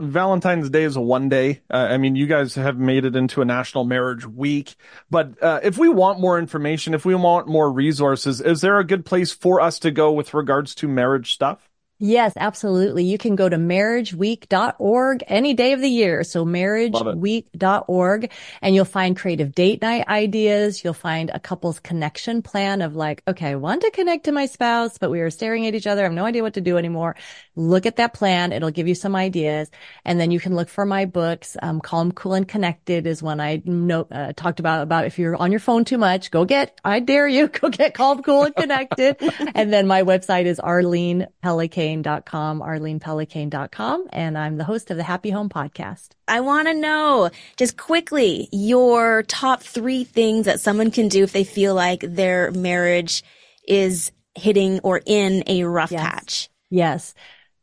Valentine's 0.00 0.70
Day 0.70 0.84
is 0.84 0.96
a 0.96 1.00
one 1.00 1.28
day. 1.28 1.60
Uh, 1.70 1.88
I 1.90 1.98
mean, 1.98 2.16
you 2.16 2.26
guys 2.26 2.54
have 2.54 2.78
made 2.78 3.04
it 3.04 3.16
into 3.16 3.42
a 3.42 3.44
national 3.44 3.84
marriage 3.84 4.26
week, 4.26 4.74
but 5.10 5.42
uh, 5.42 5.60
if 5.62 5.78
we 5.78 5.88
want 5.88 6.20
more 6.20 6.38
information, 6.38 6.94
if 6.94 7.04
we 7.04 7.14
want 7.14 7.46
more 7.46 7.70
resources, 7.70 8.40
is 8.40 8.60
there 8.60 8.78
a 8.78 8.84
good 8.84 9.04
place 9.04 9.32
for 9.32 9.60
us 9.60 9.78
to 9.80 9.90
go 9.90 10.12
with 10.12 10.34
regards 10.34 10.74
to 10.76 10.88
marriage 10.88 11.32
stuff? 11.32 11.70
Yes, 12.02 12.32
absolutely. 12.38 13.04
You 13.04 13.18
can 13.18 13.36
go 13.36 13.46
to 13.46 13.58
marriageweek.org 13.58 15.22
any 15.26 15.52
day 15.52 15.74
of 15.74 15.82
the 15.82 15.88
year. 15.88 16.24
So 16.24 16.46
marriageweek.org 16.46 18.30
and 18.62 18.74
you'll 18.74 18.84
find 18.86 19.14
creative 19.14 19.54
date 19.54 19.82
night 19.82 20.08
ideas. 20.08 20.82
You'll 20.82 20.94
find 20.94 21.28
a 21.28 21.38
couple's 21.38 21.78
connection 21.78 22.40
plan 22.40 22.80
of 22.80 22.96
like, 22.96 23.22
okay, 23.28 23.48
I 23.48 23.56
want 23.56 23.82
to 23.82 23.90
connect 23.90 24.24
to 24.24 24.32
my 24.32 24.46
spouse, 24.46 24.96
but 24.96 25.10
we 25.10 25.20
are 25.20 25.28
staring 25.28 25.66
at 25.66 25.74
each 25.74 25.86
other. 25.86 26.00
I 26.00 26.04
have 26.04 26.14
no 26.14 26.24
idea 26.24 26.42
what 26.42 26.54
to 26.54 26.62
do 26.62 26.78
anymore. 26.78 27.16
Look 27.60 27.86
at 27.86 27.96
that 27.96 28.14
plan. 28.14 28.52
It'll 28.52 28.70
give 28.70 28.88
you 28.88 28.94
some 28.94 29.14
ideas. 29.14 29.70
And 30.04 30.18
then 30.18 30.30
you 30.30 30.40
can 30.40 30.54
look 30.54 30.68
for 30.68 30.86
my 30.86 31.04
books. 31.04 31.56
Um, 31.62 31.80
Calm, 31.80 32.12
Cool 32.12 32.34
and 32.34 32.48
Connected 32.48 33.06
is 33.06 33.22
one 33.22 33.40
I 33.40 33.62
know, 33.64 34.06
uh, 34.10 34.32
talked 34.34 34.60
about, 34.60 34.82
about 34.82 35.04
if 35.06 35.18
you're 35.18 35.36
on 35.36 35.50
your 35.50 35.60
phone 35.60 35.84
too 35.84 35.98
much, 35.98 36.30
go 36.30 36.44
get, 36.44 36.80
I 36.84 37.00
dare 37.00 37.28
you, 37.28 37.48
go 37.60 37.68
get 37.68 37.94
Calm, 37.94 38.22
Cool 38.22 38.44
and 38.44 38.54
Connected. 38.54 39.16
and 39.54 39.72
then 39.72 39.86
my 39.86 40.02
website 40.02 40.44
is 40.44 40.58
Arlene 40.58 41.26
Pellicane 41.44 42.00
arlenepellicane.com, 42.00 42.60
arlenepellicane.com, 42.60 44.08
and 44.12 44.38
I'm 44.38 44.56
the 44.56 44.64
host 44.64 44.90
of 44.90 44.96
the 44.96 45.02
Happy 45.02 45.30
Home 45.30 45.48
Podcast. 45.48 46.10
I 46.28 46.40
want 46.40 46.68
to 46.68 46.74
know 46.74 47.30
just 47.56 47.76
quickly 47.76 48.48
your 48.52 49.22
top 49.24 49.62
three 49.62 50.04
things 50.04 50.46
that 50.46 50.60
someone 50.60 50.90
can 50.90 51.08
do 51.08 51.22
if 51.24 51.32
they 51.32 51.44
feel 51.44 51.74
like 51.74 52.00
their 52.00 52.50
marriage 52.52 53.24
is 53.66 54.12
hitting 54.34 54.80
or 54.80 55.00
in 55.04 55.44
a 55.46 55.64
rough 55.64 55.92
yes. 55.92 56.02
patch. 56.02 56.48
Yes. 56.70 57.14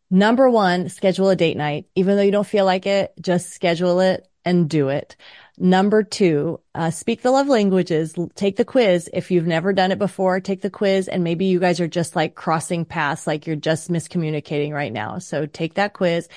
Number 0.10 0.50
one, 0.50 0.90
schedule 0.90 1.30
a 1.30 1.36
date 1.36 1.58
night. 1.58 1.88
Even 1.96 2.16
though 2.16 2.24
you 2.24 2.32
don't 2.32 2.48
feel 2.48 2.66
like 2.66 2.86
it, 2.86 3.14
just 3.20 3.52
schedule 3.52 4.00
it 4.00 4.28
and 4.46 4.70
do 4.70 4.90
it. 4.90 5.18
Number 5.58 6.04
two, 6.04 6.62
uh, 6.76 6.92
speak 6.92 7.22
the 7.22 7.32
love 7.32 7.48
languages. 7.48 8.16
Take 8.36 8.56
the 8.56 8.64
quiz. 8.64 9.10
If 9.12 9.32
you've 9.32 9.48
never 9.48 9.74
done 9.74 9.92
it 9.92 10.00
before, 10.00 10.40
take 10.40 10.62
the 10.62 10.70
quiz. 10.70 11.08
And 11.08 11.24
maybe 11.24 11.46
you 11.46 11.60
guys 11.60 11.80
are 11.82 11.88
just 11.88 12.16
like 12.16 12.36
crossing 12.36 12.86
paths, 12.86 13.28
like 13.28 13.48
you're 13.48 13.56
just 13.56 13.92
miscommunicating 13.92 14.72
right 14.72 14.94
now. 14.94 15.18
So 15.18 15.46
take 15.46 15.74
that 15.74 15.94
quiz. 15.94 16.30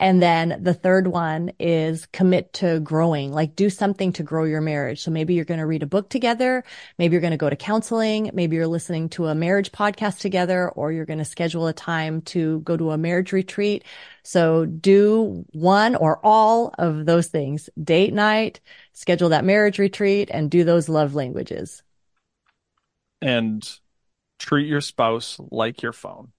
And 0.00 0.20
then 0.20 0.58
the 0.60 0.74
third 0.74 1.06
one 1.06 1.52
is 1.60 2.06
commit 2.06 2.52
to 2.54 2.80
growing, 2.80 3.32
like 3.32 3.54
do 3.54 3.70
something 3.70 4.12
to 4.14 4.22
grow 4.24 4.44
your 4.44 4.60
marriage. 4.60 5.00
So 5.00 5.10
maybe 5.10 5.34
you're 5.34 5.44
going 5.44 5.60
to 5.60 5.66
read 5.66 5.84
a 5.84 5.86
book 5.86 6.08
together. 6.08 6.64
Maybe 6.98 7.12
you're 7.12 7.20
going 7.20 7.30
to 7.30 7.36
go 7.36 7.48
to 7.48 7.56
counseling. 7.56 8.30
Maybe 8.34 8.56
you're 8.56 8.66
listening 8.66 9.08
to 9.10 9.26
a 9.26 9.34
marriage 9.34 9.70
podcast 9.70 10.18
together, 10.18 10.68
or 10.68 10.90
you're 10.90 11.06
going 11.06 11.20
to 11.20 11.24
schedule 11.24 11.68
a 11.68 11.72
time 11.72 12.22
to 12.22 12.60
go 12.60 12.76
to 12.76 12.90
a 12.90 12.98
marriage 12.98 13.32
retreat. 13.32 13.84
So 14.24 14.66
do 14.66 15.44
one 15.52 15.94
or 15.94 16.18
all 16.24 16.74
of 16.76 17.06
those 17.06 17.28
things. 17.28 17.70
Date 17.82 18.12
night, 18.12 18.60
schedule 18.94 19.28
that 19.28 19.44
marriage 19.44 19.78
retreat 19.78 20.28
and 20.32 20.50
do 20.50 20.64
those 20.64 20.88
love 20.88 21.14
languages. 21.14 21.82
And 23.22 23.66
treat 24.38 24.66
your 24.66 24.80
spouse 24.80 25.38
like 25.50 25.82
your 25.82 25.92
phone. 25.92 26.32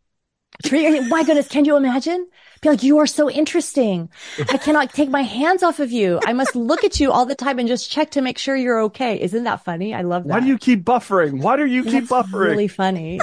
My 0.71 1.23
goodness, 1.23 1.47
can 1.47 1.65
you 1.65 1.75
imagine? 1.77 2.27
Be 2.61 2.69
like, 2.69 2.83
you 2.83 2.97
are 2.99 3.07
so 3.07 3.29
interesting. 3.29 4.09
I 4.49 4.57
cannot 4.57 4.93
take 4.93 5.09
my 5.09 5.21
hands 5.21 5.61
off 5.63 5.79
of 5.79 5.91
you. 5.91 6.19
I 6.25 6.33
must 6.33 6.55
look 6.55 6.83
at 6.83 6.99
you 6.99 7.11
all 7.11 7.25
the 7.25 7.35
time 7.35 7.59
and 7.59 7.67
just 7.67 7.91
check 7.91 8.11
to 8.11 8.21
make 8.21 8.37
sure 8.37 8.55
you're 8.55 8.81
okay. 8.83 9.21
Isn't 9.21 9.43
that 9.43 9.63
funny? 9.63 9.93
I 9.93 10.01
love 10.01 10.23
that. 10.23 10.29
Why 10.29 10.39
do 10.39 10.47
you 10.47 10.57
keep 10.57 10.83
buffering? 10.83 11.41
Why 11.41 11.57
do 11.57 11.65
you 11.65 11.83
keep 11.83 12.07
That's 12.07 12.11
buffering? 12.11 12.49
Really 12.49 12.67
funny. 12.67 13.19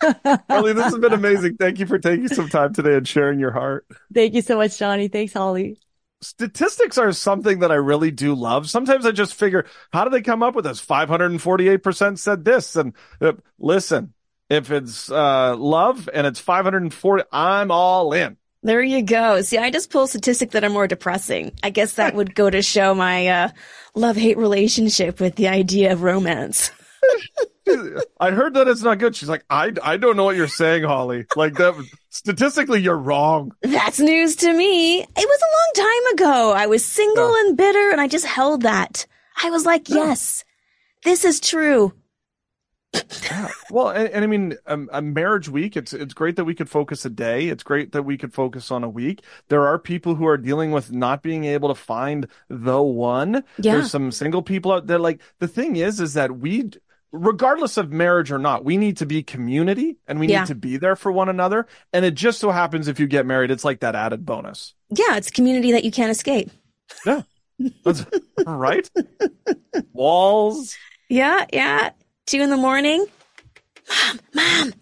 Holly, 0.48 0.72
this 0.72 0.84
has 0.84 0.98
been 0.98 1.12
amazing. 1.12 1.56
Thank 1.56 1.78
you 1.78 1.86
for 1.86 1.98
taking 1.98 2.28
some 2.28 2.48
time 2.48 2.72
today 2.72 2.94
and 2.94 3.06
sharing 3.06 3.38
your 3.38 3.52
heart. 3.52 3.86
Thank 4.14 4.34
you 4.34 4.42
so 4.42 4.56
much, 4.56 4.78
Johnny. 4.78 5.08
Thanks, 5.08 5.32
Holly. 5.32 5.78
Statistics 6.22 6.96
are 6.96 7.12
something 7.12 7.58
that 7.58 7.70
I 7.70 7.74
really 7.74 8.10
do 8.10 8.34
love. 8.34 8.70
Sometimes 8.70 9.04
I 9.04 9.12
just 9.12 9.34
figure, 9.34 9.66
how 9.92 10.04
do 10.04 10.10
they 10.10 10.22
come 10.22 10.42
up 10.42 10.54
with 10.54 10.64
this? 10.64 10.84
548% 10.84 12.18
said 12.18 12.44
this. 12.44 12.74
And 12.74 12.94
uh, 13.20 13.34
listen, 13.58 14.14
if 14.50 14.70
it's 14.70 15.10
uh, 15.10 15.56
love 15.56 16.08
and 16.12 16.26
it's 16.26 16.40
540, 16.40 17.24
I'm 17.32 17.70
all 17.70 18.12
in. 18.12 18.36
There 18.62 18.82
you 18.82 19.02
go. 19.02 19.42
See, 19.42 19.58
I 19.58 19.70
just 19.70 19.90
pull 19.90 20.06
statistics 20.08 20.52
that 20.54 20.64
are 20.64 20.70
more 20.70 20.88
depressing. 20.88 21.52
I 21.62 21.70
guess 21.70 21.94
that 21.94 22.14
would 22.14 22.34
go 22.34 22.50
to 22.50 22.62
show 22.62 22.94
my 22.94 23.28
uh, 23.28 23.48
love 23.94 24.16
hate 24.16 24.38
relationship 24.38 25.20
with 25.20 25.36
the 25.36 25.48
idea 25.48 25.92
of 25.92 26.02
romance. 26.02 26.70
I 28.20 28.30
heard 28.30 28.54
that 28.54 28.68
it's 28.68 28.82
not 28.82 28.98
good. 28.98 29.14
She's 29.16 29.28
like, 29.28 29.44
I, 29.50 29.72
I 29.82 29.96
don't 29.96 30.16
know 30.16 30.24
what 30.24 30.36
you're 30.36 30.48
saying, 30.48 30.84
Holly. 30.84 31.26
Like 31.36 31.54
that, 31.54 31.74
statistically, 32.10 32.80
you're 32.80 32.96
wrong. 32.96 33.52
That's 33.62 33.98
news 34.00 34.36
to 34.36 34.52
me. 34.52 35.00
It 35.00 35.06
was 35.16 35.40
a 35.42 35.82
long 35.82 35.88
time 35.88 36.14
ago. 36.14 36.52
I 36.52 36.66
was 36.66 36.84
single 36.84 37.32
Yeah. 37.34 37.42
and 37.48 37.56
bitter 37.56 37.90
and 37.90 38.00
I 38.00 38.08
just 38.08 38.26
held 38.26 38.62
that. 38.62 39.06
I 39.42 39.50
was 39.50 39.66
like, 39.66 39.88
yes, 39.88 40.44
this 41.04 41.24
is 41.24 41.40
true. 41.40 41.92
Yeah. 43.22 43.48
Well, 43.70 43.88
and, 43.90 44.08
and 44.10 44.24
I 44.24 44.26
mean, 44.26 44.56
um, 44.66 44.88
a 44.92 45.02
marriage 45.02 45.48
week. 45.48 45.76
It's 45.76 45.92
it's 45.92 46.14
great 46.14 46.36
that 46.36 46.44
we 46.44 46.54
could 46.54 46.68
focus 46.70 47.04
a 47.04 47.10
day. 47.10 47.48
It's 47.48 47.62
great 47.62 47.92
that 47.92 48.04
we 48.04 48.16
could 48.16 48.32
focus 48.32 48.70
on 48.70 48.84
a 48.84 48.88
week. 48.88 49.22
There 49.48 49.66
are 49.66 49.78
people 49.78 50.14
who 50.14 50.26
are 50.26 50.36
dealing 50.38 50.70
with 50.70 50.92
not 50.92 51.22
being 51.22 51.44
able 51.44 51.68
to 51.68 51.74
find 51.74 52.26
the 52.48 52.80
one. 52.82 53.42
Yeah. 53.58 53.74
There's 53.74 53.90
some 53.90 54.12
single 54.12 54.42
people 54.42 54.72
out 54.72 54.86
there. 54.86 54.98
Like 54.98 55.20
the 55.40 55.48
thing 55.48 55.76
is, 55.76 56.00
is 56.00 56.14
that 56.14 56.38
we, 56.38 56.70
regardless 57.12 57.76
of 57.76 57.90
marriage 57.92 58.30
or 58.30 58.38
not, 58.38 58.64
we 58.64 58.76
need 58.76 58.96
to 58.98 59.06
be 59.06 59.22
community 59.22 59.96
and 60.06 60.20
we 60.20 60.28
Yeah. 60.28 60.40
need 60.40 60.48
to 60.48 60.54
be 60.54 60.76
there 60.76 60.96
for 60.96 61.10
one 61.10 61.28
another. 61.28 61.66
And 61.92 62.04
it 62.04 62.14
just 62.14 62.38
so 62.38 62.50
happens 62.50 62.88
if 62.88 63.00
you 63.00 63.06
get 63.06 63.26
married, 63.26 63.50
it's 63.50 63.64
like 63.64 63.80
that 63.80 63.94
added 63.96 64.24
bonus. 64.24 64.74
Yeah, 64.90 65.16
it's 65.16 65.30
community 65.30 65.72
that 65.72 65.84
you 65.84 65.90
can't 65.90 66.10
escape. 66.10 66.50
Yeah. 67.04 67.22
That's 67.84 68.04
right. 68.46 68.88
Walls. 69.92 70.76
Yeah, 71.08 71.46
yeah. 71.52 71.90
Two 72.26 72.40
in 72.42 72.50
the 72.50 72.56
morning. 72.56 73.06
Mom, 73.88 74.20
mom. 74.34 74.74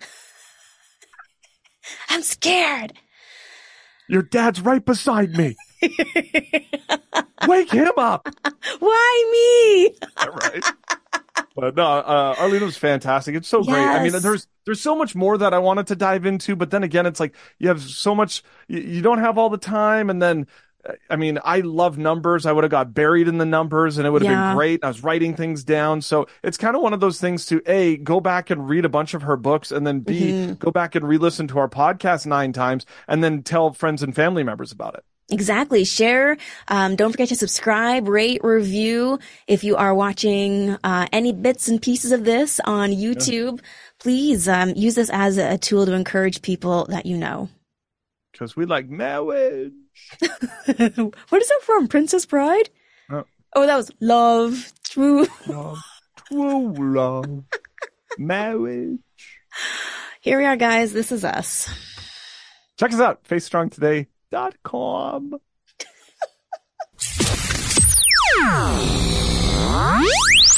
I'm 2.09 2.23
scared. 2.23 2.95
Your 4.09 4.23
dad's 4.23 4.63
right 4.63 4.83
beside 4.83 5.37
me. 5.37 5.55
Wake 7.47 7.71
him 7.71 7.93
up. 7.99 8.29
Why 8.79 9.91
me? 9.91 10.09
right. 10.27 10.65
But 11.55 11.77
no, 11.77 11.85
uh, 11.85 12.35
Arlene 12.39 12.65
was 12.65 12.79
fantastic. 12.79 13.35
It's 13.35 13.49
so 13.49 13.63
great. 13.63 13.77
I 13.77 14.03
mean, 14.03 14.13
there's 14.13 14.47
there's 14.65 14.81
so 14.81 14.97
much 14.97 15.15
more 15.15 15.37
that 15.37 15.53
I 15.53 15.59
wanted 15.59 15.87
to 15.89 15.97
dive 15.97 16.25
into, 16.27 16.57
but 16.57 16.71
then 16.71 16.83
again, 16.83 17.05
it's 17.07 17.21
like 17.21 17.35
you 17.59 17.69
have 17.69 17.81
so 17.81 18.15
much. 18.15 18.43
You, 18.69 18.81
you 18.81 19.03
don't 19.03 19.19
have 19.19 19.39
all 19.39 19.51
the 19.51 19.59
time, 19.59 20.09
and 20.11 20.21
then. 20.21 20.47
I 21.11 21.17
mean, 21.17 21.39
I 21.45 21.61
love 21.61 21.99
numbers. 21.99 22.47
I 22.47 22.53
would 22.53 22.65
have 22.65 22.71
got 22.71 22.93
buried 22.95 23.29
in 23.29 23.39
the 23.39 23.45
numbers 23.47 23.99
and 23.99 24.07
it 24.07 24.11
would 24.11 24.23
have 24.23 24.31
Yeah. 24.31 24.49
been 24.51 24.57
great. 24.57 24.85
I 24.85 24.89
was 24.89 25.03
writing 25.03 25.35
things 25.35 25.65
down. 25.65 26.03
So 26.03 26.27
it's 26.43 26.57
kind 26.59 26.77
of 26.77 26.83
one 26.83 26.93
of 26.93 27.01
those 27.01 27.21
things 27.21 27.47
to 27.47 27.63
A, 27.67 27.97
go 27.97 28.21
back 28.21 28.51
and 28.51 28.69
read 28.69 28.85
a 28.85 28.89
bunch 28.89 29.15
of 29.15 29.23
her 29.23 29.37
books 29.37 29.71
and 29.73 29.87
then 29.87 30.01
B, 30.01 30.33
Mm-hmm. 30.33 30.53
go 30.55 30.71
back 30.71 30.95
and 30.95 31.07
re-listen 31.09 31.49
to 31.49 31.59
our 31.59 31.69
podcast 31.69 32.27
nine 32.27 32.53
times 32.53 32.85
and 33.09 33.23
then 33.25 33.43
tell 33.43 33.73
friends 33.73 34.03
and 34.03 34.15
family 34.15 34.43
members 34.43 34.73
about 34.73 34.95
it. 34.95 35.05
Exactly. 35.31 35.85
Share. 35.85 36.37
Um, 36.69 36.97
don't 36.97 37.11
forget 37.11 37.29
to 37.31 37.37
subscribe, 37.37 38.07
rate, 38.09 38.45
review. 38.45 39.19
If 39.47 39.65
you 39.65 39.77
are 39.77 39.95
watching 39.95 40.77
uh, 40.85 41.07
any 41.13 41.33
bits 41.33 41.67
and 41.67 41.81
pieces 41.81 42.13
of 42.13 42.25
this 42.25 42.61
on 42.67 42.91
YouTube, 42.91 43.61
please 43.99 44.47
um, 44.49 44.75
use 44.77 44.97
this 44.97 45.09
as 45.11 45.39
a 45.39 45.57
tool 45.57 45.87
to 45.87 45.93
encourage 45.93 46.43
people 46.43 46.85
that 46.91 47.07
you 47.07 47.17
know. 47.17 47.49
Cause 48.39 48.57
we 48.57 48.67
like 48.67 48.89
marriage. 48.89 49.73
what 50.19 50.69
is 50.69 51.49
that 51.49 51.61
from? 51.63 51.89
Princess 51.89 52.27
Bride? 52.27 52.69
Oh. 53.11 53.25
Oh, 53.55 53.67
that 53.67 53.77
was 53.77 53.91
love, 54.01 54.73
true. 54.83 55.27
Love, 55.47 55.79
true 56.29 56.95
love, 56.95 57.45
marriage. 58.19 58.99
Here 60.21 60.39
we 60.39 60.45
are, 60.45 60.57
guys. 60.57 60.93
This 60.93 61.13
is 61.13 61.25
us. 61.25 61.69
Check 62.77 62.93
us 62.93 63.01
out, 63.01 63.23
faithstrongtoday.com. 63.25 65.39